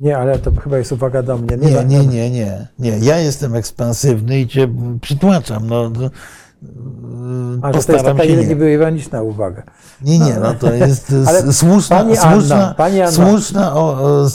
[0.00, 1.56] Nie, ale to chyba jest uwaga do mnie.
[1.56, 2.98] Nie, ma- nie, nie, nie, nie.
[2.98, 4.68] Ja jestem ekspansywny i cię
[5.00, 5.66] przytłaczam.
[5.66, 5.90] No,
[7.62, 8.46] A, że to jest taka się nie.
[8.46, 9.62] niby ironiczna uwaga.
[10.04, 13.12] Nie, nie, no to jest Ale s- słuszna, pani Anna, słuszna, pani Anna.
[13.12, 14.26] słuszna, o,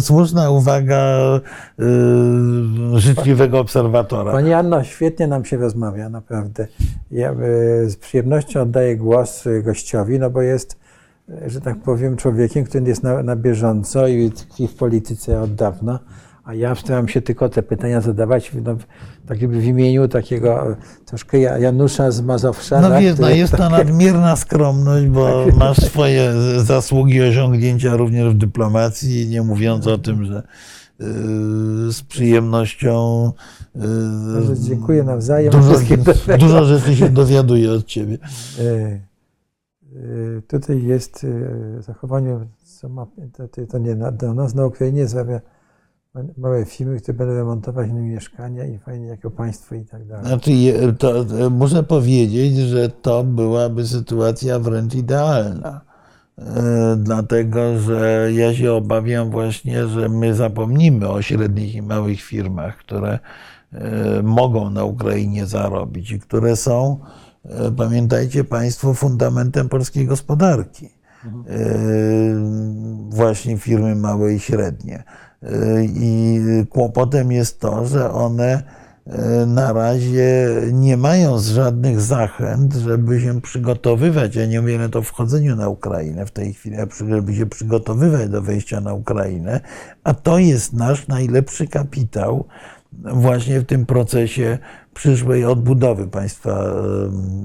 [0.00, 1.16] słuszna uwaga
[1.80, 1.84] y,
[3.00, 4.32] życzliwego obserwatora.
[4.32, 6.66] Pani Anno, świetnie nam się rozmawia, naprawdę.
[7.10, 7.36] Ja e,
[7.90, 10.76] z przyjemnością oddaję głos e, gościowi, no bo jest,
[11.28, 15.54] e, że tak powiem, człowiekiem, który jest na, na bieżąco i tkwi w polityce od
[15.54, 15.98] dawna.
[16.44, 18.76] A ja staram się tylko te pytania zadawać no,
[19.26, 20.76] tak jakby w imieniu takiego e,
[21.06, 22.80] troszkę Ja- Janusza z Mazowsza.
[22.80, 28.38] No tak, wiesz, no jest to nadmierna skromność, bo masz swoje zasługi, osiągnięcia również w
[28.38, 30.42] dyplomacji, nie mówiąc o tym, że
[31.00, 31.04] y,
[31.92, 33.32] z przyjemnością
[34.34, 35.52] Bardzo dziękuję nawzajem.
[35.52, 35.74] dużo,
[36.38, 38.18] dużo rzeczy się dowiaduję od ciebie.
[38.58, 39.00] E, e,
[40.48, 41.24] Tutaj jest
[41.78, 45.40] e, zachowanie, co ma, to, to, nie do nas na Ukrainie zrobię
[46.36, 50.26] małe firmy, które będą remontować nam mieszkania i fajnie jako państwo i tak dalej.
[50.26, 50.52] Znaczy,
[50.98, 55.80] to, e, muszę powiedzieć, że to byłaby sytuacja wręcz idealna.
[56.38, 62.76] E, Dlatego, że ja się obawiam właśnie, że my zapomnimy o średnich i małych firmach,
[62.76, 63.18] które
[63.72, 67.00] e, mogą na Ukrainie zarobić i które są,
[67.76, 70.86] pamiętajcie Państwo, fundamentem polskiej gospodarki.
[70.86, 70.90] E,
[73.08, 75.04] Właśnie firmy małe i średnie.
[75.94, 76.40] I
[76.70, 78.62] kłopotem jest to, że one
[79.06, 84.36] e, na razie nie mają żadnych zachęt, żeby się przygotowywać.
[84.36, 86.76] Ja nie mówię nawet o wchodzeniu na Ukrainę w tej chwili,
[87.08, 89.60] żeby się przygotowywać do wejścia na Ukrainę,
[90.04, 92.44] a to jest nasz najlepszy kapitał
[92.92, 94.58] właśnie w tym procesie
[94.94, 96.64] przyszłej odbudowy państwa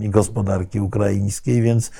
[0.01, 1.91] i gospodarki ukraińskiej, więc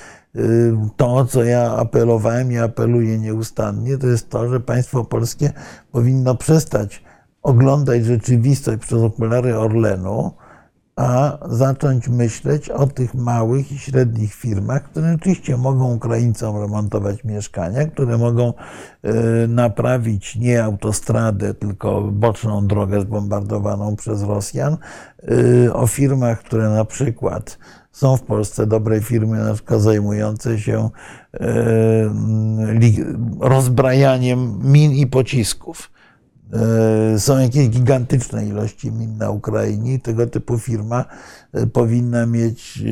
[0.96, 5.52] to, co ja apelowałem i apeluję nieustannie, to jest to, że państwo polskie
[5.92, 7.02] powinno przestać
[7.42, 10.32] oglądać rzeczywistość przez okulary Orlenu,
[10.96, 17.86] a zacząć myśleć o tych małych i średnich firmach, które oczywiście mogą Ukraińcom remontować mieszkania,
[17.86, 18.52] które mogą
[19.02, 19.12] e,
[19.48, 24.76] naprawić nie autostradę, tylko boczną drogę zbombardowaną przez Rosjan,
[25.66, 27.58] e, o firmach, które na przykład
[27.96, 30.90] są w Polsce dobre firmy, na przykład zajmujące się
[31.34, 32.14] e,
[33.40, 35.90] rozbrajaniem min i pocisków.
[36.52, 41.04] E, Są jakieś gigantyczne ilości min na Ukrainie tego typu firma
[41.52, 42.82] e, powinna mieć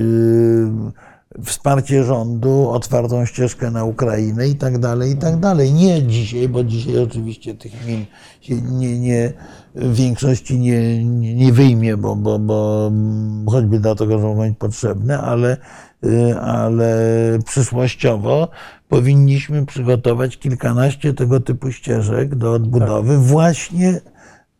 [1.43, 5.73] wsparcie rządu, otwartą ścieżkę na Ukrainę i tak dalej, i tak dalej.
[5.73, 8.05] Nie dzisiaj, bo dzisiaj oczywiście tych min
[8.41, 9.33] się nie, nie,
[9.75, 14.59] w większości nie, nie, nie wyjmie, bo, bo, bo mm, choćby dlatego, że mogą być
[14.59, 15.57] potrzebne, ale,
[16.05, 16.99] y, ale
[17.47, 18.49] przyszłościowo
[18.89, 24.01] powinniśmy przygotować kilkanaście tego typu ścieżek do odbudowy właśnie,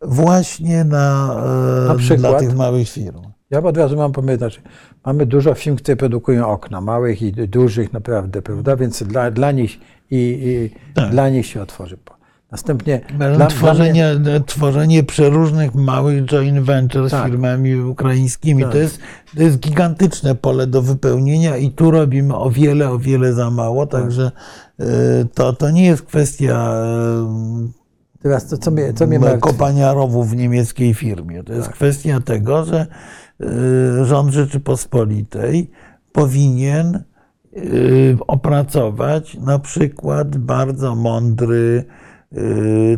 [0.01, 1.35] właśnie na,
[1.83, 2.19] e, Na przykład?
[2.19, 3.21] dla tych małych firm.
[3.49, 4.61] Ja od razu mam znaczy,
[5.05, 8.75] mamy dużo firm, które produkują okna, małych i dużych naprawdę, prawda?
[8.75, 9.79] Więc dla, dla nich
[10.11, 11.11] i, i Tak.
[11.11, 11.97] dla nich się otworzy.
[12.51, 14.15] Następnie Dla, dla, tworzenie,
[14.45, 17.25] tworzenie przeróżnych małych joint venture z Tak.
[17.25, 18.71] firmami ukraińskimi Tak.
[18.71, 18.99] to, jest,
[19.37, 23.87] to jest gigantyczne pole do wypełnienia i tu robimy o wiele, o wiele za mało,
[23.87, 24.01] Tak.
[24.01, 24.31] także
[24.79, 24.85] y,
[25.33, 26.75] to, to nie jest kwestia
[28.21, 31.43] Teraz to, co mnie, co mnie kopania rowów w niemieckiej firmie.
[31.43, 31.75] To jest Tak.
[31.75, 32.87] kwestia tego, że
[34.03, 35.71] rząd Rzeczypospolitej
[36.11, 37.03] powinien
[37.57, 42.04] y, opracować na przykład bardzo mądry, y,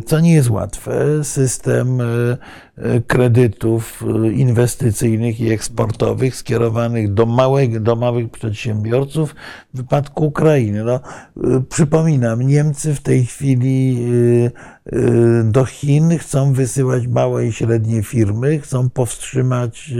[0.06, 2.36] co nie jest łatwe, system y,
[2.78, 9.34] y, kredytów y, inwestycyjnych i eksportowych skierowanych do, małych, do małych przedsiębiorców
[9.74, 10.84] w wypadku Ukrainy.
[10.84, 11.00] No,
[11.56, 18.02] y, przypominam, Niemcy w tej chwili y, y, do Chin chcą wysyłać małe i średnie
[18.02, 19.94] firmy, chcą powstrzymać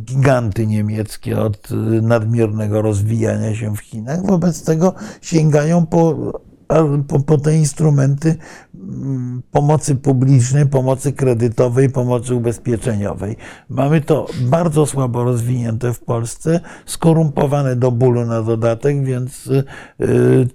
[0.00, 4.26] giganty niemieckie od y, nadmiernego rozwijania się w Chinach.
[4.26, 6.32] Wobec tego sięgają po
[7.08, 8.36] po, po te instrumenty
[8.74, 13.36] mm, pomocy publicznej, pomocy kredytowej, pomocy ubezpieczeniowej.
[13.68, 19.64] Mamy to bardzo słabo rozwinięte w Polsce, skorumpowane do bólu na dodatek, więc y,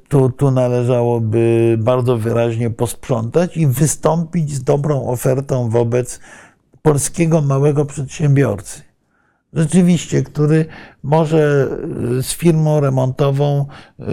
[0.08, 6.20] tu, tu należałoby bardzo wyraźnie posprzątać i wystąpić z dobrą ofertą wobec
[6.82, 8.87] polskiego małego przedsiębiorcy
[9.54, 10.66] rzeczywiście, który
[11.04, 11.70] może
[12.18, 13.66] y, z firmą remontową
[14.00, 14.04] y,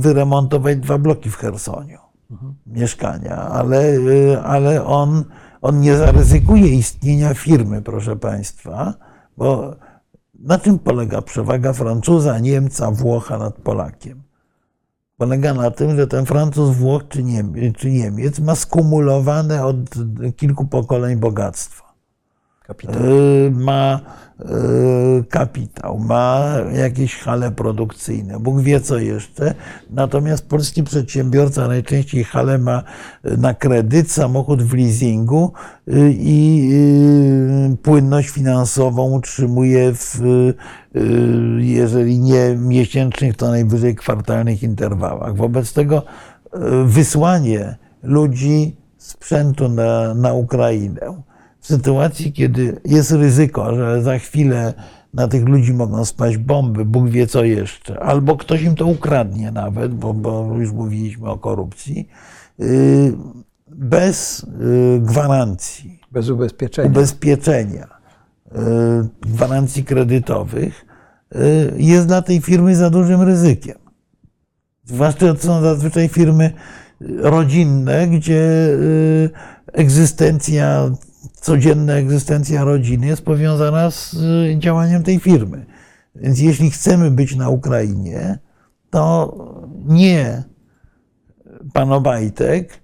[0.00, 1.98] wyremontować dwa bloki w Chersoniu
[2.30, 2.54] mhm.
[2.66, 5.24] mieszkania, ale, y, ale on,
[5.62, 8.94] on nie zaryzykuje istnienia firmy, proszę Państwa,
[9.36, 9.76] bo
[10.34, 14.22] na czym polega przewaga Francuza, Niemca, Włocha nad Polakiem?
[15.16, 19.76] Polega na tym, że ten Francuz, Włoch czy Niemiec, czy Niemiec ma skumulowane od
[20.36, 21.91] kilku pokoleń bogactwo.
[22.74, 23.02] Kapitał.
[23.50, 24.00] Ma
[24.44, 29.54] E, kapitał, ma jakieś hale produkcyjne, Bóg wie co jeszcze.
[29.90, 32.82] Natomiast polski przedsiębiorca najczęściej hale ma
[33.24, 35.52] na kredyt, samochód w leasingu
[36.10, 36.70] i
[37.82, 40.20] płynność finansową utrzymuje w,
[41.58, 45.36] jeżeli nie miesięcznych, to najwyżej kwartalnych interwałach.
[45.36, 46.02] Wobec tego
[46.84, 51.22] wysłanie ludzi sprzętu na, na Ukrainę,
[51.62, 54.74] w sytuacji, kiedy jest ryzyko, że za chwilę
[55.14, 59.52] na tych ludzi mogą spaść bomby, Bóg wie co jeszcze, albo ktoś im to ukradnie
[59.52, 62.08] nawet, bo, bo już mówiliśmy o korupcji,
[62.60, 63.12] y,
[63.68, 66.00] bez y, gwarancji.
[66.12, 66.88] Bez ubezpieczenia.
[66.88, 67.88] Ubezpieczenia,
[68.46, 68.58] y,
[69.20, 70.86] gwarancji kredytowych,
[71.76, 73.78] jest dla tej firmy za dużym ryzykiem.
[74.84, 76.52] Zwłaszcza to są zazwyczaj firmy
[77.00, 78.42] rodzinne, gdzie
[79.72, 80.90] egzystencja
[81.34, 85.66] codzienna egzystencja rodziny jest powiązana z y, działaniem tej firmy.
[86.14, 88.38] Więc jeśli chcemy być na Ukrainie,
[88.90, 89.34] to
[89.84, 90.42] nie
[91.72, 92.82] pan Obajtek,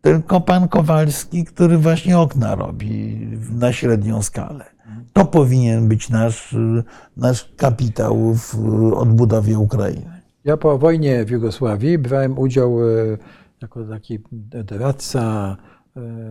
[0.00, 4.64] tylko pan Kowalski, który właśnie okna robi na średnią skalę.
[5.12, 6.56] To powinien być nasz,
[7.16, 8.54] nasz kapitał w
[8.94, 10.22] odbudowie Ukrainy.
[10.44, 13.18] Ja po wojnie w Jugosławii brałem udział y,
[13.62, 14.18] jako taki
[14.64, 15.56] doradca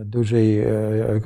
[0.04, 0.68] dużej e,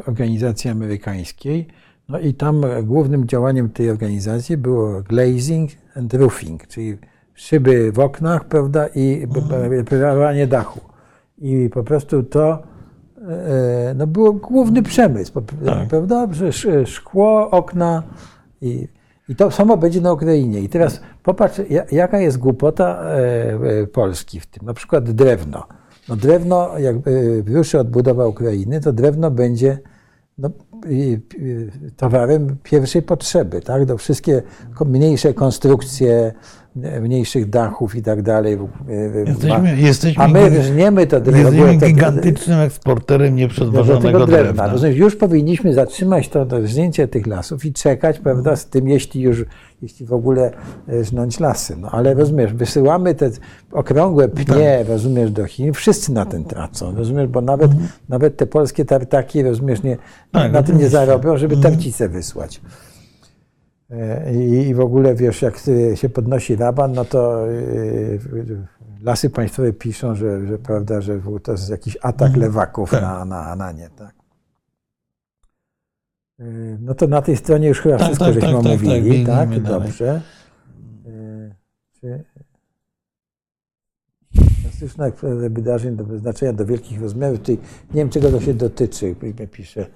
[0.06, 1.66] organizacji amerykańskiej.
[2.08, 6.98] No i tam głównym działaniem tej organizacji było glazing and roofing, czyli
[7.34, 9.26] szyby w oknach, prawda, i
[9.86, 10.80] preparowanie dachu.
[11.38, 12.62] I po prostu to
[13.28, 15.32] e, no, było główny przemysł,
[15.64, 15.88] tak.
[15.88, 16.52] prawda, że
[16.86, 18.02] szkło, okna
[18.60, 18.88] i,
[19.28, 20.60] i to samo będzie na Ukrainie.
[20.60, 21.60] I teraz popatrz,
[21.92, 23.04] jaka jest głupota
[23.92, 25.66] Polski w tym, na przykład drewno.
[26.08, 26.96] No drewno, jak
[27.46, 29.78] ruszy odbudowa Ukrainy, to drewno będzie
[30.38, 30.50] no,
[31.96, 33.84] towarem pierwszej potrzeby, tak?
[33.84, 34.42] Do wszystkie
[34.86, 36.32] mniejsze konstrukcje,
[37.00, 38.58] mniejszych dachów i tak dalej.
[39.26, 41.50] Jesteśmy, jesteśmy, A my żniemy to drewno.
[41.50, 44.68] Jesteśmy gigantycznym eksporterem nieprzetworzonego drewna.
[44.68, 44.88] drewna.
[44.88, 46.56] Już powinniśmy zatrzymać to, to
[47.10, 49.44] tych lasów i czekać, prawda, z tym, jeśli już,
[49.82, 50.52] jeśli w ogóle
[50.88, 51.76] e, żnąć lasy.
[51.76, 53.30] No ale rozumiesz, wysyłamy te
[53.72, 54.88] okrągłe pnie, tak.
[54.88, 57.88] rozumiesz, do Chin, wszyscy na tym tracą, rozumiesz, bo nawet, mhm.
[58.08, 59.96] nawet te polskie tartaki, rozumiesz, nie,
[60.32, 61.74] tak, na tym nie zarobią, żeby mhm.
[61.74, 62.60] tarcice wysłać.
[63.90, 65.60] E, I w ogóle wiesz, jak
[65.94, 67.52] się podnosi raban, no to e,
[69.02, 72.40] lasy państwowe piszą, że, że prawda, że to jest jakiś atak mhm.
[72.40, 73.02] lewaków tak.
[73.02, 73.90] na, na, na nie.
[73.90, 74.21] Tak?
[76.42, 79.26] E, no to na tej stronie już chyba tak, wszystko tak, żeśmy tak, tak omówili,
[79.26, 79.50] tak?
[79.50, 79.60] tak?
[79.60, 80.20] Dobrze.
[82.00, 82.24] Czy,
[84.82, 85.14] drastycznych
[85.50, 87.58] wydarzeń do wyznaczenia do wielkich rozmiarów, czyli
[87.94, 89.14] nie wiem czego to się dotyczy,
[89.52, 89.86] pisze.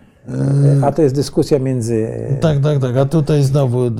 [0.82, 2.08] A to jest dyskusja między.
[2.40, 2.96] Tak, tak, tak.
[2.96, 3.90] A tutaj znowu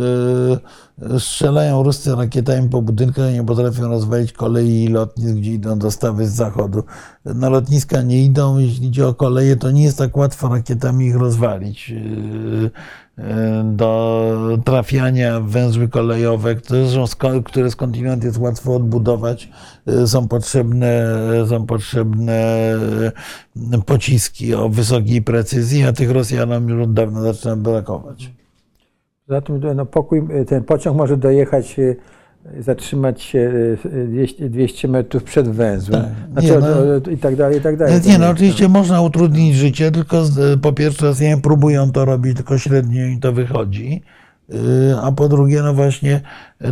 [1.18, 6.32] strzelają Ruscy rakietami po budynkach, nie potrafią rozwalić kolei i lotnisk, gdzie idą dostawy z
[6.32, 6.84] zachodu.
[7.24, 11.16] Na lotniska nie idą, jeśli idzie o koleje, to nie jest tak łatwo rakietami ich
[11.16, 11.92] rozwalić.
[11.92, 16.54] E, e, do trafiania w węzły kolejowe,
[17.44, 19.48] które skądinąd jest łatwo odbudować,
[19.86, 21.06] e, są potrzebne,
[21.48, 22.70] są potrzebne
[23.86, 28.30] pociski o wysokiej precyzji, a tych Rosjanom już od dawna zaczyna brakować.
[29.28, 31.94] Zatem no, pokój, ten pociąg może dojechać, e,
[32.62, 33.52] zatrzymać się
[34.08, 36.02] 200, 200 metrów przed węzłem.
[36.02, 36.12] Tak.
[36.32, 38.00] Znaczy, no, I tak dalej, i tak dalej.
[38.06, 40.24] Nie, no oczywiście można utrudnić życie, tylko
[40.62, 44.02] po pierwsze Rosjanie próbują to robić, tylko średnio im to wychodzi.
[44.54, 46.20] Y, a po drugie, no właśnie,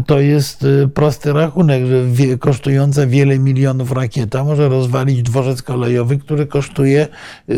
[0.07, 6.47] to jest y, prosty rachunek, że kosztująca wiele milionów rakieta może rozwalić dworzec kolejowy, który
[6.47, 7.09] kosztuje
[7.51, 7.55] y,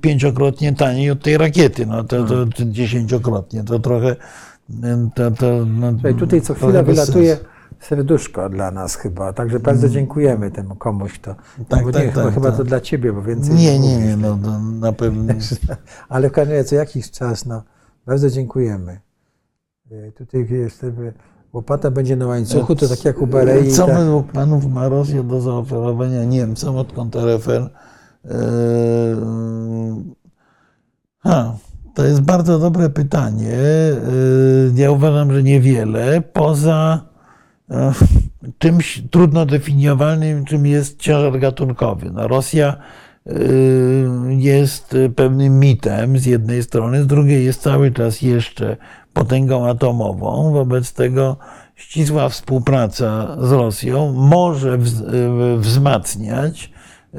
[0.00, 1.86] pięciokrotnie taniej od tej rakiety.
[1.86, 3.64] No to, to, to dziesięciokrotnie.
[3.64, 4.16] To trochę.
[5.14, 7.38] To, to, no, tutaj co chwila wylatuje
[7.80, 9.32] serduszko dla nas chyba.
[9.32, 11.34] Także bardzo dziękujemy temu komuś, kto.
[11.68, 12.56] Tak, bo tak, nie, tak, chyba tak.
[12.56, 13.54] to dla ciebie, bo więcej.
[13.54, 15.34] Nie, nie, nie, no, to na pewno.
[16.08, 17.62] Ale w każdym razie co jakiś czas, no,
[18.06, 19.00] bardzo dziękujemy.
[19.94, 21.12] Y, Tutaj jest, y,
[21.52, 23.70] łopata będzie na łańcuchu, to tak jak u Barei.
[23.70, 27.68] Co tak, według panów ma Rosja do zaoferowania Niemcom, odkąd RFN?
[28.24, 28.34] Eee,
[31.24, 31.56] Ha,
[31.94, 33.52] to jest bardzo dobre pytanie.
[34.74, 37.06] Ja uważam, że niewiele, poza
[37.70, 37.92] e,
[38.58, 42.10] czymś trudno definiowalnym, czym jest ciężar gatunkowy.
[42.10, 42.76] No, Rosja
[43.26, 43.32] e,
[44.28, 48.76] jest pewnym mitem z jednej strony, z drugiej jest cały czas jeszcze
[49.14, 50.52] potęgą atomową.
[50.52, 51.36] Wobec tego
[51.74, 54.78] ścisła współpraca z Rosją może e,
[55.58, 56.72] wzmacniać
[57.14, 57.18] e,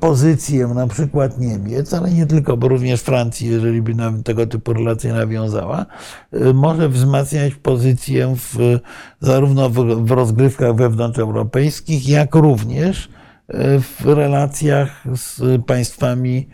[0.00, 3.94] pozycję na przykład Niemiec, ale nie tylko, bo również Francji, jeżeli by
[4.24, 5.86] tego typu relacje nawiązała,
[6.32, 8.78] e, może wzmacniać pozycję w,
[9.20, 9.74] zarówno w,
[10.06, 13.08] w rozgrywkach wewnątrzeuropejskich, jak również
[13.98, 16.48] w relacjach z państwami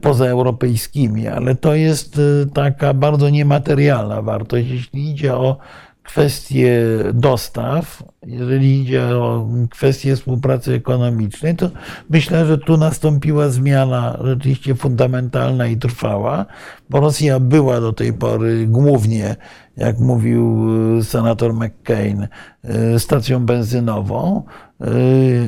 [0.00, 5.56] pozaeuropejskimi, ale to jest e, taka bardzo niematerialna wartość, jeśli idzie o
[6.02, 6.80] kwestie
[7.14, 11.70] dostaw, jeżeli idzie o kwestie współpracy ekonomicznej, to
[12.10, 16.46] myślę, że tu nastąpiła zmiana rzeczywiście fundamentalna i trwała,
[16.90, 19.36] bo Rosja była do tej pory głównie,
[19.76, 20.66] jak mówił
[20.98, 22.28] e, senator McCain,
[22.62, 24.42] e, stacją benzynową
[24.80, 24.86] e,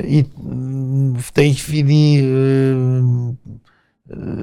[0.03, 0.25] i
[1.23, 2.25] w tej chwili e,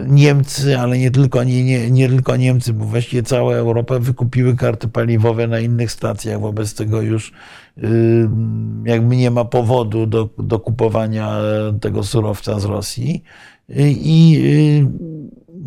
[0.08, 4.88] Niemcy, ale nie tylko, nie, nie, nie tylko Niemcy, bo właściwie cała Europa wykupiły karty
[4.88, 6.42] paliwowe na innych stacjach.
[6.42, 7.32] Wobec tego już
[7.78, 8.30] y,
[8.86, 11.40] jakby nie ma powodu do, do kupowania
[11.82, 13.24] tego surowca z Rosji.
[13.70, 14.88] Y, I y,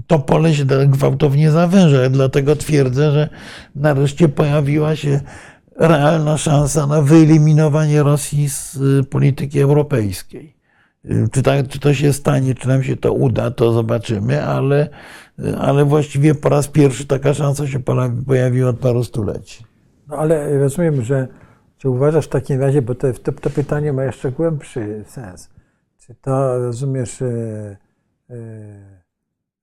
[0.06, 2.10] to pole się tak gwałtownie zawęża.
[2.10, 3.28] Dlatego twierdzę, że
[3.74, 5.20] nareszcie pojawiła się
[5.76, 8.78] realna szansa na wyeliminowanie Rosji z
[9.08, 10.59] polityki europejskiej.
[11.32, 14.88] Czy, tak, czy to się stanie, czy nam się to uda, to zobaczymy, ale,
[15.58, 17.80] ale właściwie po raz pierwszy taka szansa się
[18.26, 19.64] pojawiła od paru stuleci.
[20.08, 21.28] No ale rozumiem, że
[21.78, 25.50] czy uważasz w takim razie, bo to, to, to pytanie ma jeszcze głębszy sens.
[25.98, 27.76] Czy to rozumiesz e,
[28.30, 29.00] e,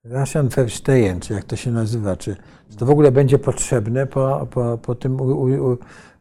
[0.03, 2.35] Russian Verstehen, czy jak to się nazywa, czy,
[2.69, 5.77] czy to w ogóle będzie potrzebne po, po, po tym u, u, u,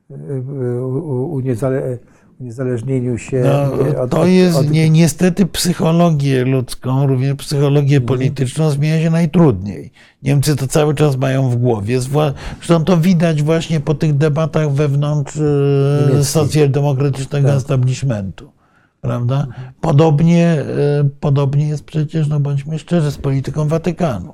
[0.08, 1.98] u, uniezale,
[2.40, 9.00] uniezależnieniu się No, od- to jest od- nie, niestety psychologię ludzką, również psychologię polityczną zmienia
[9.02, 9.92] się najtrudniej.
[10.22, 12.00] Niemcy to cały czas mają w głowie.
[12.00, 15.36] Zresztą to widać właśnie po tych debatach wewnątrz
[16.16, 17.56] e, socjaldemokratycznego Tak.
[17.56, 18.50] establishmentu.
[19.00, 19.46] Prawda?
[19.80, 20.64] Podobnie, e,
[21.20, 24.32] podobnie jest przecież, no bądźmy szczerzy, z polityką Watykanu.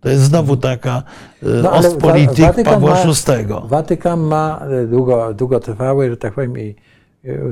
[0.00, 1.02] To jest znowu taka
[1.42, 3.04] e, No, ostpolitik Wa- Watykan Pawła ma-
[3.36, 3.68] VI.
[3.68, 4.60] Watykan ma
[4.90, 6.74] długo, długotrwały, że tak powiem, i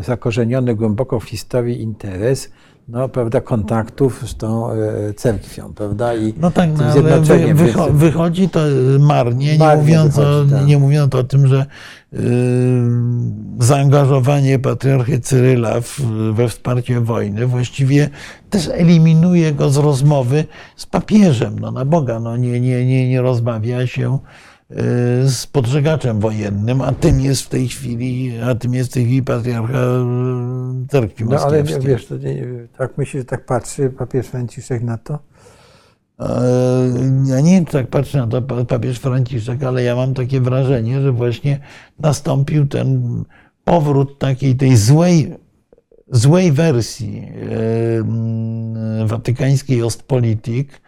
[0.01, 2.51] zakorzeniony głęboko w historii interes
[2.89, 6.15] no, prawda, kontaktów z tą e, cerkwią, prawda?
[6.15, 8.61] I No tak, no, ale wy, wycho, wychodzi to
[9.01, 10.67] marnie, nie, Marnie mówiąc, wychodzi, o, tak.
[10.67, 11.67] nie mówiąc o tym, że
[12.13, 12.19] y,
[13.59, 16.01] zaangażowanie patriarchy Cyryla w,
[16.33, 18.11] we wsparcie wojny właściwie
[18.51, 20.45] też eliminuje go z rozmowy
[20.77, 21.59] z papieżem.
[21.59, 24.19] No na Boga, no nie, nie, nie, nie rozmawia się
[25.27, 29.23] z podżegaczem wojennym, a tym jest w tej chwili, a tym jest w tej chwili
[29.23, 32.47] patriarcha y, cerkwi No ale wiesz, to nie,
[32.79, 35.19] tak myślisz, że tak patrzy papież Franciszek na to?
[37.27, 40.41] Ja nie wiem, czy tak patrzę na to pa- papież Franciszek, ale ja mam takie
[40.41, 41.61] wrażenie, że właśnie
[41.99, 43.25] nastąpił ten
[43.65, 45.35] powrót takiej tej złej,
[46.09, 47.29] złej wersji
[48.01, 50.81] mm, watykańskiej Ostpolitik,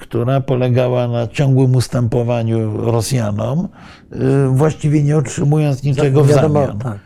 [0.00, 3.68] która polegała na ciągłym ustępowaniu Rosjanom,
[4.12, 6.78] e, właściwie nie otrzymując niczego w zamian.
[6.78, 6.98] tak.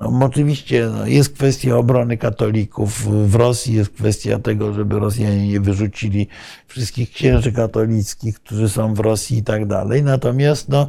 [0.00, 5.60] No, oczywiście no, jest kwestia obrony katolików w Rosji, jest kwestia tego, żeby Rosjanie nie
[5.60, 6.28] wyrzucili
[6.66, 10.02] wszystkich księży katolickich, którzy są w Rosji i tak dalej.
[10.02, 10.88] Natomiast no,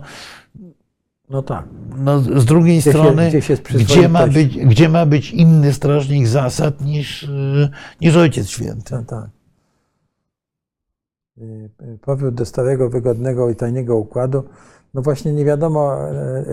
[1.30, 1.66] No tak.
[1.98, 5.74] no, z drugiej Gdzieś strony, jest- gdzieś jest gdzie, ma być, gdzie ma być inny
[5.74, 7.70] strażnik zasad niż, y,
[8.02, 8.90] niż Ojciec Święty?
[8.90, 9.30] Tak, tak.
[11.42, 11.70] Y,
[12.02, 14.44] Powrót do starego, wygodnego i tajnego układu.
[14.94, 16.44] No właśnie nie wiadomo, e, e,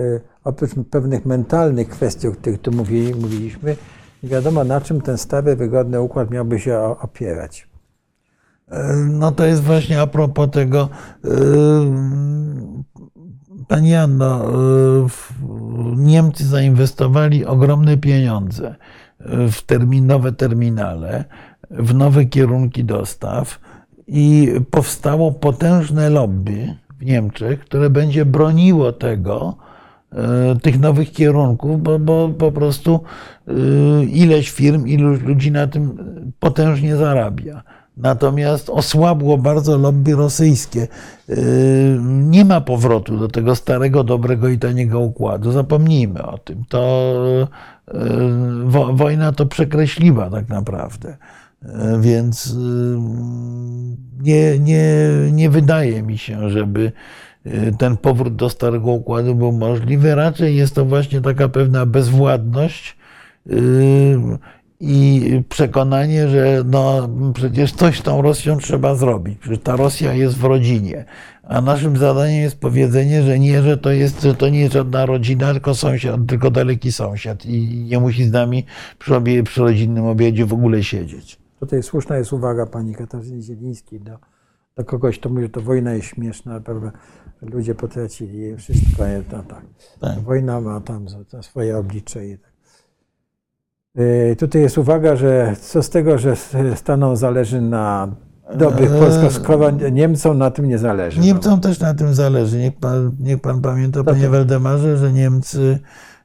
[0.43, 3.75] oprócz pewnych mentalnych kwestii, o których tu mówili, mówiliśmy,
[4.23, 7.69] nie wiadomo na czym ten stary, wygodny układ miałby się opierać.
[8.67, 10.89] E, No to jest właśnie a propos tego,
[13.67, 14.51] Pani Janno,
[15.95, 18.75] Niemcy zainwestowali ogromne pieniądze
[19.51, 21.25] w terminowe terminale,
[21.69, 23.59] w nowe kierunki dostaw
[24.07, 29.55] i powstało potężne lobby w Niemczech, które będzie broniło tego,
[30.13, 32.99] e, tych nowych kierunków, bo, bo po prostu
[33.47, 33.51] e,
[34.03, 35.97] ileś firm, ilu ludzi na tym
[36.39, 37.63] potężnie zarabia.
[37.97, 40.87] Natomiast osłabło bardzo lobby rosyjskie.
[41.29, 41.35] E,
[42.03, 45.51] Nie ma powrotu do tego starego, dobrego i taniego układu.
[45.51, 46.63] Zapomnijmy o tym.
[46.69, 47.13] To
[48.65, 51.17] wo- wojna to przekreśliła tak naprawdę.
[51.65, 52.97] E, Więc y,
[54.21, 56.91] nie, nie, nie wydaje mi się, żeby
[57.45, 60.15] y, ten powrót do starego układu był możliwy.
[60.15, 62.97] Raczej jest to właśnie taka pewna bezwładność
[63.51, 64.19] y,
[64.79, 69.39] i przekonanie, że no, przecież coś z tą Rosją trzeba zrobić.
[69.39, 71.05] Przecież ta Rosja jest w rodzinie.
[71.43, 75.05] A naszym zadaniem jest powiedzenie, że nie, że to, jest, że to nie jest żadna
[75.05, 78.65] rodzina, tylko sąsiad, tylko daleki sąsiad i nie musi z nami
[78.99, 81.46] przy, obie, przy rodzinnym obiedzie w ogóle siedzieć.
[81.59, 84.17] Tutaj słuszna jest uwaga pani Katarzyny Zielińskiej do,
[84.75, 86.91] do kogoś, kto mówi, że to wojna jest śmieszna, prawda?
[87.41, 89.07] ludzie potracili wszystko.
[89.07, 89.23] nie?
[89.29, 89.65] To, tak.
[89.99, 90.19] Tak.
[90.19, 91.05] Wojna ma tam
[91.41, 92.27] swoje oblicze.
[92.27, 92.51] I tak.
[93.95, 96.35] Yy, Tutaj jest uwaga, że co z tego, że
[96.75, 98.07] Stanom zależy na
[98.55, 98.91] dobrych.
[98.91, 101.19] Polskach, skoro Niemcom na tym nie zależy.
[101.19, 101.25] no.
[101.25, 102.57] Niemcom też na tym zależy.
[102.57, 104.31] Niech pan, niech pan pamięta, panie tak.
[104.31, 105.79] Waldemarze, że Niemcy,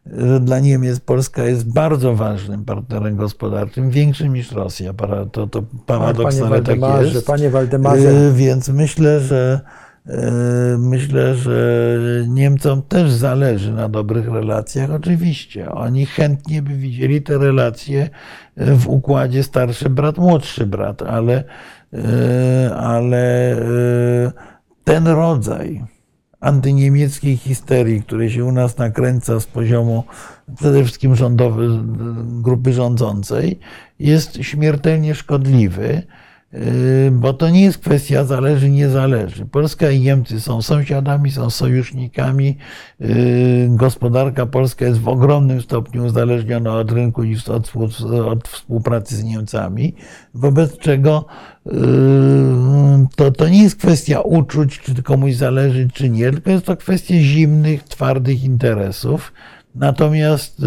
[0.07, 4.93] że dla Niemiec Polska jest bardzo ważnym partnerem gospodarczym, większym niż Rosja.
[5.33, 7.27] To, to paradoksalnie tak Waldemarze, jest.
[7.27, 9.61] panie Waldemarze, E, Więc myślę, że
[10.07, 10.33] e,
[10.79, 14.91] myślę, że Niemcom też zależy na dobrych relacjach.
[14.91, 18.11] Oczywiście, oni chętnie by widzieli te relacje
[18.57, 21.45] w układzie starszy brat, młodszy brat, ale,
[21.95, 23.57] e, ale
[24.85, 25.85] ten rodzaj
[26.43, 30.05] antyniemieckiej histerii, który się u nas nakręca z poziomu
[30.56, 31.69] przede wszystkim rządowy,
[32.43, 33.59] grupy rządzącej,
[33.98, 36.02] jest śmiertelnie szkodliwy,
[37.12, 39.47] bo to nie jest kwestia zależy, nie zależy.
[39.47, 42.57] Polska i Niemcy są sąsiadami, są sojusznikami.
[43.01, 43.09] Yy,
[43.69, 49.24] Gospodarka polska jest w ogromnym stopniu uzależniona od rynku i od, współ- od współpracy z
[49.24, 49.95] Niemcami,
[50.35, 51.27] wobec czego
[51.66, 51.73] yy,
[53.16, 57.15] to, to nie jest kwestia uczuć, czy komuś zależy, czy nie, tylko jest to kwestia
[57.19, 59.33] zimnych, twardych interesów.
[59.74, 60.62] Natomiast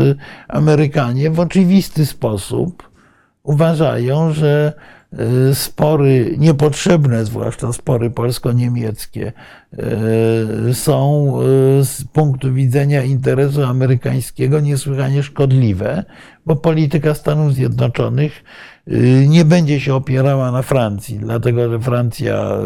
[0.48, 2.90] Amerykanie w oczywisty sposób
[3.44, 4.74] uważają, że
[5.54, 9.34] spory niepotrzebne, zwłaszcza spory polsko-niemieckie,
[10.70, 11.34] y, są
[11.80, 16.04] y, z punktu widzenia interesu amerykańskiego niesłychanie szkodliwe,
[16.46, 18.44] bo polityka Stanów Zjednoczonych
[19.28, 22.58] nie będzie się opierała na Francji, dlatego że Francja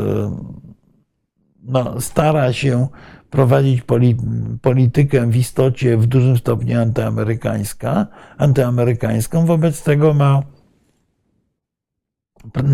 [1.64, 2.88] no, stara się
[3.30, 4.18] prowadzić poli,
[4.62, 8.08] politykę w istocie w dużym stopniu antyamerykańska,
[8.38, 9.46] antyamerykańską.
[9.46, 10.44] Wobec tego ma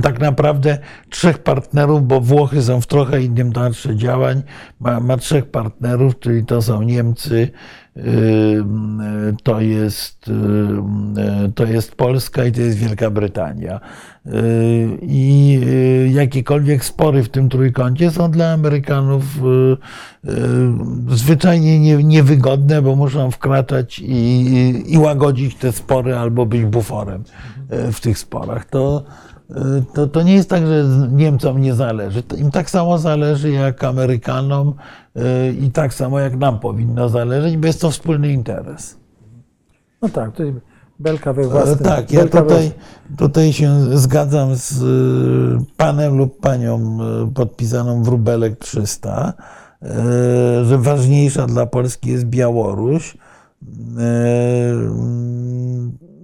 [0.04, 0.78] tak naprawdę
[1.10, 4.44] trzech partnerów, bo Włochy są w trochę innym teatrze działań.
[4.80, 7.50] Ma, ma trzech partnerów, czyli to są Niemcy,
[7.96, 8.04] yy,
[9.44, 13.80] to jest, yy, to jest Polska i to jest Wielka Brytania.
[14.26, 14.32] Yy,
[15.02, 15.60] I
[16.14, 19.24] jakiekolwiek spory w tym trójkącie są dla Amerykanów
[21.10, 27.24] zwyczajnie nie- niewygodne, bo muszą wkraczać i, i, łagodzić te spory albo być buforem
[27.70, 28.66] w tych sporach.
[28.66, 29.04] To,
[29.94, 32.24] to, to nie jest tak, że Niemcom nie zależy.
[32.24, 34.74] To Im tak samo zależy jak Amerykanom
[35.16, 35.24] yy,
[35.62, 38.98] i tak samo jak nam powinno zależeć, bo jest to wspólny interes.
[40.02, 40.54] no tak, tutaj
[41.00, 41.78] belka we własnym...
[41.80, 42.72] E, Tak, ja tutaj,
[43.18, 46.98] tutaj się zgadzam z y, panem lub panią
[47.30, 49.34] y, podpisaną Wróbelek 300,
[49.84, 49.88] y,
[50.66, 53.14] że ważniejsza dla Polski jest Białoruś.
[53.14, 53.18] Y,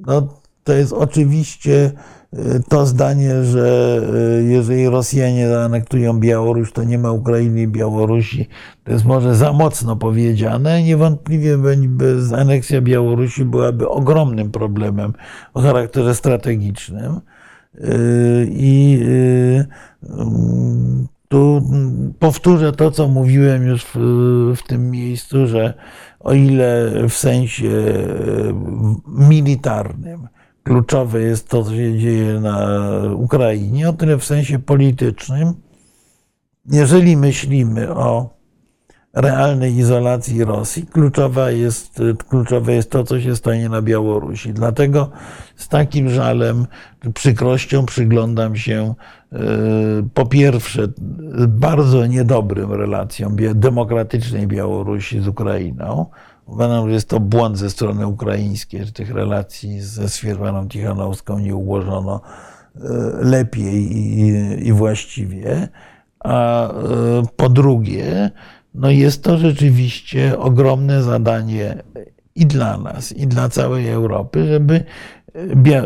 [0.08, 0.28] No,
[0.64, 2.21] to jest oczywiście y,
[2.70, 3.98] to zdanie, że
[4.40, 8.48] y, jeżeli Rosjanie zaanektują Białoruś, to nie ma Ukrainy i Białorusi.
[8.84, 10.84] To jest może za mocno powiedziane.
[10.84, 11.58] Niewątpliwie
[12.38, 15.14] aneksja Białorusi byłaby ogromnym problemem
[15.54, 17.22] o charakterze strategicznym.
[17.76, 19.00] Y, I
[20.04, 21.62] mm, tu
[22.20, 23.98] powtórzę to, co mówiłem już w,
[24.56, 25.74] w tym miejscu, że
[26.20, 27.72] o ile w sensie
[29.08, 30.28] militarnym
[30.64, 32.80] kluczowe jest to, co się dzieje na
[33.16, 35.54] Ukrainie, o tyle w sensie politycznym,
[36.66, 38.42] jeżeli myślimy o
[39.14, 44.54] realnej izolacji Rosji, kluczowa jest, kluczowe jest to, co się stanie na Białorusi.
[44.54, 45.12] Dlatego
[45.56, 46.68] z takim żalem,
[47.14, 48.94] przykrością przyglądam się
[49.32, 49.38] e,
[50.14, 50.88] po pierwsze
[51.48, 56.06] bardzo niedobrym relacjom demokratycznej Białorusi z Ukrainą.
[56.46, 61.56] Uważam, że jest to błąd ze strony ukraińskiej, że tych relacji ze Swierwaną Tichanowską nie
[61.56, 62.22] ułożono
[62.76, 62.80] e,
[63.22, 63.98] lepiej
[64.68, 65.68] i, właściwie.
[66.20, 66.74] A e,
[67.36, 68.32] po drugie,
[68.74, 71.84] no jest to rzeczywiście ogromne zadanie
[72.36, 74.84] i dla nas, i dla całej Europy, żeby,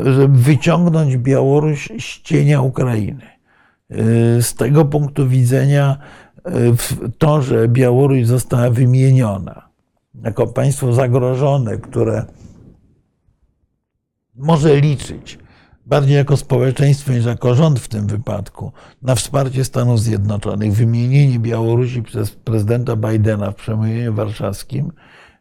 [0.04, 3.26] żeby wyciągnąć Białoruś z cienia Ukrainy.
[4.42, 5.98] Z tego punktu widzenia,
[7.18, 9.65] to, że Białoruś została wymieniona
[10.24, 12.26] jako państwo zagrożone, które
[14.36, 15.40] może liczyć
[15.86, 18.72] bardziej jako społeczeństwo niż jako rząd w tym wypadku
[19.02, 24.92] na wsparcie Stanów Zjednoczonych, wymienienie Białorusi przez prezydenta Bidena w przemówieniu warszawskim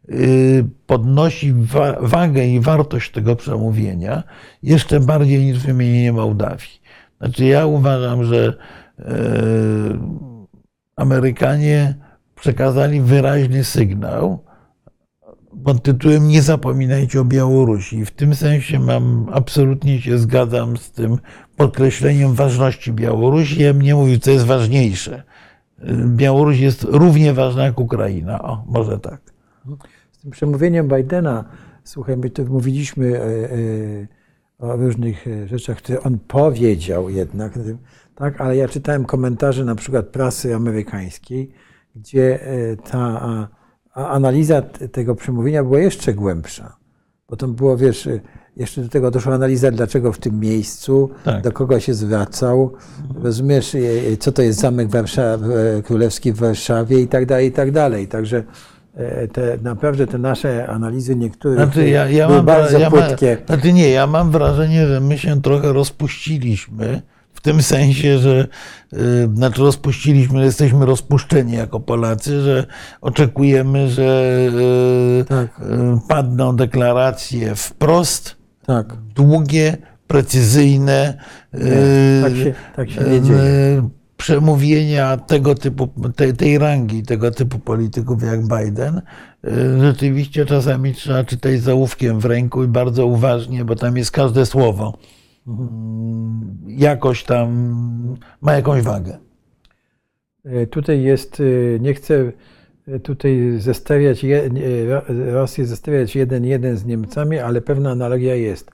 [0.08, 1.54] y, podnosi
[2.00, 4.22] wagę i wartość tego przemówienia
[4.62, 6.80] jeszcze bardziej niż wymienienie Mołdawii.
[7.18, 8.56] Znaczy ja uważam, że
[8.98, 9.04] y,
[10.96, 11.94] Amerykanie
[12.34, 14.44] przekazali wyraźny sygnał,
[15.64, 18.04] pod tytułem Nie zapominajcie o Białorusi.
[18.04, 21.18] W tym sensie mam, absolutnie się zgadzam z tym
[21.56, 23.62] podkreśleniem ważności Białorusi.
[23.62, 25.22] Ja nie mówię, co jest ważniejsze.
[26.06, 28.42] Białoruś jest równie ważna jak Ukraina.
[28.42, 29.20] O, może tak.
[30.12, 31.44] Z tym przemówieniem Bidena,
[31.84, 34.06] słuchaj, my mówiliśmy e, e,
[34.58, 37.58] o różnych e, rzeczach, które on powiedział jednak,
[38.14, 41.50] tak, ale ja czytałem komentarze na przykład prasy amerykańskiej,
[41.96, 42.40] gdzie
[42.90, 43.48] ta
[43.94, 44.62] a analiza
[44.92, 46.76] tego przemówienia była jeszcze głębsza.
[47.28, 48.08] Bo to było, wiesz,
[48.56, 51.42] jeszcze do tego doszła analiza, dlaczego w tym miejscu, tak.
[51.42, 52.72] do kogo się zwracał,
[53.22, 53.76] rozumiesz,
[54.20, 54.88] co to jest Zamek
[55.84, 58.08] Królewski w Warszawie i tak dalej, i tak dalej.
[58.08, 58.44] Także
[58.94, 63.36] e, te, naprawdę te nasze analizy niektóre znaczy, ja, ja były mam, bardzo ja płytkie.
[63.40, 67.02] Ma, znaczy nie, ja mam wrażenie, że my się trochę rozpuściliśmy
[67.40, 68.48] tym sensie, że
[68.92, 68.96] y,
[69.34, 72.66] znaczy rozpuściliśmy, jesteśmy rozpuszczeni jako Polacy, że
[73.00, 74.36] oczekujemy, że
[75.20, 75.60] y, tak.
[75.60, 78.36] Y, padną deklaracje wprost,
[78.66, 78.96] tak.
[79.14, 81.18] długie, precyzyjne.
[81.54, 87.58] Nie, tak, się, tak się nie dzieje przemówienia tego typu, tej, tej rangi, tego typu
[87.58, 89.02] polityków jak Biden,
[89.80, 94.46] rzeczywiście czasami trzeba czytać z ołówkiem w ręku i bardzo uważnie, bo tam jest każde
[94.46, 94.98] słowo.
[95.46, 99.18] Mm, jakoś tam ma jakąś wagę.
[100.44, 102.32] E, tutaj jest, e, nie chcę
[102.88, 104.26] e, tutaj zestawiać
[105.32, 108.70] Rosję zestawiać jeden jeden z Niemcami, ale pewna analogia jest.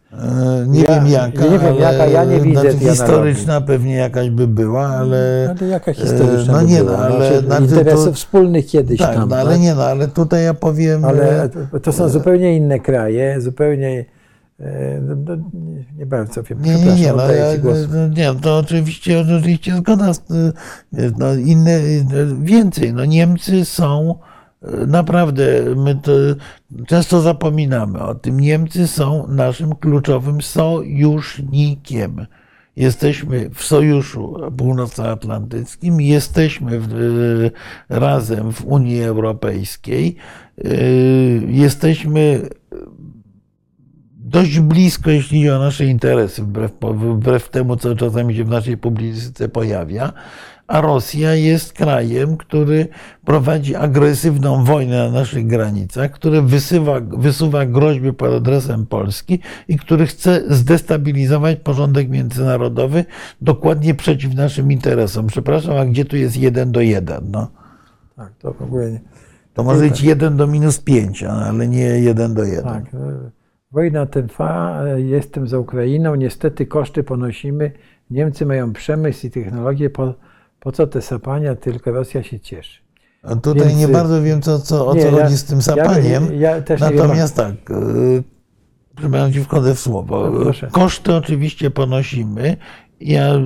[0.66, 3.74] Nie ja, wiem jaka, nie wiem jaka, ja nie widzę znaczy, historyczna analogii.
[3.74, 5.54] pewnie jakaś by była, ale...
[5.60, 9.28] Ale jaka historyczna no nie, no, ale znaczy, interesów to, wspólnych kiedyś tak, tam.
[9.28, 9.60] No, ale tak?
[9.60, 11.04] nie, no, ale tutaj ja powiem...
[11.04, 11.48] Ale
[11.82, 14.19] to są zupełnie inne kraje, zupełnie no, no,
[14.60, 16.62] nie, nie bardzo wiem.
[16.62, 17.22] Nie, nie, nie, no,
[17.92, 20.12] no, nie, to oczywiście, oczywiście zgoda.
[21.18, 21.80] No, inne,
[22.40, 22.94] więcej.
[22.94, 24.18] No, Niemcy są
[24.62, 25.44] e, naprawdę,
[25.76, 26.12] my to
[26.86, 28.40] często zapominamy o tym.
[28.40, 32.26] Niemcy są naszym kluczowym sojusznikiem.
[32.76, 40.16] Jesteśmy w Sojuszu Północnoatlantyckim, jesteśmy w, e, razem w Unii Europejskiej,
[41.48, 42.48] jesteśmy
[44.30, 48.76] dość blisko, jeśli chodzi o nasze interesy, wbrew, wbrew temu, co czasami się w naszej
[48.76, 50.12] publicystyce pojawia.
[50.66, 52.88] A Rosja jest krajem, który
[53.24, 59.38] prowadzi agresywną wojnę na naszych granicach, który wysyła, wysuwa groźby pod adresem Polski
[59.68, 63.04] i który chce zdestabilizować porządek międzynarodowy
[63.40, 65.26] dokładnie przeciw naszym interesom.
[65.26, 67.30] Przepraszam, a gdzie tu jest jeden do jeden?
[67.30, 67.48] No.
[68.16, 69.00] Tak, to w ogóle nie.
[69.54, 72.64] To może być jeden do minus pięć, ale nie jeden do jeden.
[72.64, 72.84] Tak.
[73.72, 77.72] Wojna trwa, jestem za Ukrainą, niestety koszty ponosimy.
[78.10, 80.14] Niemcy mają przemysł i technologię, po,
[80.60, 82.80] po co te sapania, tylko Rosja się cieszy.
[83.22, 85.62] A tutaj Więc, nie bardzo wiem, co, co, o nie, co ja, chodzi z tym
[85.62, 86.40] sapaniem.
[86.40, 88.22] Ja, ja Natomiast tak, y,
[88.96, 90.30] przepraszam, ci wchodzę w słowo.
[90.30, 92.56] No, koszty oczywiście ponosimy.
[93.00, 93.38] Ja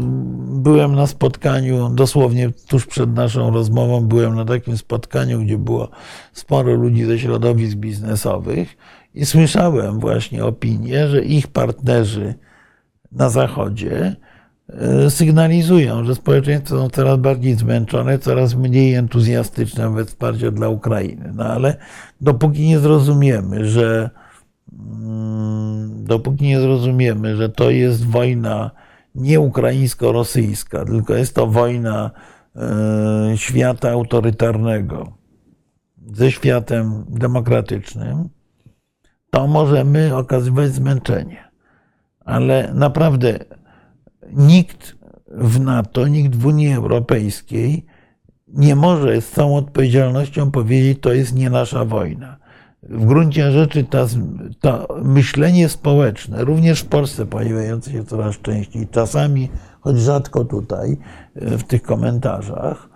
[0.49, 5.89] byłem na spotkaniu, dosłownie tuż przed naszą rozmową, byłem na takim spotkaniu, gdzie było
[6.33, 8.77] sporo ludzi ze środowisk biznesowych
[9.15, 12.35] i słyszałem właśnie opinię, że ich partnerzy
[13.13, 14.17] na Zachodzie
[14.69, 21.33] e, sygnalizują, że społeczeństwo są coraz bardziej zmęczone, coraz mniej entuzjastyczne wobec wsparcia dla Ukrainy.
[21.35, 21.77] No ale
[22.21, 24.11] dopóki nie zrozumiemy, że
[24.73, 28.71] mm, dopóki nie zrozumiemy, że to jest wojna
[29.15, 32.11] nie ukraińsko-rosyjska, tylko jest to wojna
[32.57, 35.13] e, świata autorytarnego
[36.15, 38.29] ze światem demokratycznym,
[39.35, 41.45] to możemy okazywać zmęczenie.
[42.25, 43.39] Ale naprawdę
[44.33, 44.97] nikt
[45.29, 47.87] w NATO, nikt w Unii Europejskiej
[48.49, 52.37] nie może z całą odpowiedzialnością powiedzieć, to jest nie nasza wojna.
[52.83, 54.07] W gruncie rzeczy ta,
[54.61, 59.49] to myślenie społeczne, również w Polsce pojawiające się coraz częściej, czasami,
[59.81, 60.97] choć rzadko tutaj,
[61.35, 62.89] w tych komentarzach,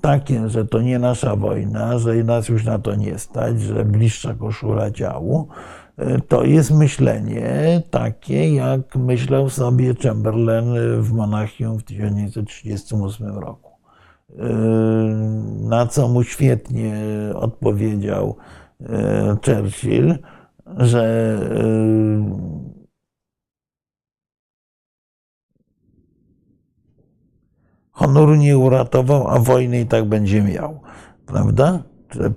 [0.00, 4.34] takie, że to nie nasza wojna, że nas już na to nie stać, że bliższa
[4.34, 5.48] koszula działu,
[5.96, 13.70] e, to jest myślenie takie, jak myślał sobie Chamberlain w Monachium w 1938 roku.
[14.38, 14.44] E,
[15.68, 16.94] Na co mu świetnie
[17.34, 18.36] odpowiedział
[18.80, 20.18] e, Churchill,
[20.76, 21.38] że
[27.98, 30.80] honoru nie uratował, a wojny i tak będzie miał.
[31.26, 31.82] Prawda?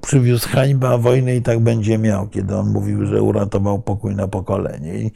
[0.01, 4.27] Przywiózł hańbę, a wojnę i tak będzie miał, kiedy on mówił, że uratował pokój na
[4.27, 4.93] pokolenie.
[4.99, 5.11] I,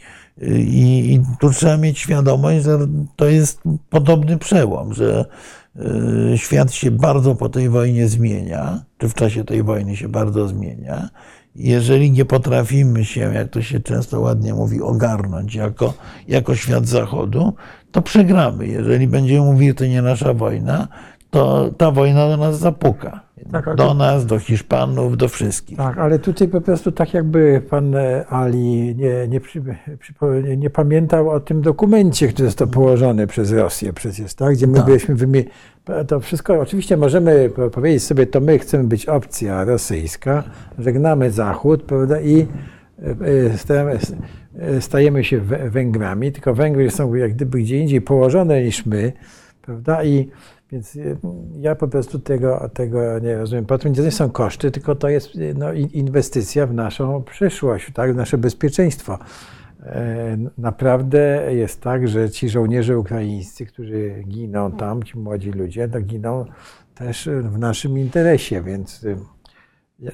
[0.48, 2.80] i, i tu trzeba mieć świadomość, że
[3.16, 5.26] to jest podobny przełom, że
[6.34, 10.48] y, świat się bardzo po tej wojnie zmienia, czy w czasie tej wojny się bardzo
[10.48, 11.10] zmienia.
[11.56, 15.94] Jeżeli nie potrafimy się, jak to się często ładnie mówi, ogarnąć jako,
[16.28, 17.54] jako świat Zachodu,
[17.96, 18.68] to przegramy.
[18.68, 20.88] Jeżeli będziemy mówili, że to nie nasza wojna,
[21.30, 23.20] to ta wojna do nas zapuka.
[23.52, 25.78] Tak, Do nas, do Hiszpanów, do wszystkich.
[25.78, 27.96] Tak, ale tutaj po prostu tak jakby pan
[28.30, 29.62] Ali nie, nie, przy,
[30.58, 34.54] nie- pamiętał o tym dokumencie, który został położony przez Rosję przecież, tak?
[34.54, 34.86] Gdzie my Tak.
[34.86, 35.16] byliśmy.
[36.08, 40.44] To wszystko, oczywiście możemy po- powiedzieć sobie, to my chcemy być opcja rosyjska,
[40.80, 42.22] żegnamy Zachód, prawda?
[42.22, 42.48] I
[44.80, 49.14] stajemy, się Wę- Węgrami, tylko Węgry są jak gdyby gdzie indziej położone niż my,
[49.62, 50.04] prawda?
[50.04, 50.30] I
[50.72, 51.18] więc y,
[51.60, 53.66] ja po prostu tego, tego nie rozumiem.
[53.66, 58.14] Potem to nie są koszty, tylko to jest no, in- inwestycja w naszą przyszłość, tak,
[58.14, 59.20] w nasze bezpieczeństwo.
[59.84, 66.02] E, Naprawdę jest tak, że ci żołnierze ukraińscy, którzy giną tam, ci młodzi ludzie, to
[66.02, 66.46] giną
[66.96, 69.18] też w naszym interesie, więc y,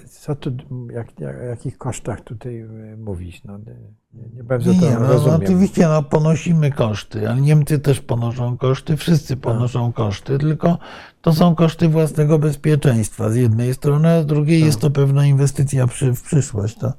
[0.10, 0.52] co tu,
[0.92, 3.44] jak, jak, o jakich kosztach tutaj y, mówić?
[3.44, 5.42] No, nie, nie bardzo to Nie, no, rozumiem.
[5.44, 9.44] oczywiście no, ponosimy koszty, ale Niemcy też ponoszą koszty, wszyscy Tak.
[9.44, 10.78] ponoszą koszty, tylko
[11.22, 14.66] to są koszty własnego bezpieczeństwa z jednej strony, a z drugiej Tak.
[14.66, 16.78] jest to pewna inwestycja przy, w przyszłość.
[16.78, 16.94] To,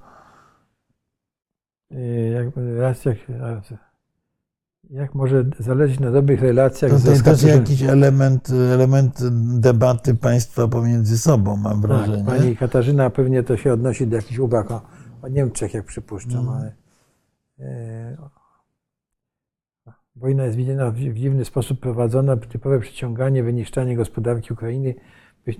[1.93, 3.19] Y, jak, relacjach,
[4.93, 9.21] jak może zależeć na dobrych relacjach to ze jest też Skandynawii- jakiś element, element
[9.61, 12.25] debaty państwa pomiędzy sobą, mam wrażenie.
[12.25, 14.83] Tak, pani Katarzyna pewnie to się odnosi do jakichś uwag o,
[15.23, 16.59] o Niemczech, jak przypuszczam, Mhm.
[16.59, 16.75] ale
[17.61, 18.17] e,
[20.17, 24.95] wojna jest widziana w, w dziwny sposób prowadzona, typowe przyciąganie, wyniszczanie gospodarki Ukrainy.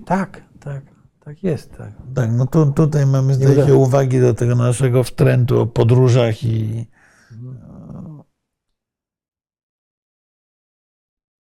[0.05, 0.81] Tak, tak,
[1.25, 1.77] tak jest.
[1.77, 1.91] Tak.
[2.15, 6.85] Tak, no tu, tutaj mamy zdaje się uwagi do tego naszego wtrętu o podróżach i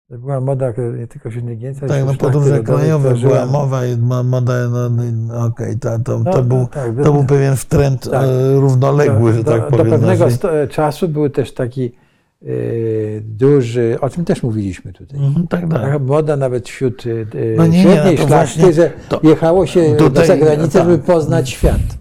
[0.10, 1.30] była moda nie tylko
[1.82, 2.14] ale tak, no
[2.64, 6.58] krajowe która była mowa, i mo- moda, no, no, okej, to, to, No, to, był,
[6.58, 8.24] no, tak, to był pewien wtręd Tak.
[8.24, 9.86] e, równoległy, że do, tak do, powiem.
[9.86, 11.92] do pewnego sto, czasu był też taki
[12.42, 12.48] e,
[13.22, 15.20] duży, o czym też mówiliśmy tutaj.
[15.20, 15.82] Mhm, tak, tak.
[15.82, 18.92] Taka moda nawet wśród e, No nie, nie, średniej no to szlachty, że
[19.24, 20.84] jechało się do tutaj- zagranicy, tak.
[20.84, 21.98] żeby poznać świat.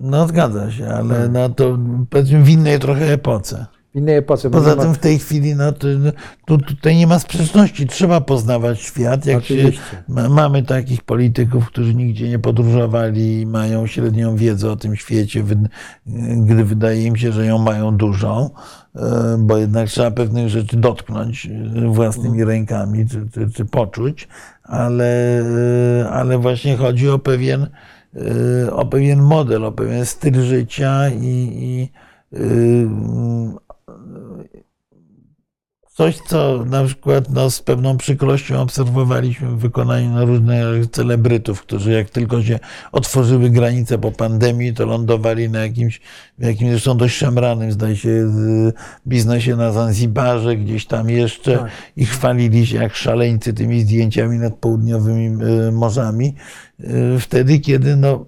[0.00, 1.32] No zgadza się, ale Tak.
[1.32, 1.78] no, to
[2.10, 3.66] powiedzmy w innej trochę epoce.
[3.94, 4.50] Innej epoce.
[4.50, 5.88] Poza tym w tej chwili no, to,
[6.46, 9.26] tu, tutaj nie ma sprzeczności, trzeba poznawać świat.
[9.26, 9.72] Jak się,
[10.08, 15.42] ma, mamy takich polityków, którzy nigdzie nie podróżowali i mają średnią wiedzę o tym świecie,
[15.42, 15.56] wy,
[16.36, 18.50] gdy wydaje im się, że ją mają dużą,
[18.96, 24.28] e, bo jednak trzeba pewnych rzeczy dotknąć e, własnymi rękami czy, czy, czy poczuć,
[24.62, 25.40] ale,
[26.00, 27.66] e, ale właśnie chodzi o pewien,
[28.72, 31.88] o pewien model, o pewien styl życia i, i
[36.02, 41.92] Coś, co na przykład no, z pewną przykrością obserwowaliśmy w wykonaniu na różnych celebrytów, którzy
[41.92, 42.58] jak tylko się
[42.92, 46.00] otworzyły granice po pandemii, to lądowali na jakimś,
[46.38, 48.32] jakimś zresztą dość szemranym, zdaje się,
[49.06, 51.70] biznesie na Zanzibarze, gdzieś tam jeszcze Tak.
[51.96, 56.34] i chwalili się jak szaleńcy tymi zdjęciami nad południowymi e, morzami.
[56.82, 58.24] E, Wtedy, kiedy, no,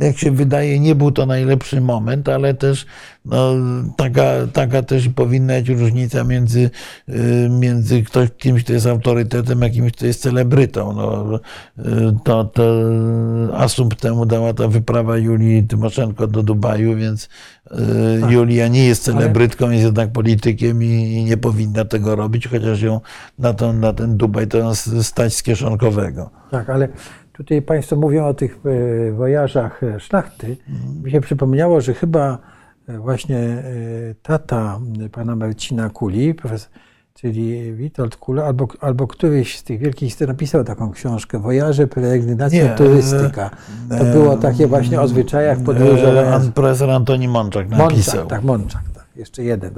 [0.00, 2.86] jak się wydaje, nie był to najlepszy moment, ale też
[3.24, 3.54] no,
[3.96, 6.70] taka, taka też powinna być różnica między,
[7.08, 10.92] y, między ktoś, kimś, kto jest autorytetem, a kimś, kto jest celebrytą.
[10.92, 11.36] No,
[11.78, 11.82] y,
[12.24, 12.62] to, to
[13.54, 17.28] asumpt temu dała ta wyprawa Julii Tymoszenko do Dubaju, więc
[18.28, 23.00] y, Julia nie jest celebrytką, jest jednak politykiem i, nie powinna tego robić, chociaż ją
[23.38, 26.30] na, to, na ten Dubaj to stać z kieszonkowego.
[26.50, 26.88] Tak, ale
[27.40, 30.56] tutaj Państwo mówią o tych e, wojażach e, szlachty.
[30.68, 31.02] Mhm.
[31.04, 32.38] Mi się przypomniało, że chyba
[32.88, 33.62] e, właśnie
[34.22, 34.80] tata
[35.12, 36.70] pana Marcina Kuli, profesor,
[37.14, 41.86] czyli Witold Kula, albo, albo któryś z tych wielkich napisał taką książkę Wojaże,
[42.52, 43.50] Nie, turystyka.
[43.98, 46.40] To było takie właśnie o zwyczajach podróżowania.
[46.54, 48.14] Profesor Antoni Mączak napisał.
[48.14, 49.06] Mączak, tak, Mączak, tak.
[49.16, 49.74] Jeszcze jeden.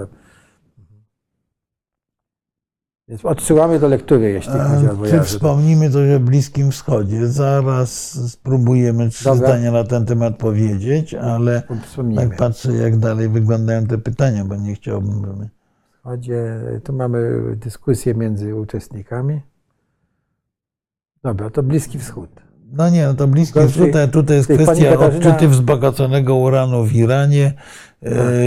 [3.12, 7.26] Więc odsyłamy do lektury, jeśli chodzi o Czy wspomnimy coś o Bliskim Wschodzie?
[7.26, 9.48] Zaraz spróbujemy trzy Dobra.
[9.48, 12.28] zdania na ten temat powiedzieć, ale Wspomnijmy.
[12.28, 15.48] tak patrzę, jak dalej wyglądają te pytania, bo nie chciałbym, żeby...
[15.98, 19.40] Wschodzie, tu mamy dyskusję między uczestnikami.
[21.26, 22.30] Czy to Bliski Wschód.
[22.72, 27.55] No nie, no to Bliski Wschód, tutaj jest kwestia Katarzyna- odczyty wzbogaconego uranu w Iranie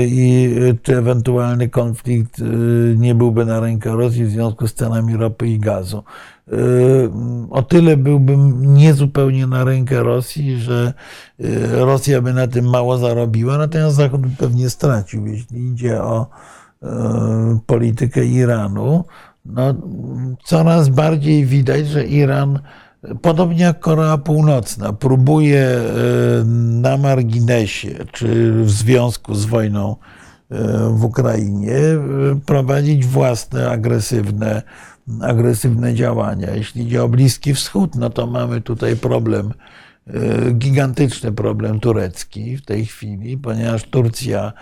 [0.08, 2.44] i e, czy ewentualny konflikt e,
[2.98, 6.04] nie byłby na rękę Rosji w związku z cenami ropy i gazu.
[6.52, 6.56] E,
[7.50, 10.94] O tyle byłbym niezupełnie na rękę Rosji, że
[11.72, 16.28] Rosja by na tym mało zarobiła, natomiast Zachód by pewnie stracił, jeśli idzie o
[17.66, 19.04] politykę Iranu.
[19.46, 19.74] No,
[20.44, 22.60] coraz bardziej widać, że Iran,
[23.22, 25.84] podobnie jak Korea Północna, próbuje e,
[26.82, 29.96] na marginesie czy w związku z wojną
[30.52, 32.00] e, w Ukrainie e,
[32.46, 34.62] prowadzić własne agresywne,
[35.22, 36.52] agresywne działania.
[36.52, 39.54] Jeśli idzie o Bliski Wschód, no to mamy tutaj problem,
[40.54, 44.54] gigantyczny problem turecki w tej chwili, ponieważ Turcja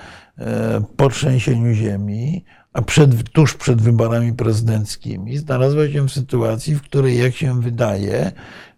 [0.98, 7.18] po trzęsieniu ziemi, a przed, tuż przed wyborami prezydenckimi znalazła się w sytuacji, w której,
[7.18, 8.32] jak się wydaje,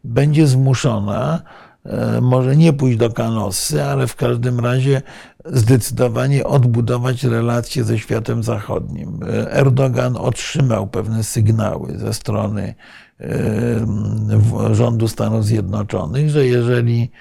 [0.04, 1.42] będzie zmuszona
[1.86, 5.02] e, może nie pójść do Kanosy, ale w każdym razie
[5.46, 9.20] zdecydowanie odbudować relacje ze światem zachodnim.
[9.24, 12.76] E, Erdogan otrzymał pewne sygnały ze strony
[13.20, 17.12] e, rządu Stanów Zjednoczonych, że jeżeli,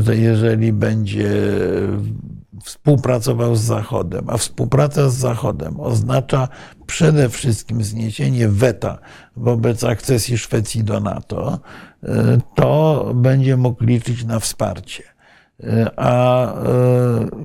[0.00, 1.30] że jeżeli będzie
[2.64, 6.48] współpracował z Zachodem, a współpraca z Zachodem oznacza
[6.86, 8.98] przede wszystkim zniesienie weta
[9.36, 11.58] wobec akcesji Szwecji do NATO,
[12.02, 15.02] e, to będzie mógł liczyć na wsparcie.
[15.64, 16.58] E, A e,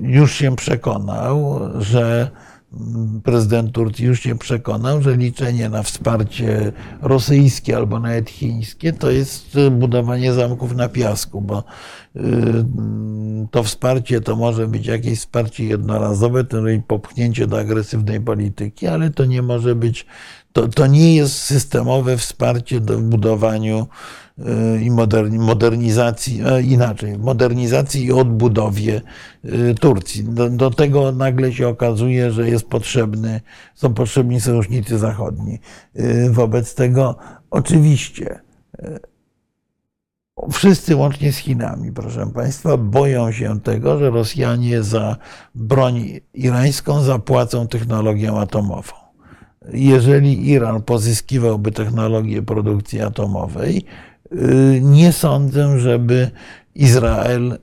[0.00, 2.30] już się przekonał, że
[3.24, 6.72] prezydent Turcji już się przekonał, że liczenie na wsparcie
[7.02, 11.64] rosyjskie albo nawet chińskie to jest e, budowanie zamków na piasku, bo
[12.16, 16.56] mm, to wsparcie to może być jakieś wsparcie jednorazowe, to
[16.86, 20.06] popchnięcie do agresywnej polityki, ale to nie może być,
[20.52, 23.86] to, to nie jest systemowe wsparcie do budowaniu
[24.82, 29.00] i moderni- modernizacji, e, inaczej, modernizacji i odbudowie
[29.44, 30.24] y, Turcji.
[30.24, 33.40] Do, do tego nagle się okazuje, że jest potrzebny,
[33.74, 35.58] są potrzebni sojusznicy zachodni.
[35.96, 37.16] Y, Wobec tego
[37.50, 38.40] oczywiście
[40.52, 45.16] Wszyscy łącznie z Chinami, proszę Państwa, boją się tego, że Rosjanie za
[45.54, 48.92] broń irańską zapłacą technologią atomową.
[49.72, 53.84] Jeżeli Iran pozyskiwałby technologię produkcji atomowej,
[54.80, 56.30] nie sądzę, żeby
[56.74, 57.58] Izrael, y,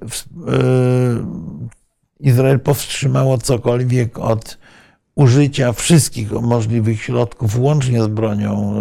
[2.19, 4.57] Izrael powstrzymało cokolwiek od
[5.15, 8.73] użycia wszystkich możliwych środków, łącznie z bronią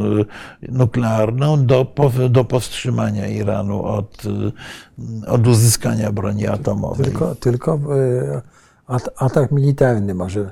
[0.63, 1.87] y, nuklearną, do,
[2.31, 7.05] do powstrzymania Iranu od, y, od uzyskania broni atomowej.
[7.05, 7.79] Tylko, tylko
[8.87, 10.51] at- atak militarny może,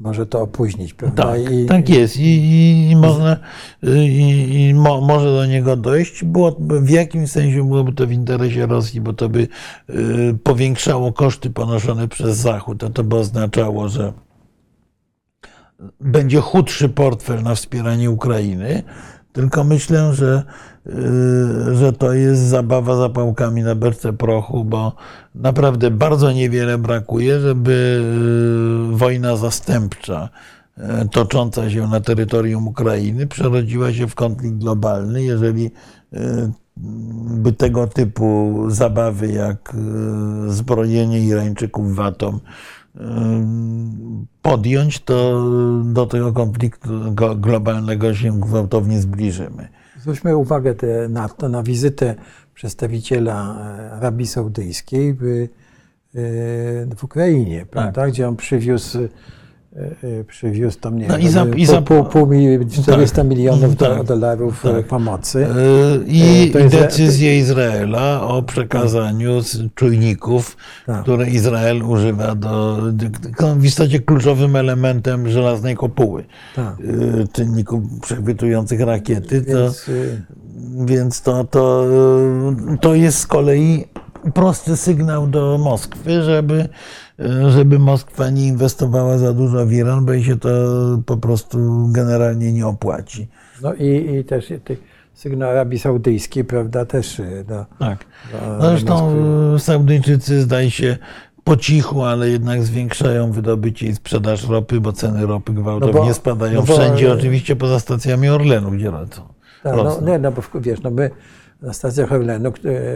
[0.00, 1.22] może to opóźnić, prawda?
[1.22, 2.16] Tak, I, tak jest.
[2.16, 3.36] I, i, można,
[3.82, 6.24] i, i mo, może do niego dojść.
[6.24, 9.48] Było, w jakimś sensie byłoby to w interesie Rosji, bo to by
[9.90, 14.12] y, powiększało koszty ponoszone przez Zachód, a to by oznaczało, że
[16.00, 18.82] będzie chudszy portfel na wspieranie Ukrainy.
[19.32, 20.42] Tylko myślę, że,
[21.72, 24.92] że to jest zabawa zapałkami na berce prochu, bo
[25.34, 28.02] naprawdę bardzo niewiele brakuje, żeby
[28.92, 30.28] y, wojna zastępcza
[30.78, 30.82] y,
[31.12, 35.22] tocząca się na terytorium Ukrainy przerodziła się w konflikt globalny.
[35.22, 35.70] Jeżeli
[36.14, 36.18] y,
[37.26, 42.40] by tego typu zabawy jak y, zbrojenie Irańczyków w atom
[42.96, 43.00] y,
[44.42, 45.44] podjąć, to
[45.84, 49.68] do tego konfliktu go- globalnego się gwałtownie zbliżymy.
[50.06, 52.14] Zwróćmy uwagę te, na, to, na wizytę
[52.54, 55.48] przedstawiciela e, Arabii Saudyjskiej w, e,
[56.96, 58.06] w Ukrainie, prawda?
[58.08, 58.98] Gdzie on przywiózł,
[60.28, 63.86] przywiózł tam, nie No i za- pół, i za- pół, pół, mili- 400 milionów do,
[63.96, 64.86] tak, dolarów e, tak.
[64.86, 65.38] pomocy.
[65.46, 69.40] Y, I E, to jest- decyzję Izraela o przekazaniu
[69.74, 71.02] czujników, Tak.
[71.02, 72.78] które Izrael używa do,
[73.56, 76.24] w istocie kluczowym elementem żelaznej kopuły,
[76.56, 76.80] Tak.
[76.80, 79.42] y, czynników przechwytujących rakiety.
[79.42, 79.92] To, Więc, e,
[80.86, 81.84] Więc to, to,
[82.80, 83.84] to jest z kolei
[84.34, 86.68] prosty sygnał do Moskwy, żeby,
[87.48, 90.48] żeby Moskwa nie inwestowała za dużo w Iran, bo jej się to
[91.06, 91.58] po prostu
[91.92, 93.28] generalnie nie opłaci.
[93.62, 94.52] no i, i też
[95.14, 98.04] sygnał Arabii Saudyjskiej, prawda, też e, do, Tak.
[98.32, 99.54] do No Zresztą Moskwy.
[99.56, 100.96] e, Saudyjczycy zdaje się
[101.44, 106.14] po cichu, ale jednak zwiększają wydobycie i sprzedaż ropy, bo ceny ropy gwałtownie No bo-
[106.14, 109.22] spadają no bo- wszędzie, oczywiście poza stacjami Orlenu, gdzie lecą.
[109.62, 111.10] Tak, no, nie, no bo wiesz, no my
[111.62, 112.52] na stacjach Orlenu,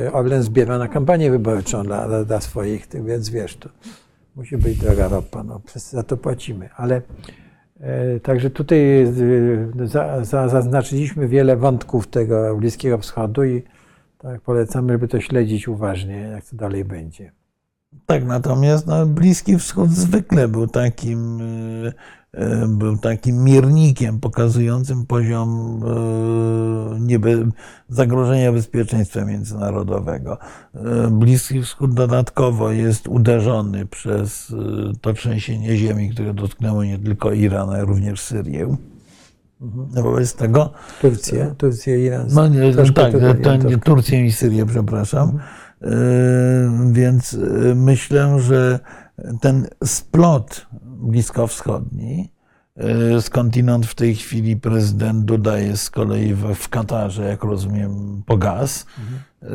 [0.06, 3.68] e, Orlen zbiera na kampanię wyborczą dla, dla, swoich, więc wiesz, to
[4.40, 7.02] musi być droga ropa, no, za to płacimy, ale
[7.80, 9.08] e, także tutaj e,
[9.84, 13.62] za, za, zaznaczyliśmy wiele wątków tego Bliskiego Wschodu i
[14.18, 17.32] tak polecamy, żeby to śledzić uważnie, jak to dalej będzie.
[18.06, 21.92] Tak, natomiast no, Bliski Wschód zwykle był takim, y,
[22.68, 25.80] był takim miernikiem pokazującym poziom
[27.00, 27.30] niebe,
[27.88, 30.38] zagrożenia bezpieczeństwa międzynarodowego.
[30.74, 30.78] Y,
[31.10, 34.54] Bliski Wschód dodatkowo jest uderzony przez
[35.00, 38.76] to trzęsienie ziemi, które dotknęło nie tylko Iran, ale również Syrię.
[39.94, 42.26] No wobec tego Turcję, Turcję, Iran.
[42.32, 43.12] no nie, tak,
[43.42, 45.38] to nie, Turcję i Syrię, przepraszam.
[45.80, 45.90] Yy,
[46.92, 47.38] Więc
[47.74, 48.80] myślę, że
[49.40, 50.66] ten splot
[51.00, 52.32] bliskowschodni,
[52.76, 58.22] yy, skądinąd w tej chwili prezydent Duda jest z kolei w, w Katarze, jak rozumiem,
[58.26, 58.86] po gaz,
[59.42, 59.48] yy,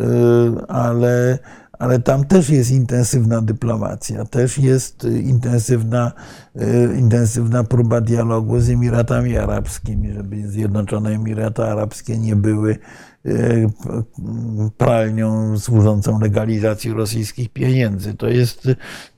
[0.68, 1.40] ale,
[1.80, 6.12] ale tam też jest intensywna dyplomacja, też jest y, intensywna,
[6.98, 12.78] intensywna próba dialogu z Emiratami Arabskimi, żeby Zjednoczone Emiraty Arabskie nie były
[14.78, 18.14] pralnią służącą legalizacji rosyjskich pieniędzy.
[18.14, 18.68] To jest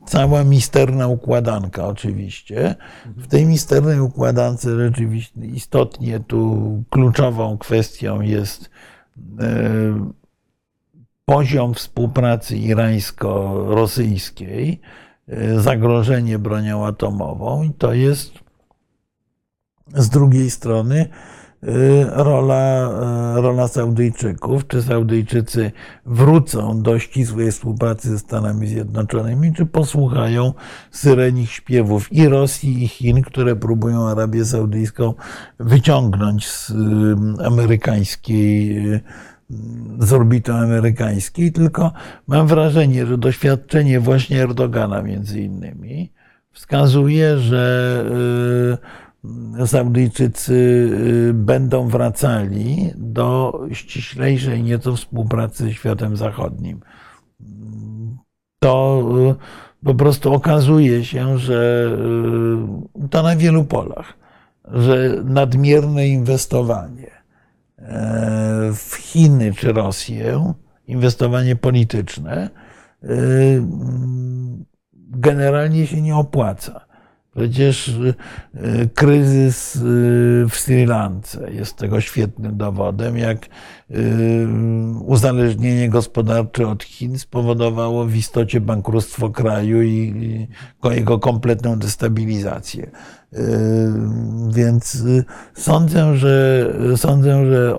[0.05, 2.75] cała misterna układanka oczywiście.
[3.05, 8.69] W tej misternej układance rzeczywiście istotnie tu kluczową kwestią jest y,
[11.25, 14.81] poziom współpracy irańsko-rosyjskiej,
[15.29, 18.31] y, zagrożenie bronią atomową i to jest
[19.93, 21.09] z drugiej strony
[22.07, 22.89] rola,
[23.37, 24.67] y, rola Saudyjczyków.
[24.67, 25.71] Czy Saudyjczycy
[26.05, 30.53] wrócą do ścisłej współpracy ze Stanami Zjednoczonymi, czy posłuchają
[30.91, 35.13] syrenich śpiewów i Rosji, i Chin, które próbują Arabię Saudyjską
[35.59, 36.75] wyciągnąć z y,
[37.45, 39.01] amerykańskiej y,
[39.99, 41.91] z orbity amerykańskiej, tylko
[42.27, 46.11] mam wrażenie, że doświadczenie właśnie Erdogana między innymi
[46.51, 48.03] wskazuje, że
[48.83, 49.06] y,
[49.65, 50.53] Saudyjczycy
[51.29, 56.79] y, będą wracali do ściślejszej nieco współpracy ze światem zachodnim.
[58.59, 61.89] To y, po prostu okazuje się, że
[63.05, 64.17] y, to na wielu polach,
[64.73, 67.11] że nadmierne inwestowanie
[67.77, 70.53] e, w Chiny czy Rosję,
[70.87, 72.49] inwestowanie polityczne,
[73.03, 73.63] y,
[74.93, 76.86] generalnie się nie opłaca.
[77.37, 78.13] Przecież y,
[78.93, 79.79] kryzys y,
[80.49, 84.47] w Sri Lance jest tego świetnym dowodem, jak y,
[85.05, 90.47] uzależnienie gospodarcze od Chin spowodowało w istocie bankructwo kraju i
[90.83, 92.91] jego kompletną destabilizację.
[93.33, 93.37] Y,
[94.53, 97.77] Więc y, sądzę, że, sądzę, że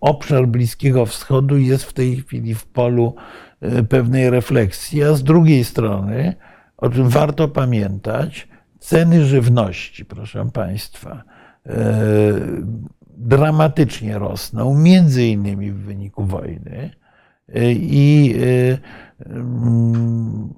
[0.00, 3.14] obszar Bliskiego Wschodu jest w tej chwili w polu
[3.62, 6.34] y, pewnej refleksji, a z drugiej strony,
[6.76, 8.48] o czym warto pamiętać,
[8.88, 11.22] ceny żywności, proszę Państwa,
[11.66, 11.72] e,
[13.16, 16.90] dramatycznie rosną, między innymi w wyniku wojny.
[17.48, 18.78] E, I e,
[19.26, 20.54] mm,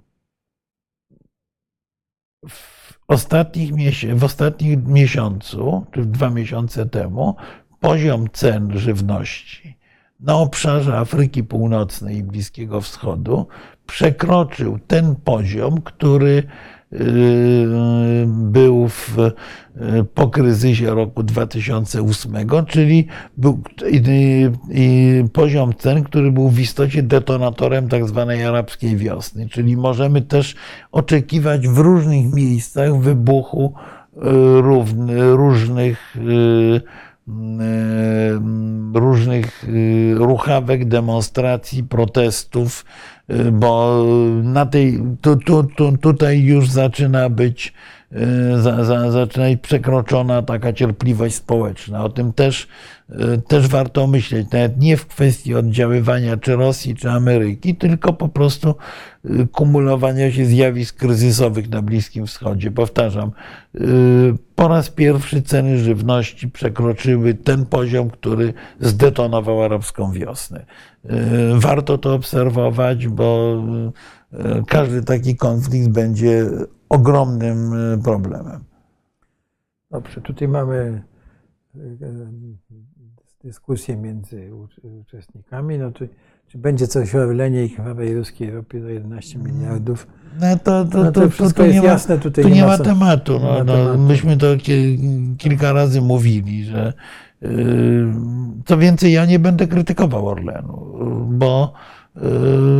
[2.48, 3.73] w ostatnich,
[4.15, 7.36] w ostatnich miesiącu, czy dwa miesiące temu,
[7.81, 9.78] poziom cen żywności
[10.20, 13.47] na obszarze Afryki Północnej i Bliskiego Wschodu
[13.86, 16.43] przekroczył ten poziom, który
[18.27, 19.17] był w,
[19.77, 22.33] yy, po kryzysie roku 2008,
[22.67, 23.07] czyli
[23.37, 24.03] był i,
[24.71, 29.49] i poziom cen, który był w istocie detonatorem tak zwanej arabskiej wiosny.
[29.49, 30.55] Czyli możemy też
[30.93, 33.75] oczekiwać w różnych miejscach wybuchu
[35.37, 36.81] różnych y,
[38.95, 43.20] różnych y, ruchawek, demonstracji, protestów, y,
[43.52, 44.05] bo
[44.43, 47.73] na tej, tu, tu, tu, tutaj już zaczyna być, y,
[48.59, 52.05] za, za, zaczyna być przekroczona taka cierpliwość społeczna.
[52.05, 52.69] O tym też,
[53.11, 58.28] y, też warto myśleć, nawet nie w kwestii oddziaływania czy Rosji, czy Ameryki, tylko po
[58.28, 58.74] prostu
[59.24, 62.70] y, kumulowania się zjawisk kryzysowych na Bliskim Wschodzie.
[62.70, 63.31] Powtarzam,
[63.74, 63.81] y,
[64.55, 70.66] po raz pierwszy ceny żywności przekroczyły ten poziom, który zdetonował arabską wiosnę.
[71.05, 71.11] Y,
[71.55, 73.57] Warto to obserwować, bo
[74.35, 76.47] y, każdy taki konflikt będzie
[76.91, 78.65] ogromnym y, problemem.
[79.91, 81.03] Dobrze, tutaj mamy
[81.75, 81.81] e,
[83.45, 85.79] dyskusję między ucz- uczestnikami.
[85.79, 86.05] No to
[86.47, 90.07] czy będzie coś o Orlenie i krwawej ruskiej ropie za 11 miliardów.
[90.41, 92.51] No to, to, No to to, to, wszystko tu jest nie ma, jasne, tutaj tu
[92.51, 93.39] nie nie ma tematu.
[93.41, 93.99] No, no, tematu.
[93.99, 96.93] myśmy to ki- kilka razy mówili, że
[98.67, 100.99] co więcej, ja nie będę krytykował Orlenu,
[101.31, 101.73] bo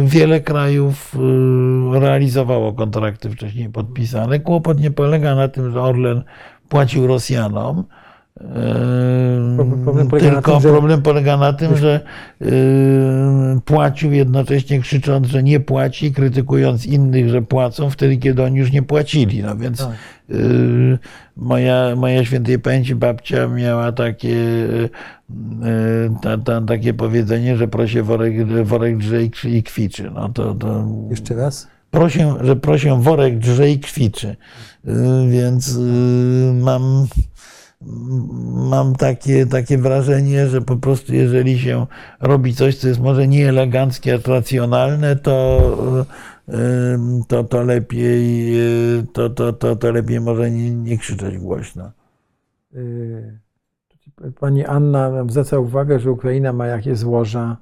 [0.05, 1.15] wiele krajów
[1.93, 4.41] yy, realizowało kontrakty wcześniej podpisane.
[4.41, 6.23] Kłopot nie polega na tym, że Orlen
[6.69, 7.85] płacił Rosjanom.
[8.41, 8.47] Yy,
[9.85, 12.01] Problem polega Tylko tym, że- problem polega na tym, że
[12.41, 12.49] yy,
[13.65, 18.83] płacił jednocześnie krzycząc, że nie płaci, krytykując innych, że płacą wtedy, kiedy oni już nie
[18.83, 19.43] płacili.
[19.43, 19.89] No więc Tak.
[20.29, 20.99] yy,
[21.37, 24.37] moja, moja świętej pamięci babcia miała takie,
[26.23, 30.11] ta, ta, takie powiedzenie, że prosie worek, worek drze i kwiczy.
[30.15, 31.69] No to, to Jeszcze raz?
[31.91, 34.37] prosię, że prosię worek drze i kwiczy.
[35.31, 35.79] Więc
[36.55, 37.07] mam,
[38.71, 41.87] mam takie, takie wrażenie, że po prostu jeżeli się
[42.21, 46.07] robi coś, co jest może nie eleganckie, a racjonalne, to,
[47.29, 48.55] to, to lepiej
[49.13, 51.91] to, to, to, to lepiej może nie, nie krzyczeć głośno.
[52.75, 53.39] Y,
[54.41, 57.57] Pani Anna zwraca uwagę, że Ukraina ma jakieś złoża.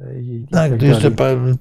[0.00, 1.10] Y, I, i Tak, tu jeszcze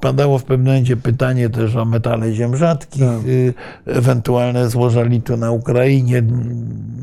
[0.01, 3.25] padało w pewnym momencie pytanie też o metale ziem rzadkich, Tak.
[3.27, 3.53] y,
[3.85, 6.23] ewentualne złoża litu na Ukrainie,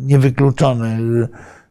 [0.07, 0.99] niewykluczone.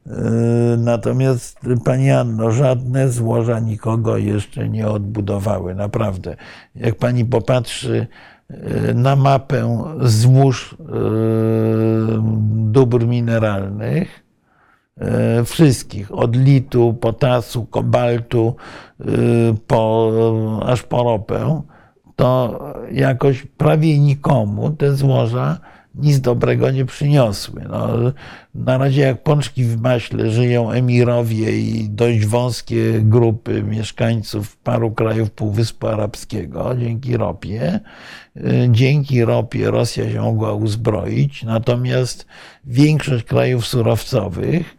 [0.08, 6.36] Y, Natomiast Pani Anno, żadne złoża nikogo jeszcze nie odbudowały, naprawdę.
[6.76, 8.08] Jak Pani popatrzy
[8.52, 10.86] y, na mapę złóż y,
[12.72, 14.25] dóbr mineralnych,
[15.46, 18.56] wszystkich, od litu, potasu, kobaltu,
[19.02, 19.06] y,
[19.68, 20.12] po,
[20.66, 21.62] aż po ropę,
[22.16, 22.60] to
[22.92, 25.60] jakoś prawie nikomu te złoża
[25.96, 27.62] nic dobrego nie przyniosły.
[27.70, 27.88] No,
[28.56, 35.32] na razie jak pączki w maśle żyją emirowie i dość wąskie grupy mieszkańców paru krajów
[35.32, 37.80] Półwyspu Arabskiego dzięki ropie.
[38.70, 42.26] Dzięki ropie Rosja się mogła uzbroić, natomiast
[42.66, 44.75] większość krajów surowcowych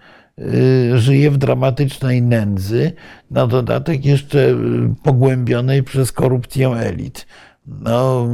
[0.94, 2.92] żyje w dramatycznej nędzy,
[3.30, 4.54] na dodatek jeszcze y,
[5.02, 7.26] pogłębionej przez korupcję elit.
[7.66, 8.28] No,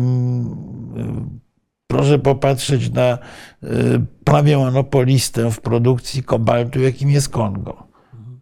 [0.97, 1.03] y,
[1.87, 3.19] proszę popatrzeć na
[3.65, 3.69] y,
[4.25, 7.87] prawie monopolistę w produkcji kobaltu, jakim jest Kongo,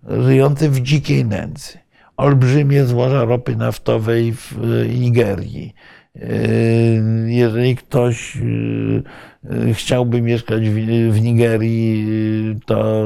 [0.09, 1.79] żyjący w dzikiej nędzy.
[2.17, 5.75] Olbrzymie złoża ropy naftowej w y, Nigerii.
[6.17, 9.03] Y, Jeżeli ktoś y, y,
[9.73, 10.75] chciałby mieszkać w,
[11.13, 12.07] w Nigerii,
[12.57, 13.05] y, to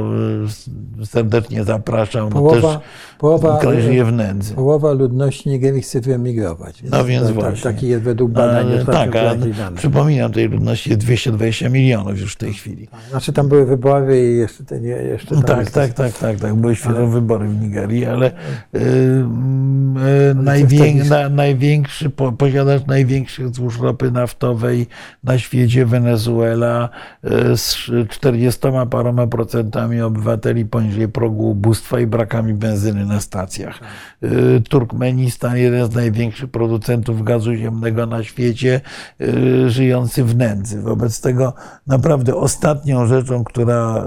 [1.03, 2.31] y, serdecznie zapraszam.
[2.31, 2.89] Połowa, też
[3.19, 4.55] połowa, kraj żyje w nędzy.
[4.55, 6.83] połowa ludności Nigerii chce wyemigrować.
[6.91, 7.63] No więc tak, właśnie.
[7.63, 8.67] Taki jest według badań.
[8.87, 9.77] Tak, a dane.
[9.77, 12.89] przypominam, tej ludności jest 220 milionów już w tej chwili.
[13.11, 16.55] Znaczy tam były wybory i jeszcze, te nie, jeszcze tam Tak, tak, tak, tak, tak.
[16.55, 22.87] Były świeże Ale- wybory w Nigerii, ale y, y, najwię, takiego- na, największy, po, posiadacz
[22.87, 24.87] największych złóż ropy naftowej
[25.25, 28.61] na świecie, Wenezuela, y, z 40
[28.91, 33.81] paroma procentami obywateli poniżej progu ubóstwa i brakami benzyny na stacjach.
[34.23, 38.81] Y, Turkmenistan, jeden z największych producentów gazu ziemnego na świecie,
[39.21, 40.83] y, żyjący w nędzy.
[40.83, 41.53] Wobec tego
[41.87, 44.05] naprawdę ostatnią rzeczą, która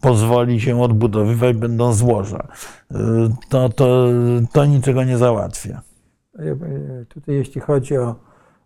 [0.00, 2.48] pozwoli się odbudowywać, będą złoża.
[3.48, 4.08] To, to,
[4.52, 5.82] to niczego nie załatwia.
[6.38, 8.14] E, e, Tutaj jeśli chodzi o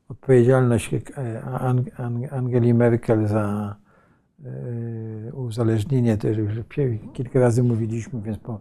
[0.09, 1.01] odpowiedzialność e,
[1.43, 3.77] Ang- Ang- Angeli Merkel za
[4.45, 6.53] e, uzależnienie, to już
[7.13, 8.61] kilka razy mówiliśmy, więc po,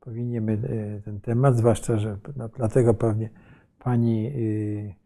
[0.00, 3.30] powinniśmy e, ten temat, zwłaszcza, że no, dlatego pewnie
[3.78, 5.05] pani e,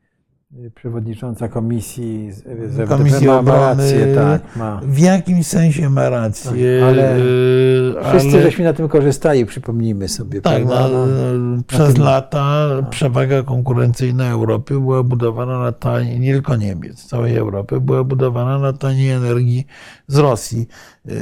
[0.74, 4.80] przewodnicząca komisji z- Komisji ma, ma Obrony rację, tak, ma.
[4.84, 10.08] w jakimś sensie ma rację, Tak, ale y, Wszyscy ale- żeśmy na tym korzystali, przypomnijmy
[10.08, 10.40] sobie.
[10.40, 10.88] Tak, prawda?
[10.92, 17.04] no, No, przez tym- lata przewaga konkurencyjna Europy była budowana na taniej, nie tylko Niemiec,
[17.04, 19.66] całej Europy, była budowana na taniej energii
[20.06, 20.68] z Rosji.
[21.04, 21.14] Yy,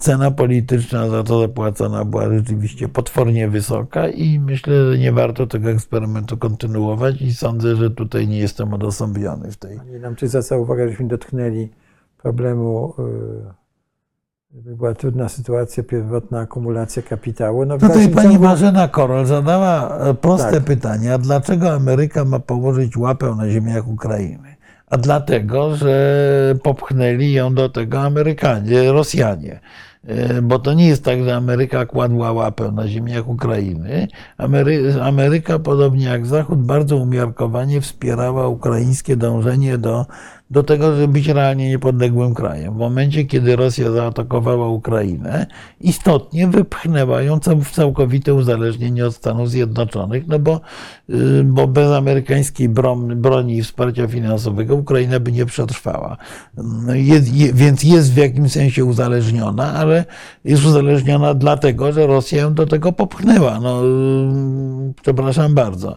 [0.00, 5.70] Cena polityczna za to zapłacona była rzeczywiście potwornie wysoka i myślę, że nie warto tego
[5.70, 9.76] eksperymentu kontynuować i sądzę, że tutaj nie jestem odosobniony w tej.
[9.76, 11.68] Pani nam czy zwraca uwagę, żeśmy dotknęli
[12.18, 17.64] problemu, y, by była trudna sytuacja, pierwotna akumulacja kapitału.
[17.64, 20.64] No, w Tutaj dalszym pani Marzena Korol zadała e, proste Tak.
[20.64, 24.56] pytanie, a dlaczego Ameryka ma położyć łapę na ziemiach Ukrainy?
[24.86, 29.60] A dlatego, że popchnęli ją do tego Amerykanie, Rosjanie.
[30.06, 34.08] E, Bo to nie jest tak, że Ameryka kładła łapę na ziemiach Ukrainy.
[34.38, 40.06] Amery Ameryka, podobnie jak Zachód, bardzo umiarkowanie wspierała ukraińskie dążenie do,
[40.50, 42.74] do tego, żeby być realnie niepodległym krajem.
[42.74, 45.46] W momencie, kiedy Rosja zaatakowała Ukrainę,
[45.80, 50.60] istotnie wypchnęła ją w całkowite uzależnienie od Stanów Zjednoczonych, no bo,
[51.10, 52.68] y, bo bez amerykańskiej
[53.16, 56.16] broni i wsparcia finansowego Ukraina by nie przetrwała.
[56.56, 60.04] No, Jest, je, więc jest w jakimś sensie uzależniona, ale
[60.44, 63.60] jest uzależniona dlatego, że Rosja ją do tego popchnęła.
[63.60, 65.96] No, y, przepraszam bardzo.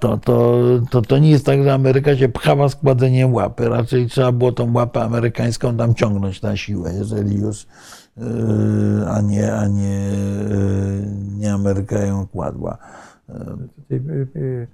[0.00, 0.60] To, to,
[0.90, 3.68] to, to nie jest tak, że Ameryka się pchała składzeniem łapy.
[3.68, 7.66] Raczej trzeba było tą łapę amerykańską tam ciągnąć na siłę, jeżeli już, y,
[9.08, 11.06] a nie, a nie, y,
[11.38, 12.78] nie Ameryka ją kładła.
[13.90, 14.68] Y,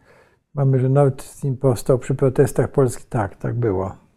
[0.55, 3.09] mamy, że Stream powstał przy protestach polskich.
[3.09, 4.10] Tak, tak było.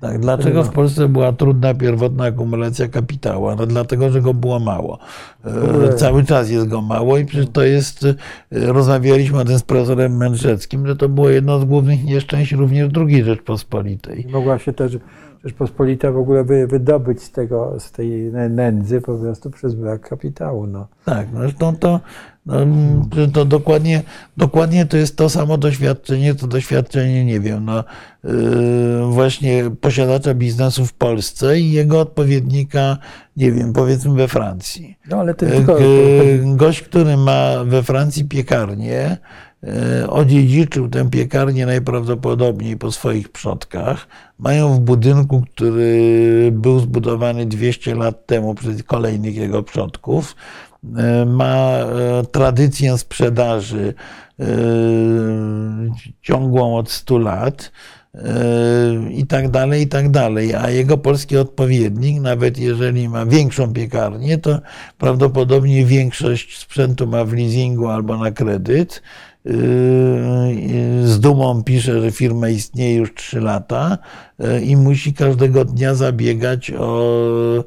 [0.00, 3.54] Tak, dlaczego w Polsce była trudna pierwotna akumulacja kapitału?
[3.56, 4.98] No dlatego, że go było mało.
[5.44, 8.14] E, Cały czas jest go mało i przecież to jest, e,
[8.50, 13.24] rozmawialiśmy o tym z profesorem Mędrzeckim, że to było jedno z głównych nieszczęść również II
[13.24, 14.26] Rzeczpospolitej.
[14.32, 14.98] Mogła się też
[15.44, 20.08] Rzeczpospolita w ogóle wy, wydobyć z, tego, z tej nę- nędzy po prostu przez brak
[20.08, 20.66] kapitału.
[20.66, 20.86] No.
[21.04, 22.00] Tak, no zresztą to,
[23.32, 24.02] to dokładnie,
[24.36, 27.84] dokładnie to jest to samo doświadczenie, to doświadczenie, nie wiem, no,
[28.24, 28.32] yy,
[29.10, 32.98] właśnie posiadacza biznesu w Polsce i jego odpowiednika,
[33.36, 34.98] nie wiem, powiedzmy we Francji.
[35.10, 35.78] no ale to tylko,
[36.44, 39.16] Gość, który ma we Francji piekarnię,
[39.62, 44.06] e, odziedziczył tę piekarnię najprawdopodobniej po swoich przodkach.
[44.38, 50.36] Mają w budynku, który był zbudowany 200 lat temu przez kolejnych jego przodków.
[50.84, 53.94] E, Ma e, tradycję sprzedaży
[54.40, 54.44] e,
[56.22, 57.72] ciągłą od 100 lat
[59.10, 60.54] i tak dalej, i tak dalej.
[60.54, 64.60] A jego polski odpowiednik, nawet jeżeli ma większą piekarnię, to
[64.98, 69.02] prawdopodobnie większość sprzętu ma w leasingu albo na kredyt.
[71.04, 73.98] Z dumą pisze, że firma istnieje już 3 lata
[74.62, 77.64] i musi każdego dnia zabiegać o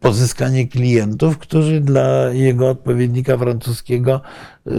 [0.00, 4.20] pozyskanie klientów, którzy dla jego odpowiednika francuskiego
[4.66, 4.72] yy,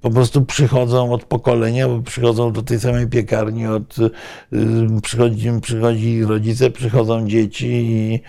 [0.00, 6.24] po prostu przychodzą od pokolenia, bo przychodzą do tej samej piekarni, od, yy, przychodzi, przychodzi
[6.24, 8.20] rodzice, przychodzą dzieci i,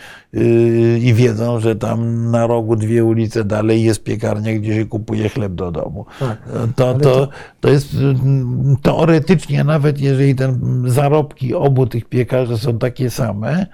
[1.01, 5.53] i wiedzą, że tam na rogu dwie ulice dalej jest piekarnia, gdzie się kupuje chleb
[5.53, 6.05] do domu.
[6.19, 6.37] Tak.
[6.75, 7.27] To, to,
[7.61, 13.67] to jest mm, teoretycznie, nawet jeżeli ten zarobki obu tych piekarzy są takie same,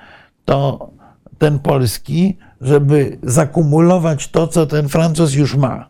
[0.50, 0.92] to
[1.38, 5.90] ten polski, żeby zakumulować to, co ten Francuz już ma,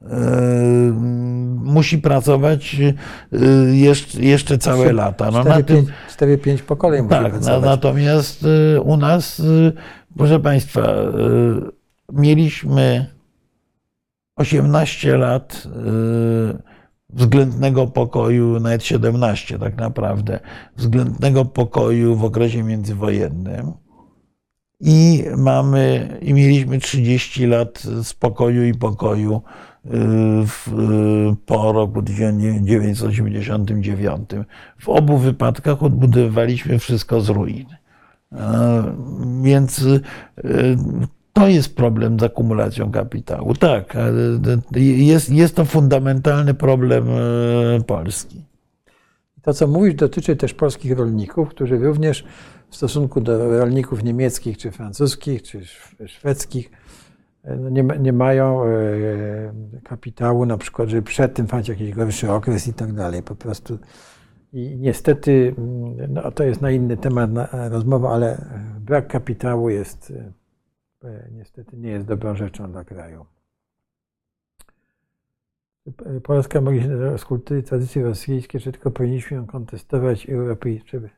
[0.00, 0.08] yy,
[1.62, 2.96] musi pracować yy,
[4.20, 5.30] jeszcze, całe lata.
[5.30, 5.86] No, na tym,
[6.18, 7.64] 4-5 pokoleń musi tak, na, pracować.
[7.64, 8.44] natomiast
[8.76, 9.42] y, u nas,
[10.16, 10.82] proszę Państwa,
[12.12, 13.06] mieliśmy
[14.36, 15.68] 18 lat
[17.10, 20.40] względnego pokoju, nawet 17 tak naprawdę,
[20.76, 23.72] względnego pokoju w okresie międzywojennym.
[24.80, 29.40] I mamy, i mieliśmy 30 lat spokoju i pokoju y,
[30.46, 30.72] w, y,
[31.46, 34.30] po roku 1989.
[34.78, 37.66] W obu wypadkach odbudowywaliśmy wszystko z ruin.
[39.42, 40.00] Więc y,
[41.38, 43.54] to jest problem z akumulacją kapitału.
[43.54, 44.12] Tak, ale
[44.80, 48.44] jest, jest to fundamentalny problem e, Polski.
[49.42, 52.24] To, co mówisz, dotyczy też polskich rolników, którzy również
[52.70, 56.70] w stosunku do rolników niemieckich, czy francuskich, czy szw- szwedzkich
[57.44, 58.68] e, no nie, nie mają e,
[59.84, 63.22] kapitału, na przykład, żeby przed tym trwać jakiś gorszy okres i tak dalej.
[63.22, 63.78] Po prostu.
[64.52, 69.70] I niestety, mm, no, to jest na inny temat na, rozmowa, ale e, brak kapitału
[69.70, 70.37] jest e,
[71.30, 73.26] niestety nie jest dobrą rzeczą dla kraju.
[76.22, 81.10] Polska mogli się z kultury tradycji rosyjskiej, czy tylko powinniśmy ją kontestować Europejczycy?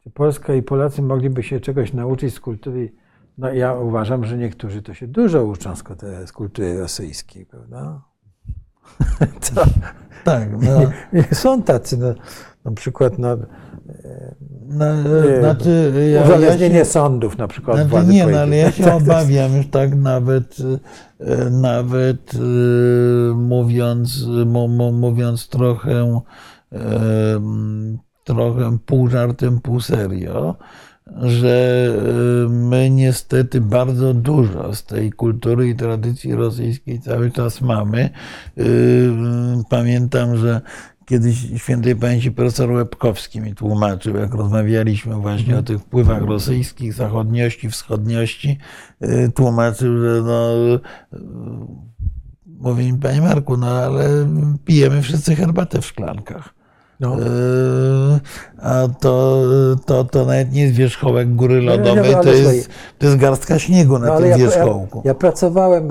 [0.00, 2.92] Czy Polska i Polacy mogliby się czegoś nauczyć z kultury?
[3.38, 5.82] No ja uważam, że niektórzy to się dużo uczą z
[6.32, 8.02] kultury- rosyjskiej, prawda?
[9.54, 9.64] To,
[10.24, 10.80] Tak, no,
[11.32, 12.14] są tacy, no,
[12.64, 13.36] na przykład no,
[14.68, 17.76] no, Nie, znaczy, ja, ja uzależnienie się, sądów na przykład.
[17.76, 19.14] znaczy, władzy nie, no, ale ja się politycznej.
[19.14, 20.56] obawiam już tak nawet,
[21.20, 24.26] e, nawet e, mówiąc,
[24.92, 26.20] mówiąc trochę,
[28.24, 30.56] trochę pół żartem, pół serio,
[31.22, 31.88] że
[32.48, 38.10] my niestety bardzo dużo z tej kultury i tradycji rosyjskiej cały czas mamy.
[39.70, 40.60] Pamiętam, że
[41.06, 47.70] kiedyś świętej pamięci profesor Łebkowski mi tłumaczył, jak rozmawialiśmy właśnie o tych wpływach rosyjskich, zachodniości,
[47.70, 48.58] wschodniości,
[49.04, 50.80] y, tłumaczył, że no, y,
[52.46, 54.08] mówi mi, panie Marku, no ale
[54.64, 56.54] pijemy wszyscy herbatę w szklankach.
[57.00, 57.16] No.
[57.18, 58.20] Yy,
[58.62, 59.42] A to,
[59.86, 63.58] to, to nawet nie jest wierzchołek góry nie, lodowej, ale to jest, to jest garstka
[63.58, 65.02] śniegu na No, tym ja, wierzchołku.
[65.04, 65.88] ja, ja pracowałem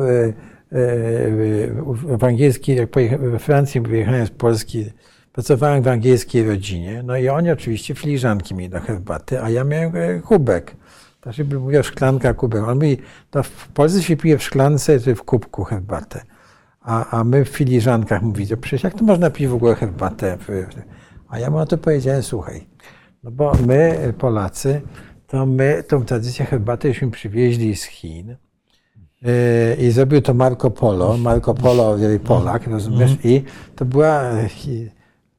[2.18, 4.86] w angielskiej, jak pojechałem we Francji, wyjechałem z Polski,
[5.34, 9.96] pracowałem w angielskiej rodzinie, no i oni oczywiście filiżanki mieli do herbaty, a ja miałem
[9.96, 10.76] e, kubek.
[11.24, 12.64] Znaczy mówił szklanka, kubek.
[12.64, 12.98] On mówi,
[13.32, 16.22] to w Polsce się pije w szklance czy w kubku herbatę.
[16.82, 20.38] A, a my w filiżankach mówi, przecież jak to można pić w ogóle herbatę?
[21.30, 22.68] A ja mu na to powiedziałem, słuchaj,
[23.24, 24.82] no bo my, Polacy,
[25.28, 28.36] to my tą tradycję herbaty żeśmy przywieźli z Chin.
[29.24, 31.18] Yy, I zrobił to Marco Polo.
[31.18, 33.12] Marco Polo, Polak, rozumiesz?
[33.24, 33.44] I
[33.76, 34.50] to była, e,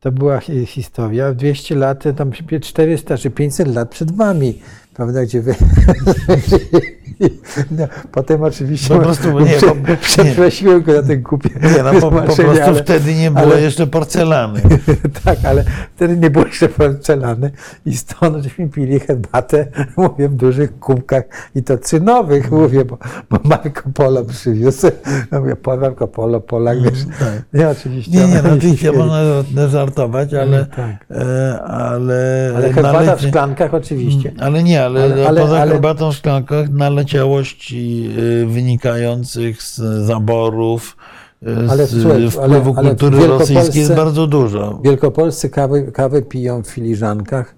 [0.01, 4.61] to była hi- historia 200 lat, tam 400 czy 500 lat przed wami,
[4.95, 5.23] prawda?
[5.23, 5.55] Gdzie wy...
[7.79, 9.57] no, potem oczywiście Po prostu, nie,
[10.01, 13.61] przeprosiłem go na ten głupie Nie, no, po, po prostu ale- wtedy nie było ale-
[13.61, 14.61] jeszcze porcelany.
[15.25, 15.65] tak, ale
[15.97, 17.51] wtedy nie było jeszcze porcelany
[17.87, 19.67] i stąd żeśmy pili herbatę,
[19.97, 21.25] mówię, w dużych kubkach
[21.55, 22.99] i to cynowych, mówię, bo,
[23.31, 24.87] bo Marco Polo przywiózł.
[25.33, 27.05] Ja mówię, po Marco Polo, Polak, wiesz.
[27.19, 27.43] tak.
[27.53, 28.11] Nie, oczywiście.
[28.13, 31.07] Nie, nie, no oczywiście można żartować, ale, Tak.
[31.11, 34.33] e, ale, Ale herbata w szklankach oczywiście.
[34.41, 38.11] Ale nie, ale, Ale- ale- poza herbatą w szklankach naleciałości
[38.43, 39.77] y, wynikających z
[40.07, 40.97] zaborów,
[41.43, 44.81] y, Ale z słuchaj, ale- wpływu ale w kultury rosyjskiej jest bardzo dużo.
[44.85, 47.55] Wielkopolscy kawę, kawę piją w filiżankach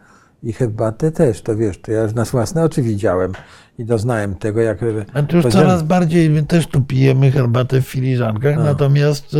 [0.46, 3.32] i herbatę też, to wiesz, to ja już na własne oczy widziałem
[3.78, 4.78] i doznałem tego, jak...
[5.14, 9.34] A to już coraz bardziej, my też tu pijemy herbatę w filiżankach, natomiast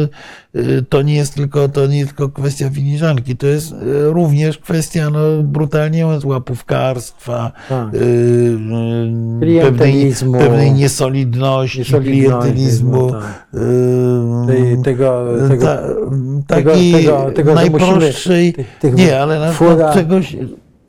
[0.54, 3.76] y, to nie jest tylko, to nie tylko kwestia filiżanki, to jest y,
[4.12, 7.94] również kwestia, no, brutalnie mówiąc, łapówkarstwa, Tak.
[7.94, 7.98] y,
[9.42, 13.10] y, pewnej, pewnej niesolidności, klientelizmu.
[13.12, 13.46] no tak.
[13.54, 19.94] y, Tej- tego, tego, ta, tego- tego- tego, najprostszej, tych- tych nie, ale na fura-
[19.94, 20.36] czegoś,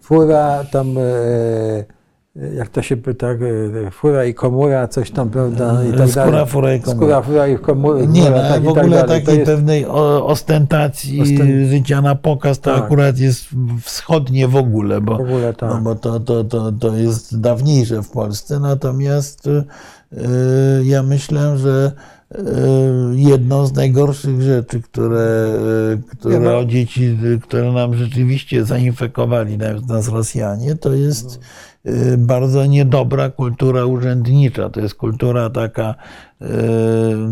[0.07, 5.97] fura tam, e, jak to się pyta, e, fura i komura, coś tam, prawda, i
[5.97, 6.45] tak Skóra, dalej.
[6.47, 6.97] fura i komura.
[6.97, 9.01] Skóra, fura i komura, Nie, no, tak, w tak ogóle.
[9.01, 12.83] To takiej jest, pewnej ostentacji Ostent- życia na pokaz to Tak.
[12.83, 13.45] akurat jest
[13.81, 15.69] wschodnie w ogóle, bo, W ogóle tak.
[15.69, 18.59] no, bo to, to, to, to jest dawniejsze w Polsce.
[18.59, 19.63] Natomiast y,
[20.83, 21.91] ja myślę, że
[23.15, 25.47] jedną z najgorszych rzeczy, które,
[25.93, 26.65] y, które no.
[26.65, 31.39] dzieci, które nam rzeczywiście zainfekowali nas, Rosjanie, to jest
[31.85, 34.69] y, bardzo niedobra kultura urzędnicza.
[34.69, 35.95] To jest kultura taka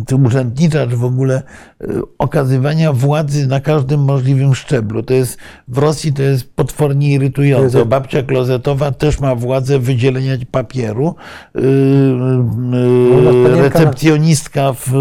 [0.07, 1.41] czy urzędnicza, czy w ogóle
[1.83, 1.87] y,
[2.17, 5.03] okazywania władzy na każdym możliwym szczeblu.
[5.03, 5.37] To jest
[5.67, 7.85] w Rosji to jest potwornie irytujące.
[7.85, 11.15] Babcia klozetowa też ma władzę wydzielenia papieru.
[11.53, 14.91] Panienka- Recepcjonistka w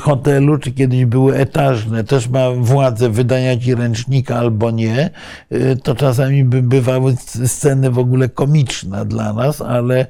[0.00, 5.10] hotelu, czy kiedyś były etażne, też ma władzę wydania ci ręcznika albo nie.
[5.82, 7.14] To czasami by bywały
[7.46, 10.06] sceny w ogóle komiczne dla nas, ale,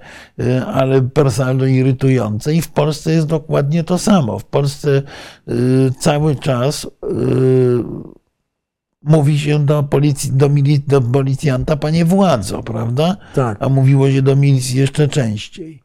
[0.75, 2.55] ale personalnie irytujące.
[2.55, 4.39] I w Polsce jest dokładnie to samo.
[4.39, 5.03] W Polsce
[5.49, 6.89] y, cały czas y,
[9.03, 13.17] mówi się do, policji, do, mili, do policjanta, panie władzo, prawda?
[13.35, 13.59] tak.
[13.61, 15.83] A mówiło się do milicji jeszcze częściej.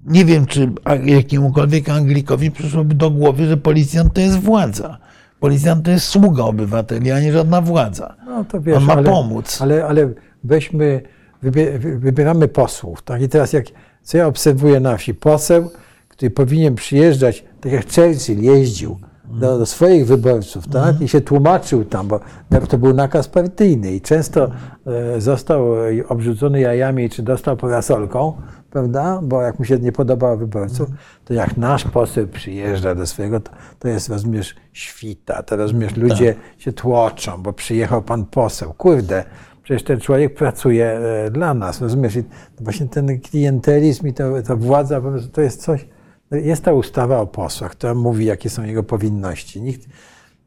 [0.00, 0.72] Nie wiem, czy
[1.04, 4.98] jakiemukolwiek Anglikowi przyszłoby do głowy, że policjant to jest władza.
[5.40, 8.16] Policjant to jest sługa obywateli, a nie żadna władza.
[8.26, 9.62] No to wiesz, On ma ale, pomóc.
[9.62, 10.12] Ale, ale
[10.44, 11.02] weźmy,
[11.42, 13.22] wybie, wy- wybieramy posłów, tak?
[13.22, 13.66] I teraz jak,
[14.02, 15.70] co ja obserwuję na wsi, poseł,
[16.08, 18.98] który powinien przyjeżdżać, tak jak Churchill jeździł
[19.30, 21.00] do, do swoich wyborców, tak?
[21.00, 22.20] I się tłumaczył tam, bo
[22.68, 24.50] to był nakaz partyjny i często
[24.86, 28.32] e, został e, obrzucony jajami, czy dostał parasolką,
[28.70, 29.20] prawda?
[29.22, 30.88] Bo jak mu się nie podobało wyborców,
[31.24, 36.34] to jak nasz poseł przyjeżdża do swojego, to, to jest, rozumiesz, świta, to rozumiesz, ludzie
[36.58, 38.72] się tłoczą, bo przyjechał pan poseł.
[38.72, 39.24] Kurde,
[39.70, 42.16] przecież ten człowiek pracuje e, dla nas, rozumiesz?
[42.16, 42.22] I
[42.60, 45.00] właśnie ten klientelizm i ta, ta władza,
[45.32, 45.86] to jest coś,
[46.30, 49.62] jest ta ustawa o posłach, która mówi, jakie są jego powinności.
[49.62, 49.88] Nikt,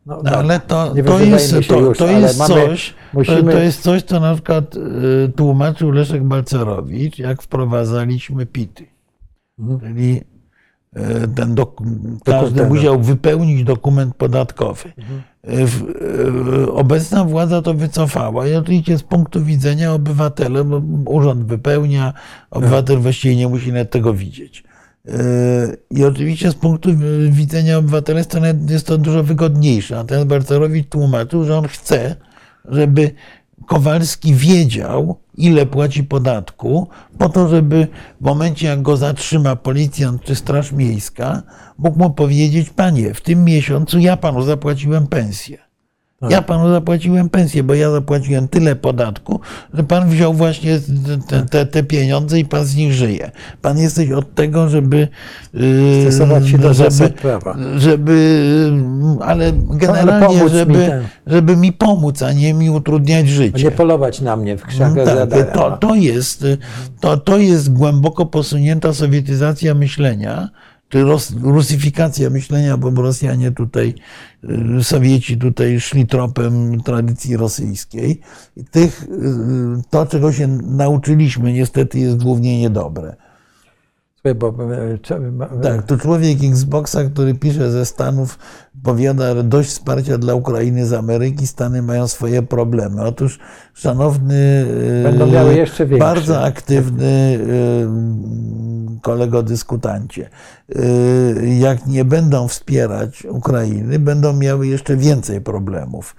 [0.05, 3.59] no, No, ale to, nie to jest, to, już, to jest mamy- coś, musimy- to
[3.59, 8.85] jest coś, co na przykład y, tłumaczył Leszek Balcerowicz, jak wprowadzaliśmy PIT-y.
[9.59, 9.79] Mhm.
[9.79, 10.21] Czyli
[10.97, 11.81] y, ten dok,
[12.25, 14.93] każdy musiał wypełnić dokument podatkowy.
[14.97, 15.21] Mhm.
[15.47, 20.59] Y, Obecna władza to wycofała i oczywiście z punktu widzenia obywatela,
[21.05, 22.13] urząd wypełnia,
[22.51, 24.63] obywatel właściwie nie musi nawet tego widzieć.
[25.91, 26.89] I oczywiście z punktu
[27.29, 28.39] widzenia obywatelstwa
[28.69, 29.95] jest to dużo wygodniejsze.
[29.95, 32.15] Natomiast Balcerowicz tłumaczył, że on chce,
[32.65, 33.11] żeby
[33.65, 37.87] Kowalski wiedział, ile płaci podatku, po to, żeby
[38.21, 41.43] w momencie, jak go zatrzyma policjant czy Straż Miejska,
[41.77, 45.62] mógł mu powiedzieć: Panie, w tym miesiącu ja panu zapłaciłem pensję.
[46.29, 49.39] Ja panu zapłaciłem pensję, bo ja zapłaciłem tyle podatku,
[49.73, 50.79] że pan wziął właśnie
[51.27, 53.31] te, te, te pieniądze i pan z nich żyje.
[53.61, 55.07] Pan jesteś od tego, żeby.
[56.01, 57.57] Stosować się do żeby, prawa.
[57.77, 58.43] żeby
[59.21, 61.03] ale generalnie, mi żeby, ten.
[61.27, 63.63] żeby mi pomóc, a nie mi utrudniać życie.
[63.63, 66.45] Nie polować na mnie w krzakach za Tak, to, to, jest,
[66.99, 70.49] to, to jest głęboko posunięta sowietyzacja myślenia,
[70.93, 73.95] czy ros, rusyfikacja myślenia, bo Rosjanie tutaj,
[74.79, 78.19] y, Sowieci tutaj szli tropem tradycji rosyjskiej.
[78.71, 79.07] Tych, y,
[79.89, 83.15] to, czego się nauczyliśmy, niestety jest głównie niedobre.
[84.15, 84.55] Słuchaj, bo,
[85.15, 88.39] e, ma- Tak, to człowiek Xboxa, który pisze ze Stanów,
[88.83, 93.03] powiada dość wsparcia dla Ukrainy z Ameryki, Stany mają swoje problemy.
[93.03, 93.39] Otóż,
[93.73, 94.65] szanowny,
[94.99, 96.07] e, Będą miały jeszcze większe.
[96.07, 100.29] bardzo aktywny e, kolego dyskutancie,
[100.75, 100.79] e,
[101.59, 106.15] jak nie będą wspierać Ukrainy, będą miały jeszcze więcej problemów.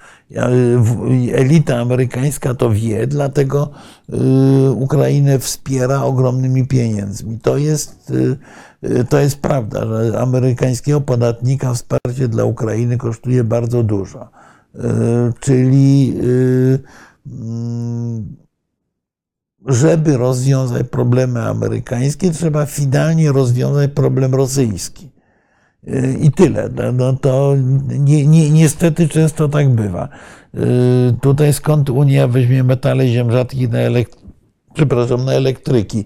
[1.35, 3.71] Elita amerykańska to wie, dlatego
[4.75, 7.39] Ukrainę wspiera ogromnymi pieniędzmi.
[7.43, 8.13] To jest,
[9.09, 14.29] to jest prawda, że amerykańskiego podatnika wsparcie dla Ukrainy kosztuje bardzo dużo.
[14.75, 18.37] E, Czyli e, mm,
[19.67, 25.11] żeby rozwiązać problemy amerykańskie, trzeba finalnie rozwiązać problem rosyjski.
[25.89, 26.69] Y, I tyle.
[26.75, 27.55] No, No to
[27.99, 30.09] ni, ni, niestety często tak bywa.
[31.21, 33.79] Tutaj skąd Unia weźmie metale ziem rzadkich na,
[34.75, 36.05] przepraszam, na elektryki?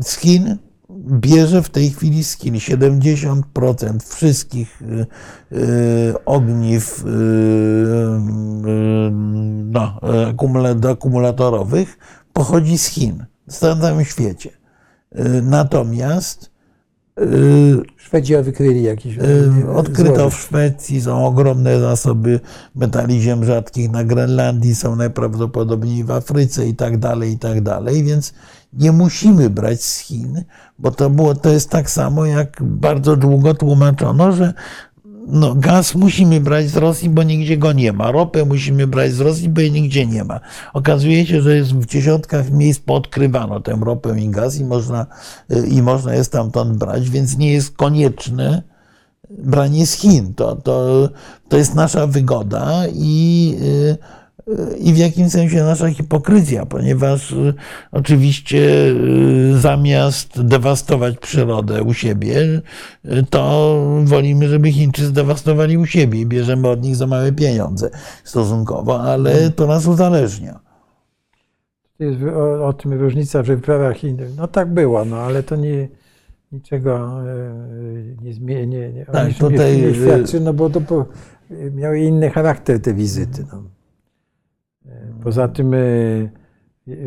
[0.00, 0.58] Z Chin
[0.96, 3.42] bierze w tej chwili z Chin 70%
[4.14, 5.06] wszystkich y,
[5.56, 7.10] y, ogniw y,
[9.64, 11.98] no, akumula- akumulatorowych
[12.32, 14.50] pochodzi z Chin, w całym świecie.
[15.42, 16.55] Natomiast
[17.96, 19.18] Szwedzi wykryli jakieś.
[19.18, 20.36] Y, Odkryto w złoże.
[20.36, 22.40] Szwecji, są ogromne zasoby
[22.74, 28.04] metali ziem rzadkich na Grenlandii, są najprawdopodobniej w Afryce i tak dalej, i tak dalej,
[28.04, 28.34] więc
[28.72, 30.44] nie musimy brać z Chin,
[30.78, 34.54] bo to, było, to jest tak samo, jak bardzo długo tłumaczono, że
[35.26, 38.10] no, gaz musimy brać z Rosji, bo nigdzie go nie ma.
[38.10, 40.40] Ropę musimy brać z Rosji, bo jej nigdzie nie ma.
[40.74, 45.06] Okazuje się, że jest w dziesiątkach miejsc poodkrywano tę ropę i gaz i można,
[45.52, 48.62] y, i można je stamtąd brać, więc nie jest konieczne
[49.30, 50.34] branie z Chin.
[50.34, 51.08] To, to,
[51.48, 53.96] to jest nasza wygoda i, y,
[54.78, 57.54] i w jakimś sensie nasza hipokryzja, ponieważ y,
[57.92, 58.58] oczywiście
[58.88, 62.62] y, zamiast dewastować przyrodę u siebie,
[63.04, 63.74] y, to
[64.04, 67.90] wolimy, żeby Chińczycy zdewastowali u siebie i bierzemy od nich za małe pieniądze
[68.24, 70.60] stosunkowo, ale to nas uzależnia.
[71.98, 74.28] Jest o, o tym różnica w wyprawach innych.
[74.36, 75.88] No tak było, no ale to nie,
[76.52, 77.54] niczego e,
[78.22, 78.76] nie zmieni.
[78.76, 81.06] Nie, nie, Tak, tutaj, nie świadczy, no bo to po,
[81.74, 83.44] miały inny charakter te wizyty.
[83.52, 83.75] No.
[84.88, 85.78] E, Poza tym e,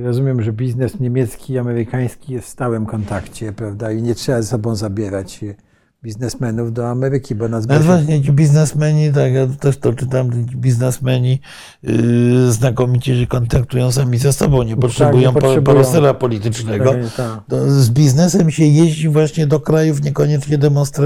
[0.04, 3.92] rozumiem, że biznes niemiecki i amerykański jest w stałym kontakcie, prawda?
[3.92, 5.56] I nie trzeba ze sobą zabierać e,
[6.04, 10.58] biznesmenów do Ameryki, bo nas No właśnie ci biznesmeni, tak, ja też to czytam, ci
[10.58, 11.42] biznesmeni
[11.84, 16.14] yy, znakomicie się kontaktują sami ze sobą, nie potrzebują, po- potrzebują.
[16.14, 16.92] politycznego.
[17.18, 17.60] Tak, tak.
[17.70, 20.58] Z biznesem się jeździ właśnie do krajów niekoniecznie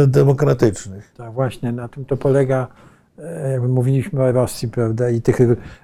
[0.07, 1.13] demokratycznych.
[1.17, 2.67] Tak, właśnie na tym to polega,
[3.51, 5.39] jakby mówiliśmy o Rosji, prawda, i tych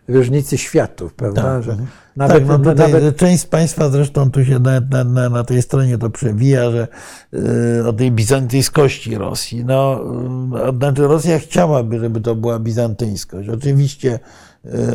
[0.08, 1.64] różnicy światów, prawda, Tak.
[1.64, 1.80] że tak,
[2.16, 5.98] nawet, no tutaj nawet część z Państwa zresztą tu się na, na, na, tej stronie
[5.98, 6.88] to przewija, że
[7.32, 9.66] yy, o tej bizantyjskości Rosji.
[9.66, 10.02] No,
[10.66, 13.50] yy, znaczy Rosja chciałaby, żeby to była bizantyjskość.
[13.50, 14.20] Oczywiście,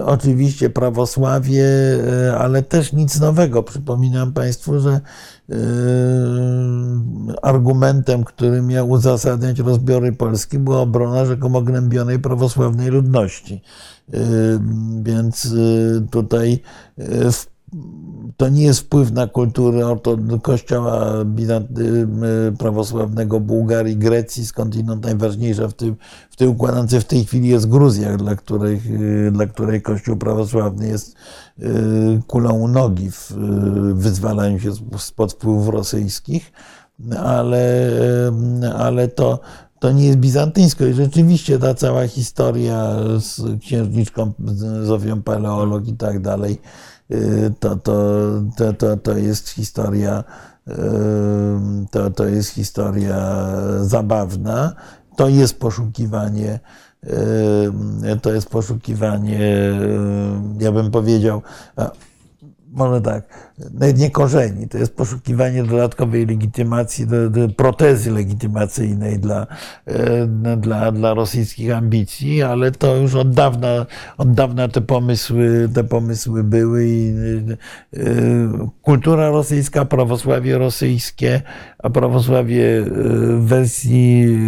[0.05, 3.63] oczywiście prawosławie, yy, ale też nic nowego.
[3.63, 5.01] Przypominam Państwu, że
[5.49, 5.57] yy,
[7.43, 13.63] argumentem, który miał uzasadniać rozbiory Polski, była obrona rzekomo gnębionej prawosławnej ludności.
[15.03, 15.49] Więc
[16.11, 16.63] tutaj
[17.33, 17.54] w-
[18.37, 25.75] to nie jest wpływ na kulturę orto- kościoła yy, prawosławnego Bułgarii, Grecji, skądinąd najważniejsza w,
[25.75, 25.97] tym,
[26.31, 28.81] w tej układance w tej chwili jest Gruzja, dla której,
[29.25, 31.15] yy, dla której kościół prawosławny jest
[31.59, 31.69] yy,
[32.27, 33.33] kulą u nogi w
[33.95, 36.53] wyzwalaniu się spod wpływów rosyjskich,
[37.19, 37.91] ale,
[38.79, 39.41] ale to,
[39.79, 40.87] to nie jest bizantyńsko.
[40.87, 44.33] I rzeczywiście ta cała historia z księżniczką
[44.83, 46.94] Zofią Paleolog i tak dalej, y,
[47.61, 50.25] to, to, to, to, to jest historia
[51.91, 53.47] to, to jest historia
[53.81, 54.75] zabawna.
[55.17, 56.61] To jest poszukiwanie,
[58.23, 59.41] to jest poszukiwanie,
[60.59, 61.43] ja bym powiedział,
[62.75, 69.47] może tak, nawet nie korzeni, to jest poszukiwanie dodatkowej legitymacji, do, do protezy legitymacyjnej dla,
[69.87, 70.27] e,
[70.57, 73.87] dla, dla rosyjskich ambicji, ale to już od dawna,
[74.19, 77.15] od dawna te pomysły, te pomysły były i
[77.97, 78.01] e,
[78.83, 81.43] kultura rosyjska, prawosławie rosyjskie,
[81.79, 84.39] a prawosławie w wersji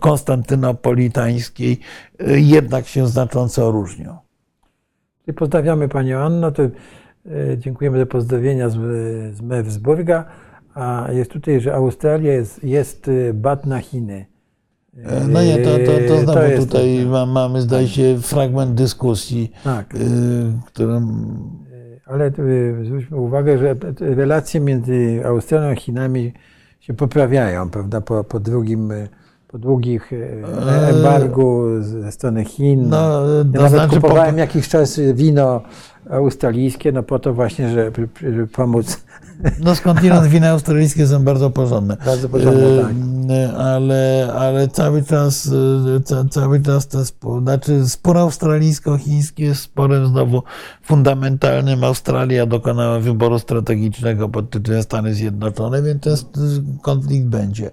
[0.00, 1.80] konstantynopolitańskiej
[2.36, 4.29] jednak się znacząco różnią.
[5.30, 6.50] I pozdrawiamy Panią Anno.
[6.50, 6.70] To, e,
[7.58, 8.74] dziękujemy za pozdrowienia z,
[9.36, 10.24] z Mewsburga.
[10.74, 14.26] A jest tutaj, że Australia jest, jest e, bat na Chiny.
[14.96, 19.52] E, no nie, to, to, to znowu to tutaj to, mamy, zdaje się, fragment dyskusji,
[19.64, 19.94] tak.
[20.66, 21.26] którym...
[22.06, 22.32] Ale
[22.82, 26.32] zwróćmy uwagę, że relacje między Australią a Chinami
[26.80, 28.92] się poprawiają, prawda, po, po drugim
[29.50, 32.88] po długich e, embargu ze strony Chin.
[32.88, 34.40] No, ja nawet znaczy kupowałem po...
[34.40, 35.62] jakiś czas wino
[36.10, 38.08] australijskie, no po to właśnie, żeby,
[38.46, 39.00] pomóc.
[39.64, 41.96] No skądinąd wina australijskie są bardzo porządne.
[42.06, 42.94] Bardzo porządne, tak.
[43.58, 45.50] Ale, ale cały czas,
[46.16, 50.42] e, cały czas to spór, znaczy spór australijsko-chiński jest sporem znowu
[50.82, 51.84] fundamentalnym.
[51.84, 56.24] Australia dokonała wyboru strategicznego pod tytułem Stany Zjednoczone, więc ten
[56.82, 57.66] konflikt będzie.
[57.66, 57.72] E,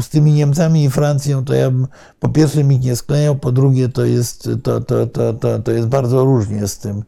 [0.00, 1.86] z tymi Niemcami i Francją to ja bym
[2.20, 5.88] po pierwsze mi nie sklejał, po drugie to jest, to, to, to, to, to jest
[5.88, 7.02] bardzo różnie z tym,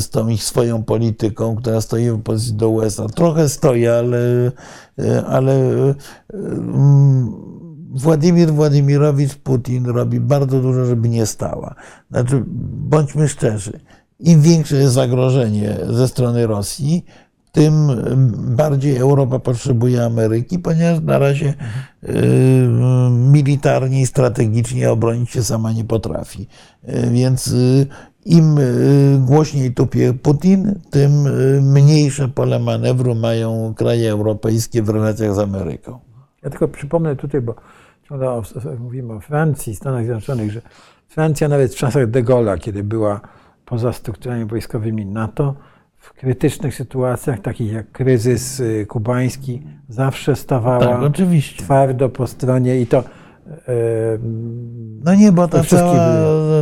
[0.00, 3.08] z tą ich swoją polityką, która stoi w opozycji do USA.
[3.08, 4.52] Trochę stoi, ale,
[5.26, 5.54] ale
[7.90, 11.74] Władimir Władimirowicz Putin robi bardzo dużo, żeby nie stała.
[12.10, 12.44] Znaczy,
[12.90, 13.80] bądźmy szczerzy,
[14.20, 17.04] im większe jest zagrożenie ze strony Rosji,
[17.52, 17.88] tym
[18.56, 21.54] bardziej Europa potrzebuje Ameryki, ponieważ na razie
[22.04, 22.08] y,
[23.10, 26.46] militarnie i strategicznie obronić się sama nie potrafi.
[26.88, 27.86] Y, więc y,
[28.24, 28.58] im
[29.18, 31.10] głośniej tupie Putin, tym
[31.72, 35.98] mniejsze pole manewru mają kraje europejskie w relacjach z Ameryką.
[36.42, 37.54] Ja tylko przypomnę tutaj, bo
[38.08, 38.42] ciągle
[38.78, 40.62] mówimy o Francji, Stanach Zjednoczonych, że
[41.08, 43.20] Francja nawet w czasach de Gaulle'a, kiedy była
[43.64, 45.54] poza strukturami wojskowymi NATO,
[46.08, 51.12] w krytycznych sytuacjach, takich jak kryzys y, kubański, zawsze stawała tak,
[51.56, 52.98] twardo po stronie i to.
[52.98, 53.02] E,
[55.04, 55.94] no nie, bo ta cała,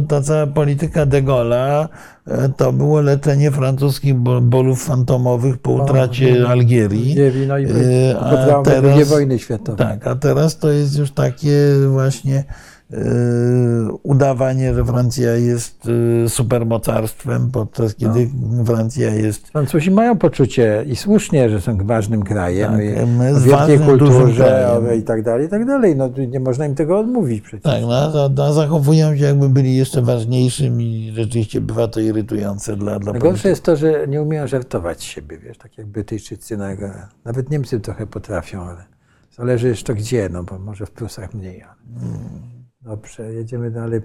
[0.09, 1.89] ta cała polityka de Gaulle'a
[2.27, 7.17] e, to było leczenie francuskich bolów fantomowych po utracie no, Algierii.
[7.49, 7.67] No i
[8.21, 9.87] a teraz, wojny światowej.
[9.87, 11.53] Tak, a teraz to jest już takie
[11.89, 12.45] właśnie
[14.03, 18.65] udawanie, że Francja jest yy, supermocarstwem, podczas kiedy no.
[18.65, 19.49] Francja jest.
[19.49, 25.23] Francuzi mają poczucie i słusznie, że są ważnym krajem, tak, w wielkiej kulturze i tak
[25.23, 25.97] dalej, i tak dalej.
[25.97, 27.63] No, nie można im tego odmówić przecież.
[27.63, 32.99] Tak, no, no, zachowują się jakby byli jeszcze ważniejszym i rzeczywiście bywa to irytujące dla,
[32.99, 36.59] dla Najgorsze jest to, że nie umieją żartować z siebie, wiesz, tak jak Brytyjczycy,
[37.25, 38.85] nawet Niemcy trochę potrafią, ale
[39.37, 41.63] zależy jeszcze gdzie, no bo może w Prusach mniej.
[41.63, 42.01] Ale...
[42.01, 42.56] Hmm.
[42.87, 44.01] Dobrze, jedziemy dalej.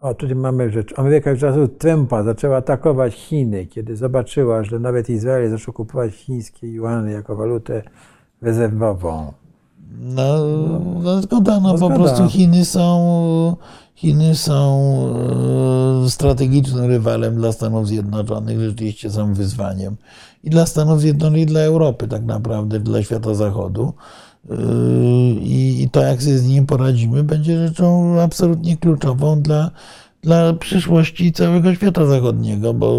[0.00, 0.98] O, tutaj mamy rzecz.
[0.98, 6.68] Ameryka już czasów Trumpa zaczęła atakować Chiny, kiedy zobaczyła, że nawet Izrael zaczął kupować chińskie
[6.72, 7.82] juany jako walutę
[8.42, 9.32] rezerwową.
[9.98, 10.38] No,
[11.02, 13.56] no zgoda, no, no po prostu Chiny są,
[13.94, 14.86] Chiny są
[16.06, 19.96] e, strategicznym rywalem dla Stanów Zjednoczonych, rzeczywiście są wyzwaniem
[20.44, 23.92] i dla Stanów Zjednoczonych, i dla Europy tak naprawdę, dla świata zachodu.
[24.50, 24.56] Yy,
[25.42, 29.70] I to, jak sobie z nim poradzimy, będzie rzeczą absolutnie kluczową dla,
[30.24, 32.98] dla przyszłości całego świata zachodniego, bo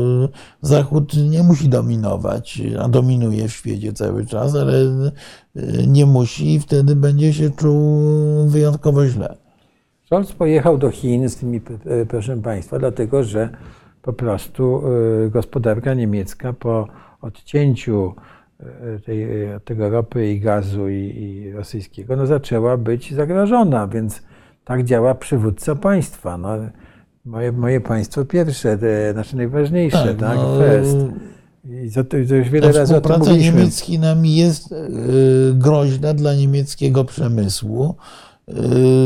[0.62, 4.78] Zachód nie musi dominować, a dominuje w świecie cały czas, ale
[5.56, 8.02] yy, nie musi i wtedy będzie się czuł
[8.48, 9.38] wyjątkowo źle.
[10.06, 11.62] Scholz pojechał do Chin z tymi,
[12.10, 13.50] proszę Państwa, dlatego że
[14.02, 14.82] po prostu
[15.22, 16.88] yy, gospodarka niemiecka po
[17.22, 18.14] odcięciu
[18.60, 19.28] e, tej,
[19.66, 24.24] tego ropy i gazu i, i, rosyjskiego, no zaczęła być zagrożona, więc
[24.66, 26.38] tak działa przywódca państwa.
[26.38, 26.50] No,
[27.26, 30.18] moje, moje państwo pierwsze, te, znaczy najważniejsze, tak?
[30.18, 30.38] tak?
[30.38, 31.86] No.
[31.86, 33.54] I to, to już wiele razy o tym mówiliśmy.
[33.54, 34.76] Niemiec z Chinami jest y,
[35.54, 37.96] groźna dla niemieckiego przemysłu,
[38.50, 38.54] y,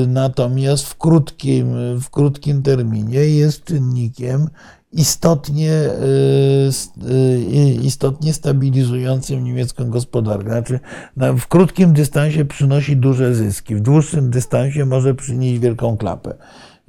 [0.08, 4.48] natomiast w krótkim, w krótkim terminie jest czynnikiem
[4.92, 5.72] istotnie,
[7.12, 10.50] y, istotnie stabilizującym niemiecką gospodarkę.
[10.50, 10.80] Znaczy,
[11.40, 16.36] w krótkim dystansie przynosi duże zyski, w dłuższym dystansie może przynieść wielką klapę.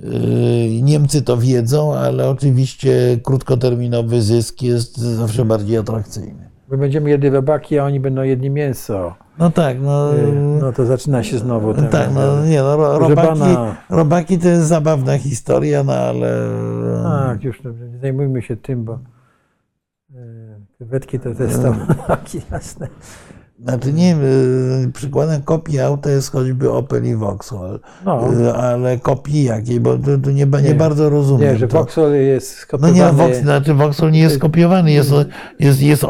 [0.02, 2.92] Yy, Niemcy to wiedzą, ale oczywiście
[3.24, 6.50] krótkoterminowy zysk jest zawsze bardziej atrakcyjny.
[6.70, 9.14] My będziemy jedli robaki, a oni będą jedli mięso.
[9.38, 10.14] No tak, no.
[10.18, 11.74] Y, No to zaczyna się znowu.
[11.74, 13.40] ten- Tak, no nie, no, ro- robaki,
[13.90, 16.32] robaki to jest zabawna historia, no ale.
[17.04, 18.98] Tak, już dobrze, nie zajmujmy się tym, bo
[20.14, 20.16] y,
[20.78, 22.88] krewetki to też są robaki, jasne.
[23.64, 28.32] Znaczy nie, y, przykładem kopii auta jest choćby Opel i Vauxhall, No.
[28.34, 30.74] Y, ale kopii jakiej, bo tu, tu nie, nie, Nie.
[30.74, 31.52] bardzo rozumiem.
[31.52, 31.76] Nie, że to.
[31.76, 32.94] Vauxhall jest No skopiowany.
[32.94, 35.10] nie, Vox, znaczy Vauxhall nie jest skopiowany, jest,
[35.58, 36.04] jest, jest,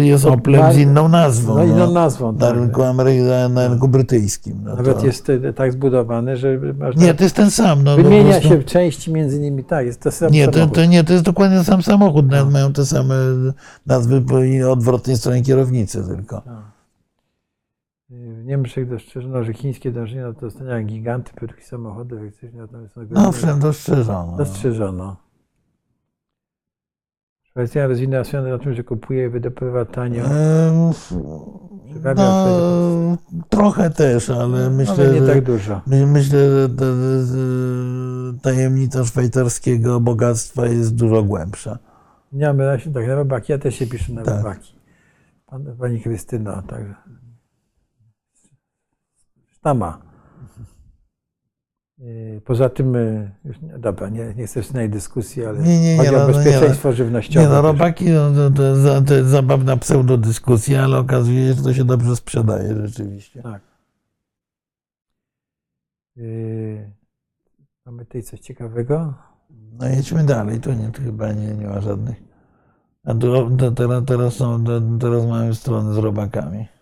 [0.00, 1.54] jest Oplem z inną nazwą.
[1.54, 2.32] No inną nazwą.
[2.32, 4.58] Na rynku, Amery- na rynku brytyjskim.
[4.64, 5.06] No Nawet to...
[5.06, 6.58] jest tak zbudowany, że
[6.96, 7.84] Nie, to jest ten sam.
[7.84, 10.74] No, po wymienia się części między nimi, tak, jest to sam Nie, to, samochód.
[10.74, 13.14] to nie, to jest dokładnie ten sam samochód, nawet mają te same
[13.86, 14.34] nazwy po
[14.72, 16.42] odwrotnej stronie kierownicy tylko.
[18.10, 22.62] W Niemczech dostrzeżono, że chińskie dążenie do dostania giganty produkcji samochodów elektrycznych
[23.10, 24.36] No owszem, dostrzeżono.
[24.36, 25.16] dostrzeżono.
[27.42, 30.24] Szwajcaria rozwinęła swoją na tym, że kupuje i wydobywa tanio.
[30.24, 30.92] Ehm,
[32.16, 33.16] No,
[33.48, 35.80] trochę też, ale myślę, ale nie że, tak dużo.
[35.86, 41.78] my- myślę, że ta- ta- tajemnica szwajcarskiego bogactwa jest dużo głębsza.
[42.32, 44.36] Nie na się tak na robaki, ja też się piszę na Tak.
[44.36, 44.76] robaki.
[45.46, 46.94] Pan, pani Krystyno, także.
[49.66, 49.98] Sztama.
[51.98, 55.92] Yy, Poza tym, yy, już, nie- dobra, nie, nie chcę tej dyskusji, ale Nie, nie,
[55.92, 57.48] nie, chodzi no, o no, nie, bezpieczeństwo Nie żywnościowe.
[57.48, 57.62] no, też.
[57.62, 62.16] robaki no, to, za- to jest zabawna pseudodyskusja, ale okazuje się, że to się dobrze
[62.16, 63.42] sprzedaje rzeczywiście.
[63.42, 63.62] Tak.
[66.16, 66.92] Yy,
[67.86, 69.14] mamy tutaj coś ciekawego.
[69.72, 72.22] No jedźmy dalej, tu, nie, tu chyba nie, nie ma żadnych.
[73.04, 74.64] A tu, teraz, teraz, są,
[75.00, 76.75] teraz mamy stronę z robakami.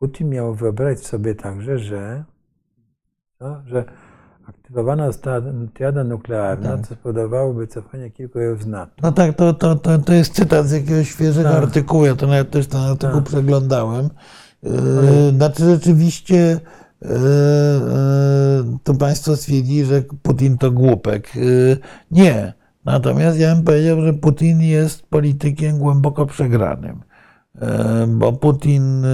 [0.00, 2.24] Putin miał wyobrazić sobie także, że,
[3.40, 3.84] no, że
[4.48, 5.40] aktywowana została
[5.74, 6.86] triada nuklearna, Tak.
[6.86, 8.92] co spowodowałoby cofanie kilku z NATO.
[9.02, 11.62] No tak, to, to, to, to jest cytat z jakiegoś świeżego Tak.
[11.62, 12.06] artykułu.
[12.06, 13.24] Ja to nawet też ten artykuł Tak.
[13.24, 14.08] przeglądałem.
[14.62, 14.72] Yy,
[15.36, 16.36] Znaczy rzeczywiście
[17.02, 21.32] yy, yy, to państwo stwierdzi, że Putin to głupek.
[22.10, 22.52] Nie.
[22.84, 27.00] Natomiast ja bym powiedział, że Putin jest politykiem głęboko przegranym.
[28.08, 29.04] Bo Putin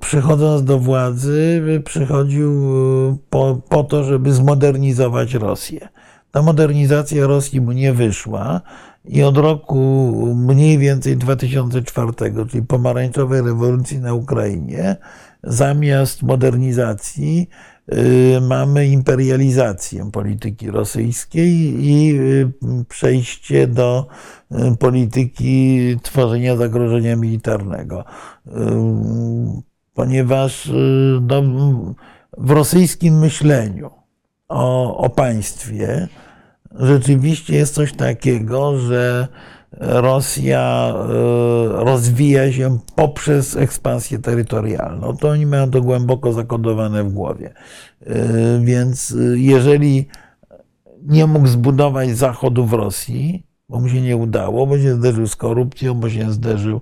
[0.00, 2.74] przychodząc do władzy, przychodził
[3.08, 5.88] yy, po, po to, żeby zmodernizować Rosję.
[6.30, 8.60] Ta modernizacja Rosji mu nie wyszła
[9.04, 12.12] i od roku mniej więcej 2004,
[12.50, 14.96] czyli pomarańczowej rewolucji na Ukrainie,
[15.42, 17.48] zamiast modernizacji
[18.40, 21.50] mamy imperializację polityki rosyjskiej
[21.86, 22.52] i y,
[22.88, 24.06] przejście do
[24.52, 28.04] y, polityki tworzenia zagrożenia militarnego.
[28.46, 28.52] Y,
[29.94, 30.72] Ponieważ y,
[31.22, 31.42] no,
[32.38, 33.90] w rosyjskim myśleniu
[34.48, 36.08] o, o państwie
[36.74, 39.28] rzeczywiście jest coś takiego, że
[39.80, 41.04] Rosja e,
[41.84, 45.16] rozwija się poprzez ekspansję terytorialną.
[45.16, 47.54] To oni mają to głęboko zakodowane w głowie.
[48.06, 48.14] E,
[48.60, 50.08] Więc e, jeżeli
[51.02, 55.36] nie mógł zbudować zachodu w Rosji, bo mu się nie udało, bo się zderzył z
[55.36, 56.80] korupcją, bo się zderzył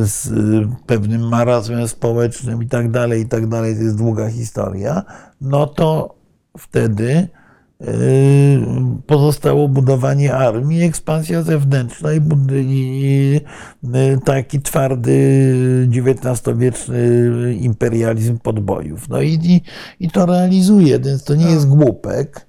[0.00, 0.28] z
[0.86, 5.02] pewnym marazmem społecznym i tak dalej, i tak dalej, to jest długa historia,
[5.40, 6.14] no to
[6.58, 7.28] wtedy
[9.06, 12.20] pozostało budowanie armii, ekspansja zewnętrzna i,
[12.60, 13.40] i
[14.24, 15.12] taki twardy
[15.90, 16.98] XIX-wieczny
[17.60, 19.08] imperializm podbojów.
[19.08, 19.62] No i, i,
[20.00, 22.46] i to realizuje, więc to nie jest głupek.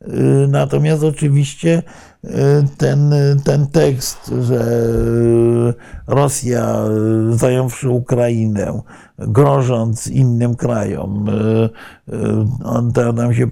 [0.00, 1.82] Yy, Natomiast oczywiście
[2.24, 2.30] yy,
[2.76, 4.82] ten, ten tekst, że
[6.06, 6.84] Rosja,
[7.28, 8.82] yy, zająwszy Ukrainę,
[9.18, 13.46] grożąc innym krajom, yy, yy, on to nam się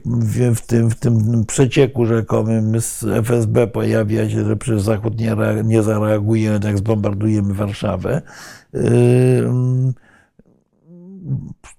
[0.55, 5.83] w, tym, w tym przecieku rzekomym z FSB pojawia się, że przecież Zachód nie, nie
[5.83, 8.23] zareaguje, jak zbombardujemy Warszawę.
[8.73, 8.83] Yy,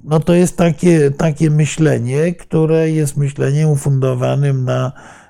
[0.03, 5.24] no to jest takie, takie myślenie, które jest myśleniem ufundowanym na e,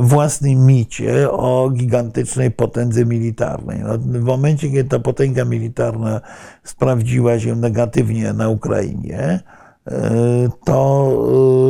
[0.00, 3.80] własnym micie o gigantycznej potędze militarnej.
[3.80, 6.20] No, w momencie, kiedy ta potęga militarna
[6.64, 9.40] sprawdziła się negatywnie na Ukrainie,
[9.86, 11.12] e, to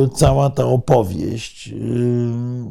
[0.05, 1.75] e, cała ta opowieść e,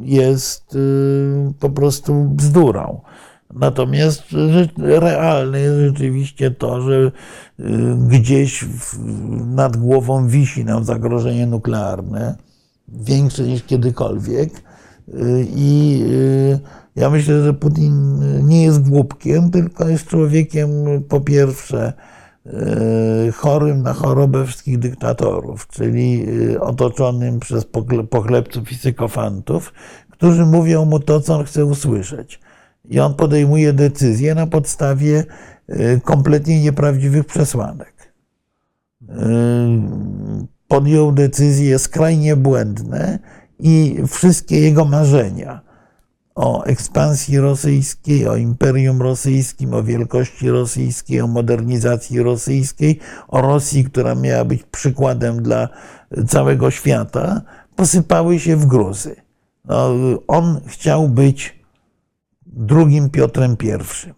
[0.01, 3.01] jest e, po prostu bzdurą.
[3.53, 4.23] Natomiast
[4.77, 7.11] realne jest rzeczywiście to, że
[8.07, 8.65] gdzieś
[9.45, 12.35] nad głową wisi nam zagrożenie nuklearne,
[12.87, 14.70] większe niż kiedykolwiek.
[15.55, 16.03] I
[16.95, 20.69] ja myślę, że Putin nie jest głupkiem, tylko jest człowiekiem
[21.09, 21.93] po pierwsze
[23.33, 26.25] chorym na chorobę wszystkich dyktatorów, czyli
[26.59, 27.65] otoczonym przez
[28.09, 29.73] pochlebców i sykofantów,
[30.09, 32.39] którzy mówią mu to, co on chce usłyszeć.
[32.89, 35.23] I on podejmuje decyzje na podstawie
[36.03, 38.13] kompletnie nieprawdziwych przesłanek.
[40.67, 43.19] Podjął decyzje skrajnie błędne
[43.61, 45.61] i wszystkie jego marzenia
[46.35, 54.15] o ekspansji rosyjskiej, o imperium rosyjskim, o wielkości rosyjskiej, o modernizacji rosyjskiej, o Rosji, która
[54.15, 55.69] miała być przykładem dla
[56.27, 57.41] całego świata,
[57.75, 59.15] posypały się w gruzy.
[59.65, 59.89] No,
[60.27, 61.59] on chciał być
[62.45, 64.11] drugim Piotrem I.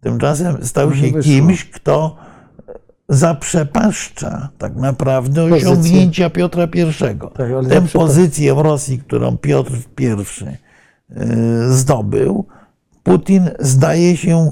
[0.00, 2.16] Tymczasem stał się kimś, kto
[3.08, 6.94] zaprzepaszcza tak naprawdę osiągnięcia Piotra I.
[7.34, 12.46] Tak, Tę pozycję w Rosji, którą Piotr I y, zdobył,
[13.02, 14.50] Putin zdaje się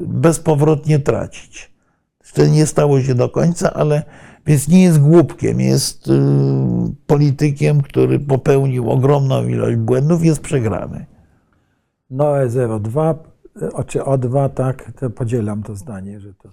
[0.00, 1.74] bezpowrotnie tracić.
[2.20, 4.02] Jeszcze nie stało się do końca, ale
[4.46, 6.12] więc nie jest głupkiem, jest y,
[7.06, 11.06] politykiem, który popełnił ogromną ilość błędów, jest przegrany.
[12.10, 12.48] Noe
[12.80, 13.14] 02,
[13.86, 16.48] czy O2, tak, to podzielam to zdanie, że to,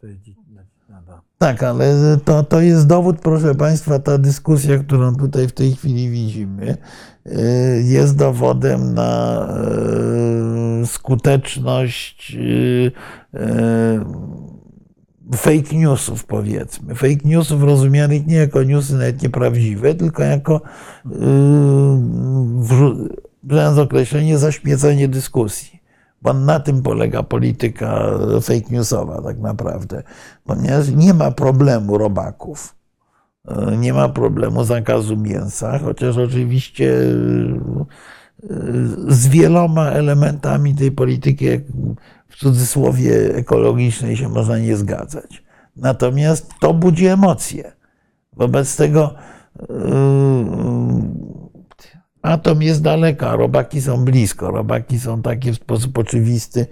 [0.00, 0.43] to jest.
[1.38, 6.10] Tak, ale to, to jest dowód, proszę Państwa, ta dyskusja, którą tutaj w tej chwili
[6.10, 6.76] widzimy,
[7.26, 9.46] y, jest dowodem na
[10.82, 12.92] y, skuteczność y,
[15.36, 16.94] fake newsów, powiedzmy.
[16.94, 20.60] Fake newsów rozumianych nie jako newsy nawet nieprawdziwe, tylko jako,
[22.60, 25.83] używając określenie, zaśmiecenie dyskusji.
[26.24, 30.02] Bo na tym polega polityka fake newsowa tak naprawdę.
[30.44, 32.74] Ponieważ nie ma problemu robaków.
[33.78, 36.92] Nie ma problemu zakazu mięsa, chociaż oczywiście
[39.08, 41.46] z wieloma elementami tej polityki,
[42.28, 45.44] w cudzysłowie ekologicznej, się można nie zgadzać.
[45.76, 47.72] Natomiast to budzi emocje.
[48.32, 49.14] Wobec tego
[52.24, 56.66] atom jest daleka, robaki są blisko, robaki są takie w sposób oczywisty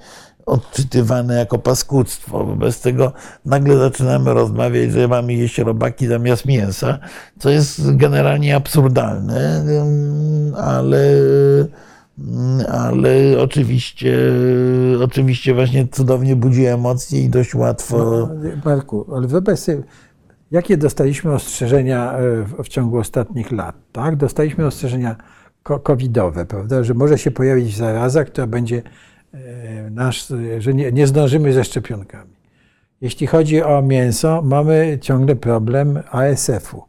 [0.46, 2.44] odczytywane jako paskudztwo.
[2.44, 3.12] Wobec tego
[3.44, 6.98] nagle zaczynamy rozmawiać, że mamy jeść robaki zamiast mięsa,
[7.38, 9.64] co jest generalnie absurdalne,
[10.56, 11.06] ale,
[12.68, 14.18] ale oczywiście,
[15.04, 17.96] oczywiście właśnie cudownie budzi emocje i dość łatwo.
[17.98, 18.28] No,
[18.64, 19.82] Marku, ale wyobraź sobie,
[20.50, 22.12] jakie dostaliśmy ostrzeżenia
[22.58, 24.16] e, w ciągu ostatnich lat, tak?
[24.16, 25.16] Dostaliśmy ostrzeżenia
[25.62, 28.82] covidowe, prawda, że może się pojawić zaraza, która będzie
[29.34, 32.32] e, nasz, że nie, nie zdążymy ze szczepionkami.
[33.00, 36.82] Jeśli chodzi o mięso, mamy ciągle problem ASF-u.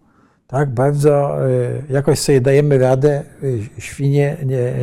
[0.47, 4.73] Tak, bardzo e, jakoś sobie dajemy radę, e, świnie nie,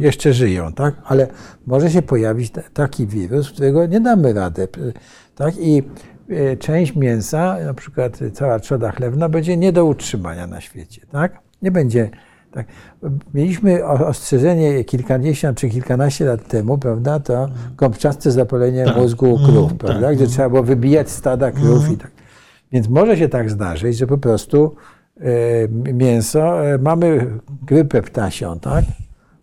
[0.00, 0.94] jeszcze żyją, tak?
[1.04, 1.26] ale
[1.66, 4.68] może się pojawić taki wirus, którego nie damy radę.
[5.34, 5.54] Tak?
[5.58, 5.82] I
[6.58, 11.06] część mięsa, na przykład cała trzoda chlewna, będzie nie do utrzymania na świecie.
[11.12, 11.38] Tak?
[11.62, 12.10] Nie będzie
[12.54, 12.66] tak.
[13.34, 18.96] Mieliśmy ostrzeżenie kilkadziesiąt czy kilkanaście lat temu, prawda, to gąbczaste zapalenie tak.
[18.96, 20.16] mózgu u krów, mm, prawda, tak.
[20.16, 21.92] gdzie trzeba było wybijać stada krów mm.
[21.92, 22.10] i tak.
[22.72, 24.76] Więc może się tak zdarzyć, że po prostu
[25.20, 27.26] e, mięso, e, mamy
[27.62, 28.84] grypę ptasią, tak?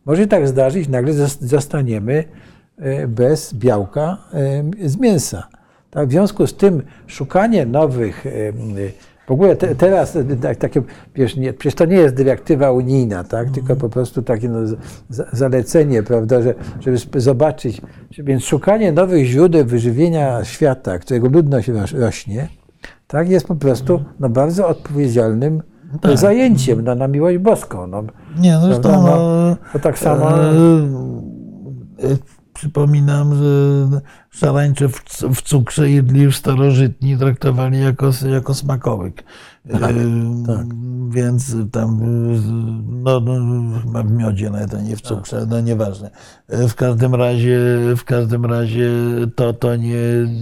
[0.06, 2.24] Może się tak zdarzyć, nagle zostaniemy
[2.78, 4.18] e, bez białka
[4.84, 5.48] e, z mięsa.
[5.90, 6.08] Tak?
[6.08, 8.26] W związku z tym szukanie nowych
[9.32, 10.82] w ogóle te, teraz tak, takie,
[11.16, 13.48] wiesz, nie, przecież to nie jest dyrektywa unijna, tak?
[13.48, 13.54] Mhm.
[13.54, 14.60] tylko po prostu takie no,
[15.10, 17.82] zalecenie, prawda, że, żeby zobaczyć.
[18.18, 22.48] Więc szukanie nowych źródeł wyżywienia świata, którego ludność rośnie,
[23.08, 25.62] tak, jest po prostu no, bardzo odpowiedzialnym
[26.02, 26.18] tak.
[26.18, 27.88] zajęciem no, na miłość boską.
[27.88, 28.04] No,
[28.40, 30.44] nie, zresztą, no, no, to tak samo.
[30.44, 30.52] E,
[32.04, 35.04] e, przypominam, że szarańcze w,
[35.36, 39.24] w cukrze jedli już starożytni, traktowali jako, jako smakołyk.
[39.72, 39.96] Tak,
[40.48, 40.66] tak.
[41.10, 42.00] Więc tam,
[43.04, 46.12] no, no, chyba w miodzie, nawet, a nie w cukrze, no nieważne.
[46.52, 47.60] W każdym razie,
[47.98, 48.90] w każdym razie
[49.36, 49.98] to, to nie,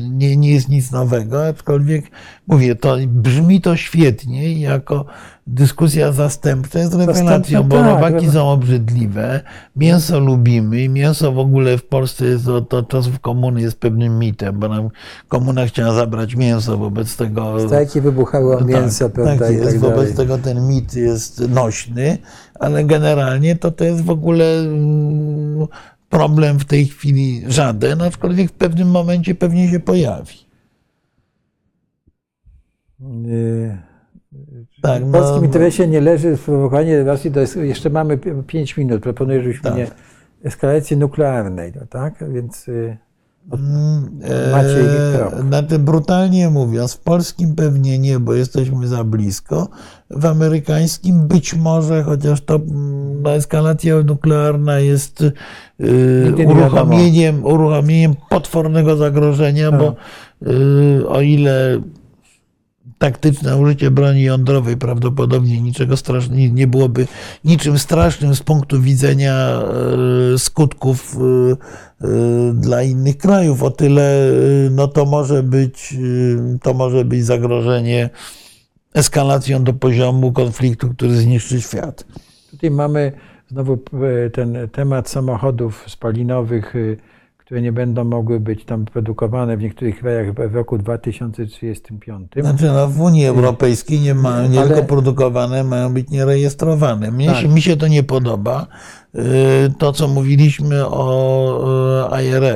[0.10, 2.06] nie, nie jest nic nowego, aczkolwiek
[2.48, 5.06] mówię, to brzmi to świetnie jako
[5.48, 9.42] dyskusja zastępcza jest rewelacją, bo tak, robaki są obrzydliwe,
[9.76, 14.60] mięso lubimy, mięso w ogóle w Polsce jest od, od czasów komuny jest pewnym mitem,
[14.60, 14.90] bo nam
[15.28, 17.60] komuna chciała zabrać mięso, wobec tego...
[17.68, 19.46] Strajki wybuchały o tak, mięso, tak, prawda?
[19.46, 22.18] Tak jest, tak wobec tego ten mit jest nośny,
[22.60, 25.68] ale generalnie to to jest w ogóle mm,
[26.10, 30.36] problem w tej chwili żaden, aczkolwiek w pewnym momencie pewnie się pojawi.
[33.00, 33.78] Nie
[34.82, 36.38] Tak, W no, polskim interesie nie leży
[37.32, 39.78] to jest, jeszcze mamy 5 minut, proponuję, żebyśmy Tak.
[39.78, 39.88] nie
[40.44, 42.32] eskalacji nuklearnej, no tak?
[42.34, 42.98] Więc y,
[44.52, 45.42] Maciej e, Krok.
[45.42, 49.68] Znaczy, brutalnie mówiąc, w polskim pewnie nie, bo jesteśmy za blisko.
[50.10, 55.24] W amerykańskim być może, chociaż to mm, no, eskalacja nuklearna jest
[56.38, 61.82] nie uruchomieniem, uruchomieniem potwornego zagrożenia, bo e, o ile
[63.00, 67.08] taktyczne użycie broni jądrowej prawdopodobnie niczego strasznego nie byłoby
[67.46, 69.62] niczym strasznym z punktu widzenia
[70.34, 73.64] e, skutków e, e, dla innych krajów.
[73.64, 74.32] O tyle
[74.72, 75.96] no to może być
[76.62, 78.10] to może być zagrożenie
[78.94, 82.06] eskalacją do poziomu konfliktu, który zniszczy świat.
[82.52, 83.12] tutaj mamy
[83.48, 83.78] znowu
[84.34, 86.74] ten temat samochodów spalinowych,
[87.50, 92.32] które nie będą mogły być tam produkowane w niektórych krajach w roku 2035.
[92.42, 97.12] Znaczy, no, w Unii Europejskiej nie, ma, nie Ale- tylko produkowane, mają być nierejestrowane.
[97.12, 97.50] Mnie Tak.
[97.52, 98.68] mi się to nie podoba.
[99.16, 99.20] Y,
[99.78, 102.56] To, co mówiliśmy o y, IRA.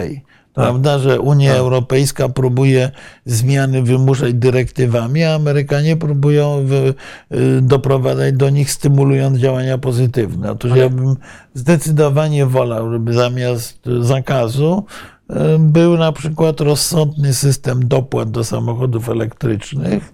[0.53, 1.59] Prawda, że Unia Tak.
[1.59, 2.91] Europejska próbuje
[3.25, 6.93] zmiany wymuszać dyrektywami, a Amerykanie próbują wy,
[7.31, 10.51] y, doprowadzać do nich, stymulując działania pozytywne.
[10.51, 11.15] Otóż ja bym
[11.53, 14.85] zdecydowanie wolał, żeby zamiast zakazu
[15.29, 20.13] y, był na przykład rozsądny system dopłat do samochodów elektrycznych,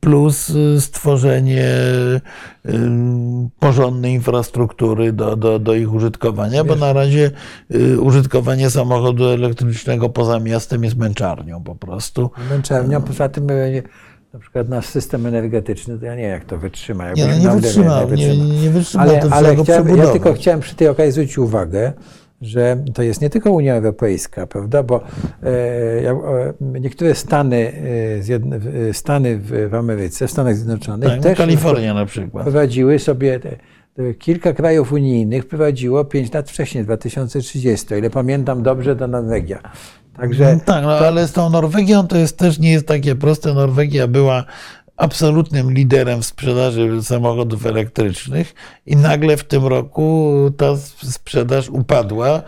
[0.00, 1.68] plus y, stworzenie
[2.66, 2.80] y,
[3.58, 7.30] porządnej infrastruktury do, do, do ich użytkowania, bo na razie
[7.74, 12.30] y, użytkowanie samochodu elektrycznego poza miastem jest męczarnią po prostu.
[12.50, 13.82] Męczarnią, poza tym y,
[14.32, 17.06] na przykład nasz system energetyczny, to ja nie wiem, jak to wytrzyma.
[17.06, 20.60] Jak Nie, no nie wytrzyma, nie nie, nie wytrzyma, Ale, ale chciałem, ja tylko chciałem
[20.60, 21.92] przy tej okazji zwrócić uwagę,
[22.40, 25.00] że to jest nie tylko Unia Europejska, prawda, bo
[25.42, 27.72] e, e, niektóre stany,
[28.88, 32.42] e, stany w, w Ameryce, w Stanach Zjednoczonych Tak, no, też Kalifornia na przykład.
[32.42, 33.56] wprowadziły sobie, te,
[34.14, 39.60] kilka krajów unijnych wprowadziło 5 lat wcześniej, 2030, o ile pamiętam dobrze, to Norwegia.
[40.16, 43.54] Także Tak, no, ale z tą Norwegią to jest też nie jest takie proste.
[43.54, 44.44] Norwegia była
[44.96, 48.54] absolutnym liderem w sprzedaży samochodów elektrycznych
[48.86, 52.42] i nagle w tym roku ta sprzedaż upadła,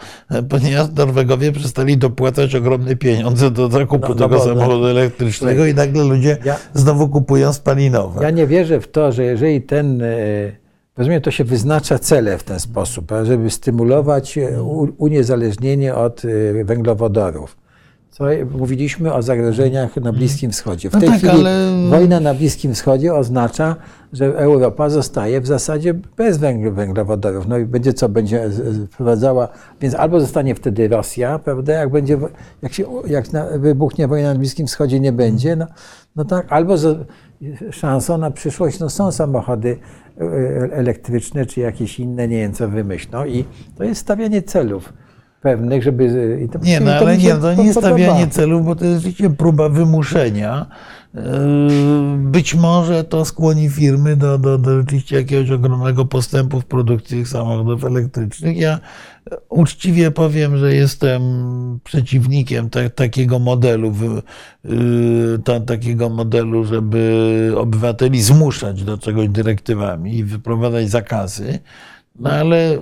[0.49, 6.05] ponieważ Norwegowie przestali dopłacać ogromne pieniądze do zakupu No, no tego samochodu elektrycznego i nagle
[6.05, 8.23] ludzie Ja- znowu kupują spalinowe.
[8.23, 10.07] Ja nie wierzę w to, że jeżeli ten, e,
[10.97, 14.63] rozumiem, to się wyznacza cele w ten sposób, żeby stymulować e,
[14.99, 17.57] uniezależnienie od e, węglowodorów.
[18.11, 18.25] Co
[18.59, 20.91] mówiliśmy o zagrożeniach na Bliskim Wschodzie.
[20.91, 23.77] W No tej tak, chwili ale- wojna na Bliskim Wschodzie oznacza,
[24.13, 27.49] że Europa zostaje w zasadzie bez węgl- węglowodorów.
[27.49, 28.09] No i będzie co?
[28.09, 28.51] Będzie e,
[28.93, 29.49] wprowadzała,
[29.81, 31.73] więc albo zostanie wtedy Rosja, prawda?
[31.73, 32.19] Jak będzie,
[32.63, 33.27] jak, się, jak
[33.59, 35.67] wybuchnie wojna na Bliskim Wschodzie, nie będzie, no,
[36.17, 37.07] no tak, albo z,
[37.71, 39.79] szansą na przyszłość, no są samochody
[40.21, 40.23] e,
[40.73, 43.45] elektryczne, czy jakieś inne, nie wiem co wymyślą i
[43.77, 44.93] to jest stawianie celów
[45.41, 46.39] pewnych, żeby...
[46.45, 47.97] i to- Nie, no ale nie, to nie jest podoba.
[47.97, 50.67] stawianie celów, bo to jest rzeczywiście próba wymuszenia.
[51.15, 51.21] Yy,
[52.19, 57.29] Być może to skłoni firmy do, do, do rzeczywiście jakiegoś ogromnego postępu w produkcji tych
[57.29, 58.57] samochodów elektrycznych.
[58.57, 58.79] Ja
[59.49, 61.23] uczciwie powiem, że jestem
[61.85, 63.93] przeciwnikiem ta, takiego modelu,
[64.65, 71.59] yy, ta, takiego modelu, żeby obywateli zmuszać do czegoś dyrektywami i wyprowadzać zakazy.
[72.19, 72.79] No ale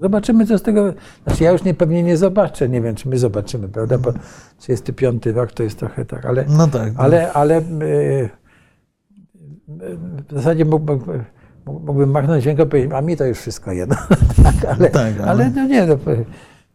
[0.00, 0.94] Zobaczymy, co z tego.
[1.26, 2.68] Znaczy, ja już nie, pewnie nie zobaczę.
[2.68, 3.98] Nie wiem, czy my zobaczymy, prawda?
[3.98, 4.12] Bo
[4.58, 6.44] 35 rok to jest trochę tak, ale.
[6.48, 6.94] no tak.
[6.94, 7.00] no.
[7.00, 7.62] Ale, ale e,
[10.28, 11.00] w zasadzie mógłbym,
[11.66, 13.96] mógłbym machnąć ręką i powiedzieć, a mi to już wszystko jedno.
[14.44, 15.96] tak, ale, Tak, ale- ale no nie, no,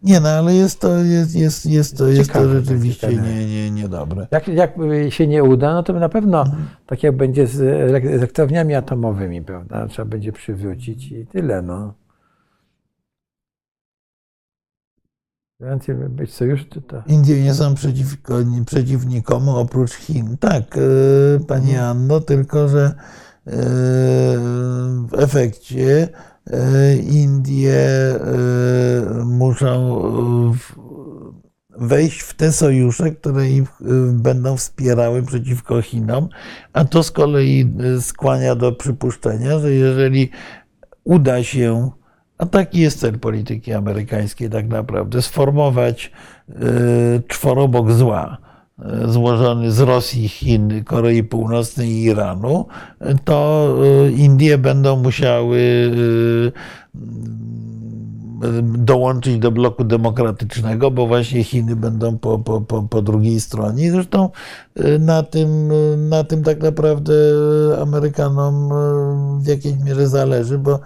[0.04, 3.28] Nie, no ale jest to, jest, jest, jest to, jest to Ciekawe, rzeczywiście ciekawe.
[3.30, 4.28] nie, nie, niedobre.
[4.32, 4.74] jak, jak
[5.10, 6.44] się nie uda, no to na pewno
[6.86, 7.60] tak jak będzie z
[7.92, 9.88] elek- elektrowniami atomowymi, prawda?
[9.88, 11.94] Trzeba będzie przywrócić i tyle, no.
[15.60, 17.04] Więcej być sojusz, to.
[17.08, 18.34] Indie nie są przeciwko,
[18.66, 20.38] przeciw nikomu oprócz Chin.
[20.38, 22.94] Tak, e, Pani Anno, tylko że e,
[25.08, 26.10] w efekcie
[26.48, 27.80] e, Indie
[29.26, 30.02] muszą
[31.70, 33.70] wejść w te sojusze, które ich
[34.12, 36.30] będą wspierały przeciwko Chinom,
[36.74, 40.30] a to z kolei skłania do przypuszczenia, że jeżeli
[41.04, 41.92] uda się,
[42.44, 46.12] a taki jest cel polityki amerykańskiej tak naprawdę, sformować
[46.50, 46.54] e,
[47.28, 48.38] czworobok zła
[48.80, 52.66] e, złożony z Rosji, Chin, Korei Północnej i Iranu,
[53.26, 53.68] to
[54.08, 55.92] e, Indie będą musiały
[58.78, 63.86] dołączyć do bloku demokratycznego, bo właśnie Chiny będą po, po, po, po drugiej stronie.
[63.86, 64.30] I zresztą
[64.80, 67.14] y, na tym, y, na tym tak naprawdę
[67.82, 70.80] Amerykanom y, w jakiejś mierze zależy, bo,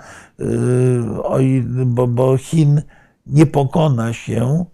[1.86, 2.82] bo, bo Chin
[3.26, 4.66] nie pokona się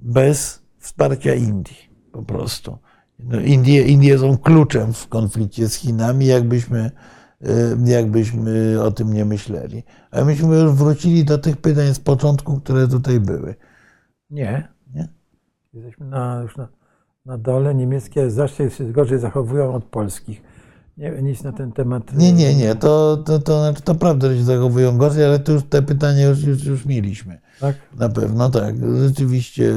[0.00, 2.78] bez wsparcia Indii po prostu.
[3.18, 6.90] No, Indie, Indie są kluczem w konflikcie z Chinami, jakbyśmy,
[7.40, 9.82] e, jakbyśmy o tym nie myśleli.
[10.10, 13.54] A myśmy już wrócili do tych pytań z początku, które tutaj były.
[14.30, 14.68] Nie.
[14.94, 15.08] nie?
[15.72, 16.68] Jesteśmy na, już na,
[17.26, 17.74] na dole.
[17.74, 20.42] Niemieckie zawsze się gorzej zachowują od polskich.
[20.98, 22.16] Nie, nic na ten temat.
[22.16, 22.74] Nie, nie, nie.
[22.74, 26.26] To, to, to, znaczy, to prawda, że się zachowują gorzej, ale to już te pytania
[26.26, 27.40] już, już, już mieliśmy.
[27.60, 27.76] Tak?
[27.98, 28.74] Na pewno tak.
[29.06, 29.74] Rzeczywiście.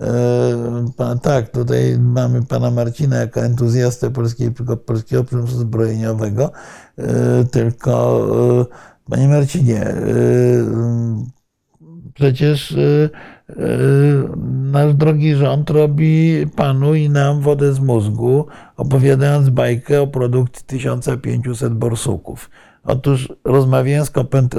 [0.00, 6.50] E, tak, tutaj mamy pana Marcina jako entuzjastę polskiego, polskiego przemysłu zbrojeniowego,
[6.98, 8.26] e, tylko
[8.60, 9.94] e, panie Marcinie,
[12.14, 12.76] przecież
[14.72, 18.46] nasz drogi rząd robi panu i nam wodę z mózgu,
[18.82, 22.50] opowiadając bajkę o produkcji 1500 borsuków.
[22.84, 24.06] Otóż rozmawiałem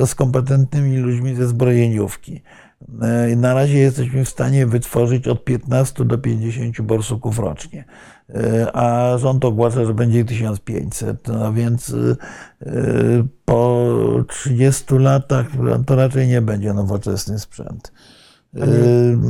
[0.05, 2.41] z kompetentnymi ludźmi ze zbrojeniówki.
[3.01, 7.85] E, na razie jesteśmy w stanie wytworzyć od 15 do 50 borsuków rocznie,
[8.29, 11.27] e, a rząd ogłasza, że będzie 1500.
[11.27, 11.95] No więc
[12.61, 12.73] e,
[13.45, 13.87] po
[14.27, 15.47] 30 latach
[15.85, 17.91] to raczej nie będzie nowoczesny sprzęt.
[18.59, 18.73] Panie,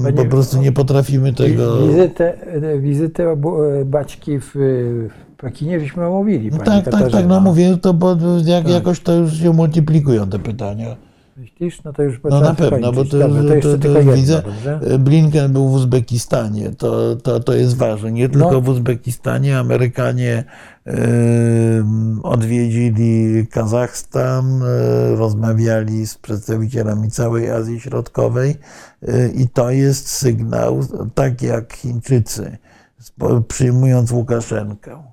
[0.04, 1.88] panie, po prostu nie potrafimy tego.
[1.88, 2.34] Wizytę,
[2.80, 3.36] wizytę
[3.86, 6.52] Baćki w, w Pekinie żeśmy omówili.
[6.52, 8.74] No tak, tak, tak, no mówię, to bo jak, tak.
[8.74, 10.96] jakoś to już się multiplikują te pytania.
[11.86, 14.42] No to już No na pewno, bo to, Dobrze, to, to, to jedno, widzę.
[14.42, 15.00] Dobrze?
[15.00, 16.70] Blinken był w Uzbekistanie.
[16.70, 18.12] To, to, to jest ważne.
[18.12, 18.62] Nie tylko no.
[18.62, 19.60] w Uzbekistanie.
[19.60, 20.44] Amerykanie
[20.88, 20.92] y,
[22.24, 28.56] odwiedzili Kazachstan, y, rozmawiali z przedstawicielami całej Azji Środkowej
[29.04, 30.80] y, i to jest sygnał,
[31.16, 32.58] tak jak Chińczycy,
[33.48, 35.04] przyjmując Łukaszenkę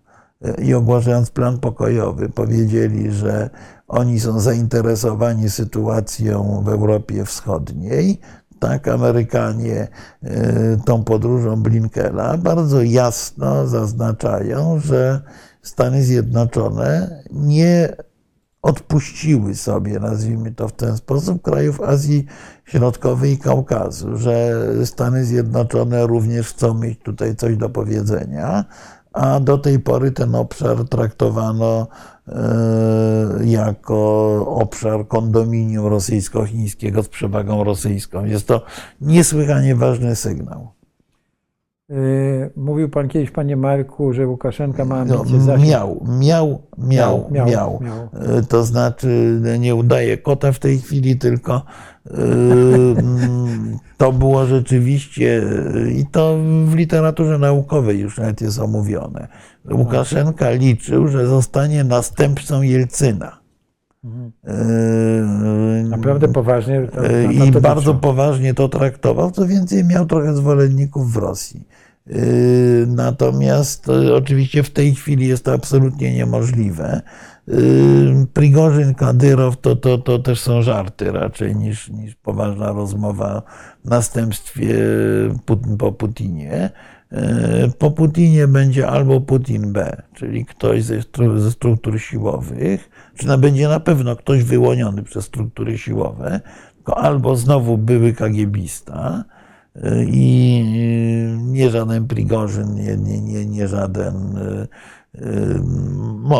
[0.58, 3.50] i ogłaszając plan pokojowy, powiedzieli, że
[3.90, 8.20] oni są zainteresowani sytuacją w Europie Wschodniej.
[8.58, 9.88] Tak, Amerykanie
[10.22, 15.20] e, tą podróżą Blinkela bardzo jasno zaznaczają, że
[15.62, 17.96] Stany Zjednoczone nie
[18.62, 22.26] odpuściły sobie, nazwijmy to w ten sposób, krajów Azji
[22.64, 28.64] Środkowej i Kaukazu, że Stany Zjednoczone również chcą mieć tutaj coś do powiedzenia,
[29.12, 31.86] a do tej pory ten obszar traktowano
[32.28, 33.98] e, jako
[34.46, 38.24] obszar kondominium rosyjsko-chińskiego z przewagą rosyjską.
[38.24, 38.62] Jest to
[39.00, 40.79] niesłychanie ważny sygnał.
[41.90, 47.30] E, mówił pan kiedyś, panie Marku, że Łukaszenka ma ambicje no, miał, miał, miał, miał,
[47.30, 48.08] miał, miał.
[48.38, 51.62] E, to znaczy nie udaje kota w tej chwili, tylko
[53.96, 55.42] to było rzeczywiście,
[55.96, 59.28] i to w literaturze naukowej już nawet jest omówione.
[59.70, 63.39] Łukaszenka liczył, że zostanie następcą Jelcyna.
[65.88, 66.86] Naprawdę poważnie.
[66.86, 69.30] To, to I bardzo poważnie to traktował.
[69.30, 71.68] Co więcej, miał trochę zwolenników w Rosji.
[72.86, 77.02] Natomiast oczywiście w tej chwili jest to absolutnie niemożliwe.
[78.32, 83.42] Prigorzyn, Kadyrow to, to, to też są żarty raczej niż, niż poważna rozmowa o
[83.84, 84.74] następstwie
[85.78, 86.70] po Putinie.
[87.78, 91.00] Po Putinie będzie albo Putin B, czyli ktoś ze,
[91.36, 92.90] ze struktur siłowych,
[93.20, 96.40] czy będzie na pewno ktoś wyłoniony przez struktury siłowe,
[96.84, 99.24] albo znowu były kagiebista
[100.06, 100.64] i
[101.38, 104.38] nie żaden Prigorzyn, nie, nie, nie, nie żaden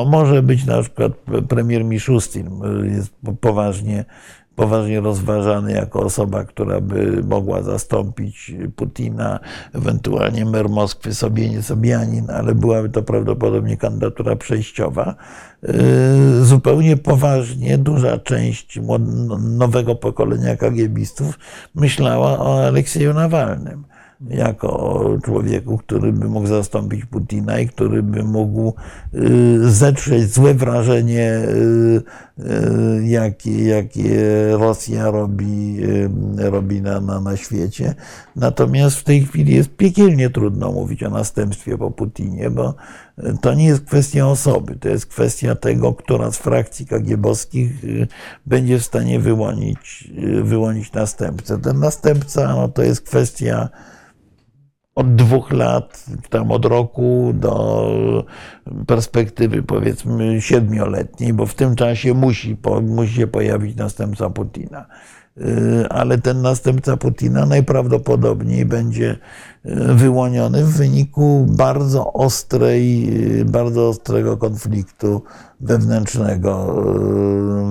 [0.07, 1.13] może być na przykład
[1.49, 2.61] premier Miszustin,
[2.95, 4.05] jest poważnie,
[4.61, 9.41] poważnie rozważany jako osoba, która by mogła zastąpić Putina,
[9.73, 15.15] ewentualnie mer Moskwy sobie nie Sobianin, ale byłaby to prawdopodobnie kandydatura przejściowa.
[16.43, 18.81] Zupełnie poważnie duża część
[19.41, 21.39] nowego pokolenia kagiebistów
[21.75, 23.85] myślała o Aleksieju Nawalnym
[24.29, 28.75] jako człowieku, który by mógł zastąpić Putina i który by mógł
[29.15, 32.03] y, zetrzeć złe wrażenie, y, y,
[33.03, 34.17] jakie, jakie
[34.51, 35.77] Rosja robi,
[36.39, 37.95] robi na, na, na świecie.
[38.37, 42.75] Natomiast w tej chwili jest piekielnie trudno mówić o następstwie po Putinie, bo
[43.41, 47.73] to nie jest kwestia osoby, to jest kwestia tego, która z frakcji kagiebowskich
[48.47, 50.11] będzie w stanie wyłonić,
[50.43, 51.59] wyłonić następcę.
[51.59, 53.69] Ten następca no, to jest kwestia
[55.01, 57.55] od dwóch lat, tam od roku do
[58.87, 64.87] perspektywy powiedzmy siedmioletniej, bo w tym czasie musi, musi się pojawić następca Putina.
[65.39, 73.09] y, ale ten następca Putina najprawdopodobniej będzie y, wyłoniony w wyniku bardzo ostrej,
[73.41, 75.23] y, bardzo ostrego konfliktu
[75.61, 76.75] wewnętrznego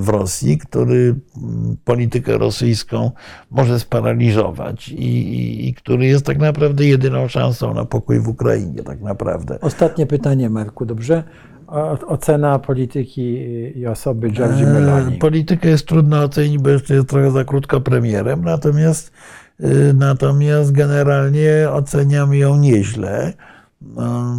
[0.01, 3.11] w Rosji, który mm, politykę rosyjską
[3.51, 5.03] może sparaliżować i,
[5.34, 9.59] i, i który jest tak naprawdę jedyną szansą na pokój w Ukrainie, tak naprawdę.
[9.61, 11.24] Ostatnie pytanie, Marku, dobrze?
[11.68, 13.38] O- Ocena polityki
[13.80, 15.16] i osoby Giorgi Meloni.
[15.16, 19.11] E, Politykę jest trudno ocenić, bo jeszcze jest trochę za krótko premierem, natomiast,
[19.59, 23.34] y, natomiast generalnie oceniam ją nieźle.
[23.82, 24.35] No,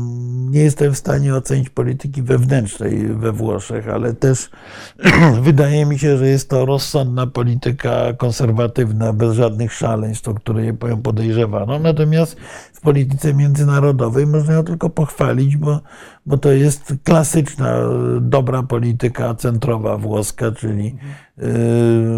[0.50, 4.50] Nie jestem w stanie ocenić polityki wewnętrznej we Włoszech, ale też
[5.42, 11.02] wydaje mi się, że jest to rozsądna polityka konserwatywna, bez żadnych szaleństw, o które ją
[11.02, 11.78] podejrzewano.
[11.78, 12.36] Natomiast
[12.72, 15.80] w polityce międzynarodowej można ją tylko pochwalić, bo,
[16.26, 17.76] bo to jest klasyczna,
[18.20, 20.96] dobra polityka centrowa włoska, czyli
[21.38, 21.42] y,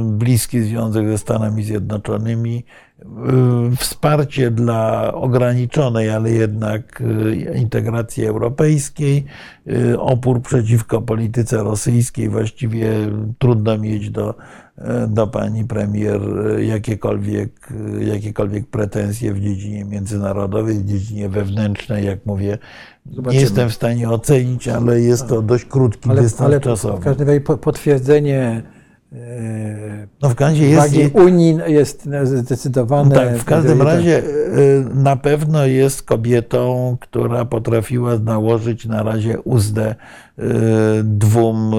[0.05, 2.65] bliski związek ze Stanami Zjednoczonymi,
[3.77, 9.25] wsparcie dla ograniczonej, ale jednak y, integracji europejskiej,
[9.69, 12.29] y, opór przeciwko polityce rosyjskiej.
[12.29, 12.91] Właściwie
[13.39, 14.35] trudno mieć do,
[14.79, 16.21] y, do pani premier
[16.59, 17.69] y, jakiekolwiek,
[18.01, 22.59] y, jakiekolwiek pretensje w dziedzinie międzynarodowej, w dziedzinie wewnętrznej, jak mówię.
[23.07, 23.41] Nie Zobaczymy.
[23.43, 27.05] jestem w stanie ocenić, ale jest to dość krótki Ale, dystans ale w czasowy.
[27.05, 28.63] każdym razie po- potwierdzenie
[30.23, 33.15] No w każdym jest, Unii jest zdecydowane.
[33.15, 39.95] Tak, w każdym razie y, na pewno jest kobietą, która potrafiła nałożyć na razie uzdę
[40.39, 40.43] y,
[41.05, 41.75] dwóm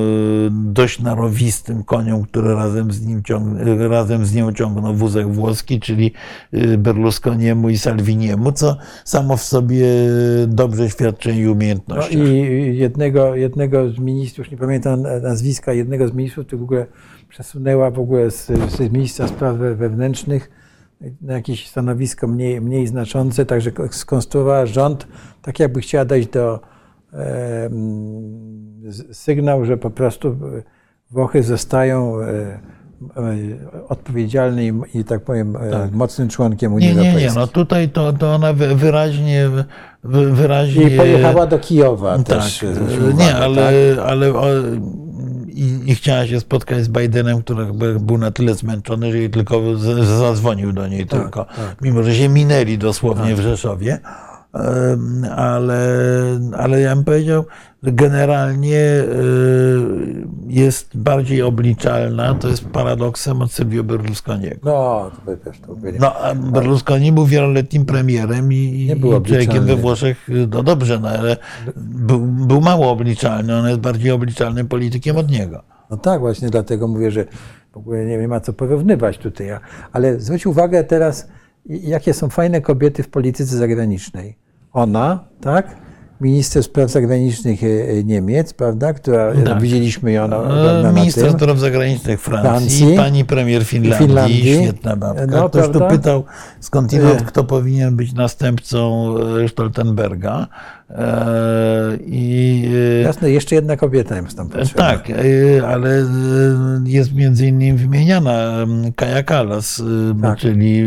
[0.52, 3.48] dość narowistym koniom, które razem z, nim ciąg,
[3.90, 6.12] razem z nią ciągną wózek włoski, czyli
[6.78, 9.86] Berlusconiemu i Salviniemu, co samo w sobie
[10.48, 12.22] dobrze świadczy jej No umiejętnościach.
[12.22, 16.86] i jednego, jednego z ministrów, już nie pamiętam nazwiska, jednego z ministrów, który w ogóle
[17.34, 20.50] przesunęła w ogóle z, z ministra spraw wewnętrznych
[21.22, 25.08] na jakieś stanowisko mniej, mniej znaczące, także skonstruowała rząd,
[25.42, 26.60] tak jakby chciała dać do
[27.14, 27.70] e,
[29.12, 30.38] sygnał, że po prostu
[31.12, 32.60] Włochy zostają e, e,
[33.88, 35.92] odpowiedzialny i, tak powiem e, Tak.
[35.92, 37.08] mocnym członkiem Unii Nie, nie, nie.
[37.10, 37.42] Europejskiej.
[37.42, 39.50] No tutaj to, to ona wy- wyraźnie,
[40.04, 42.64] wy- wyraźnie I pojechała do Kijowa Tak, też.
[42.64, 42.68] e,
[43.18, 44.06] nie, ale, tak?
[44.06, 44.32] ale
[45.54, 47.66] i, i chciała się spotkać z Bidenem, który
[48.00, 49.62] był na tyle zmęczony, że jej tylko
[50.04, 51.82] zadzwonił do niej tylko, tak.
[51.82, 54.00] mimo że się minęli dosłownie w Rzeszowie.
[55.38, 55.80] Ale,
[56.58, 57.46] ale ja bym powiedział,
[57.84, 59.06] że generalnie e,
[60.48, 64.60] jest bardziej obliczalna, to jest paradoksem od Silvio Berlusconiego.
[64.64, 66.02] No, to by też to powiedzieć.
[66.02, 71.00] No, a Berlusconi był wieloletnim premierem i, Nie był i człowiekiem we Włoszech, no dobrze,
[71.00, 71.38] no, ale
[71.78, 75.64] był, był mało obliczalny, on jest bardziej obliczalnym politykiem od niego.
[75.90, 77.26] No tak, właśnie dlatego mówię, że
[77.72, 79.48] w ogóle nie ma co porównywać tutaj.
[79.92, 81.28] Ale zwróć uwagę teraz,
[81.66, 84.43] jakie są fajne kobiety w polityce zagranicznej.
[84.74, 85.76] Ona, tak?
[86.22, 88.94] Minister spraw zagranicznych e, e, Niemiec, prawda?
[88.94, 89.62] Która Tak.
[89.62, 91.34] widzieliśmy ją na, E, na, na Minister tym.
[91.40, 92.98] spraw zagranicznych Francji, Francji.
[92.98, 94.64] pani premier Finlandii, Finlandii.
[94.64, 95.26] świetna babka.
[95.28, 95.98] No, Ktoś tu prawda?
[95.98, 96.24] pytał
[96.60, 97.26] skądinąd, E.
[97.26, 100.48] kto powinien być następcą e, Stoltenberga.
[100.94, 102.66] E, I
[103.00, 104.84] e, Jasne, jeszcze jedna kobieta jest tam potrzebna.
[104.92, 106.06] Tak, y, ale
[106.86, 108.66] jest między innymi wymieniana
[108.96, 109.84] Kaja Kallas, y,
[110.22, 110.40] Tak.
[110.40, 110.84] czyli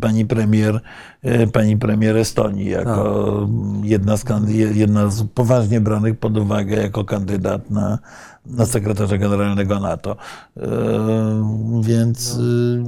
[0.00, 0.80] pani premier,
[1.52, 3.24] pani premier Estonii, jako
[3.80, 3.86] Tak.
[3.88, 4.24] jedna z,
[4.74, 7.98] jedna z poważnie branych pod uwagę jako kandydat na,
[8.46, 10.16] na sekretarza generalnego NATO.
[10.56, 10.60] Y,
[11.82, 12.82] Więc y,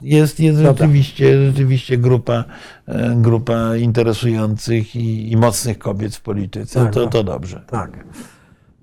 [0.00, 0.72] jest, jest Dobra.
[0.72, 2.44] rzeczywiście, rzeczywiście grupa,
[2.86, 6.80] e, grupa interesujących i, i mocnych kobiet w polityce.
[6.84, 7.06] Tak, to, no.
[7.06, 7.62] to dobrze.
[7.66, 8.04] Tak.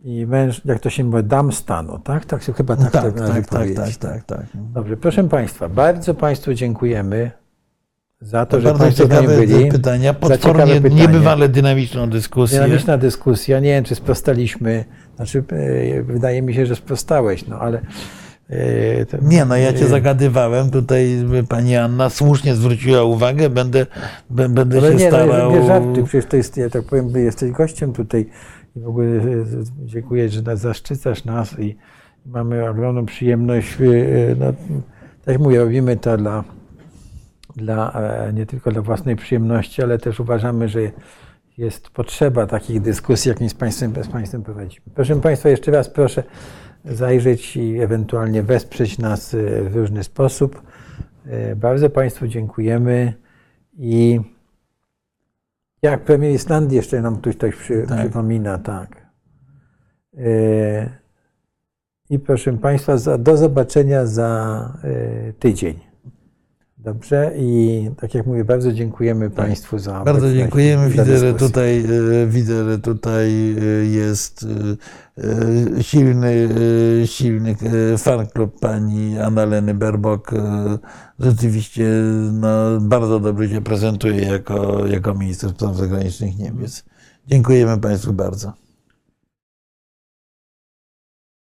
[0.03, 2.25] I męż, jak to się mówi, dam stanu, tak?
[2.25, 4.45] Tak się chyba tak, Tak, tak, tak, tak, tak, tak, tak.
[4.53, 7.31] Dobrze, proszę Państwa, bardzo Państwu dziękujemy
[8.21, 9.71] za to, że Bardzo Państwo ciekawe byli.
[9.71, 12.61] pytania, potwornie niebywale dynamiczną dyskusję.
[12.61, 13.59] Dynamiczna dyskusja.
[13.59, 14.85] Nie wiem, czy sprostaliśmy.
[15.15, 17.81] Znaczy, e, wydaje mi się, że sprostałeś, no ale.
[18.49, 20.69] e, to- Nie, no ja cię e, zagadywałem.
[20.71, 21.17] Tutaj
[21.49, 23.49] pani Anna słusznie zwróciła uwagę.
[23.49, 23.85] Będę,
[24.29, 25.51] b- będę Ale się nie, starał.
[25.51, 28.25] no, nie żarty, przecież to jest, ja tak powiem, jesteś gościem tutaj
[28.75, 29.07] i w ogóle
[29.85, 31.77] dziękuję, że nas zaszczycasz nas i
[32.25, 33.77] mamy ogromną przyjemność.
[34.39, 34.45] No,
[35.25, 36.43] tak mówię, robimy to dla,
[37.55, 38.01] dla,
[38.33, 40.79] nie tylko dla własnej przyjemności, ale też uważamy, że
[41.57, 44.85] jest potrzeba takich dyskusji, jakim z Państwem, z państwem prowadzimy.
[44.95, 46.23] Proszę Państwa, jeszcze raz proszę
[46.85, 50.61] zajrzeć i ewentualnie wesprzeć nas e, w różny sposób.
[51.25, 53.13] E, Bardzo Państwu dziękujemy
[53.77, 54.19] i
[55.81, 57.51] jak premier Islandii jeszcze nam ktoś tak
[57.87, 57.99] Tak.
[57.99, 59.05] przypomina, tak.
[60.17, 60.89] E,
[62.09, 64.73] I proszę Państwa, do zobaczenia za
[65.39, 65.90] tydzień.
[66.83, 67.31] Dobrze?
[67.35, 70.83] I tak jak mówię, bardzo dziękujemy Państwu za Bardzo dziękujemy.
[70.89, 71.79] za Widzę, że tutaj,
[72.23, 74.45] e, widzę, że tutaj e, jest
[75.17, 75.23] e,
[75.77, 76.49] e, silny,
[77.03, 77.55] e, silny
[77.93, 80.33] e, fan klub pani Annaleny Berbok.
[80.33, 80.77] E,
[81.19, 81.89] Rzeczywiście
[82.31, 86.83] no, bardzo dobrze się prezentuje jako, jako minister spraw zagranicznych Niemiec.
[87.27, 88.53] Dziękujemy Państwu bardzo.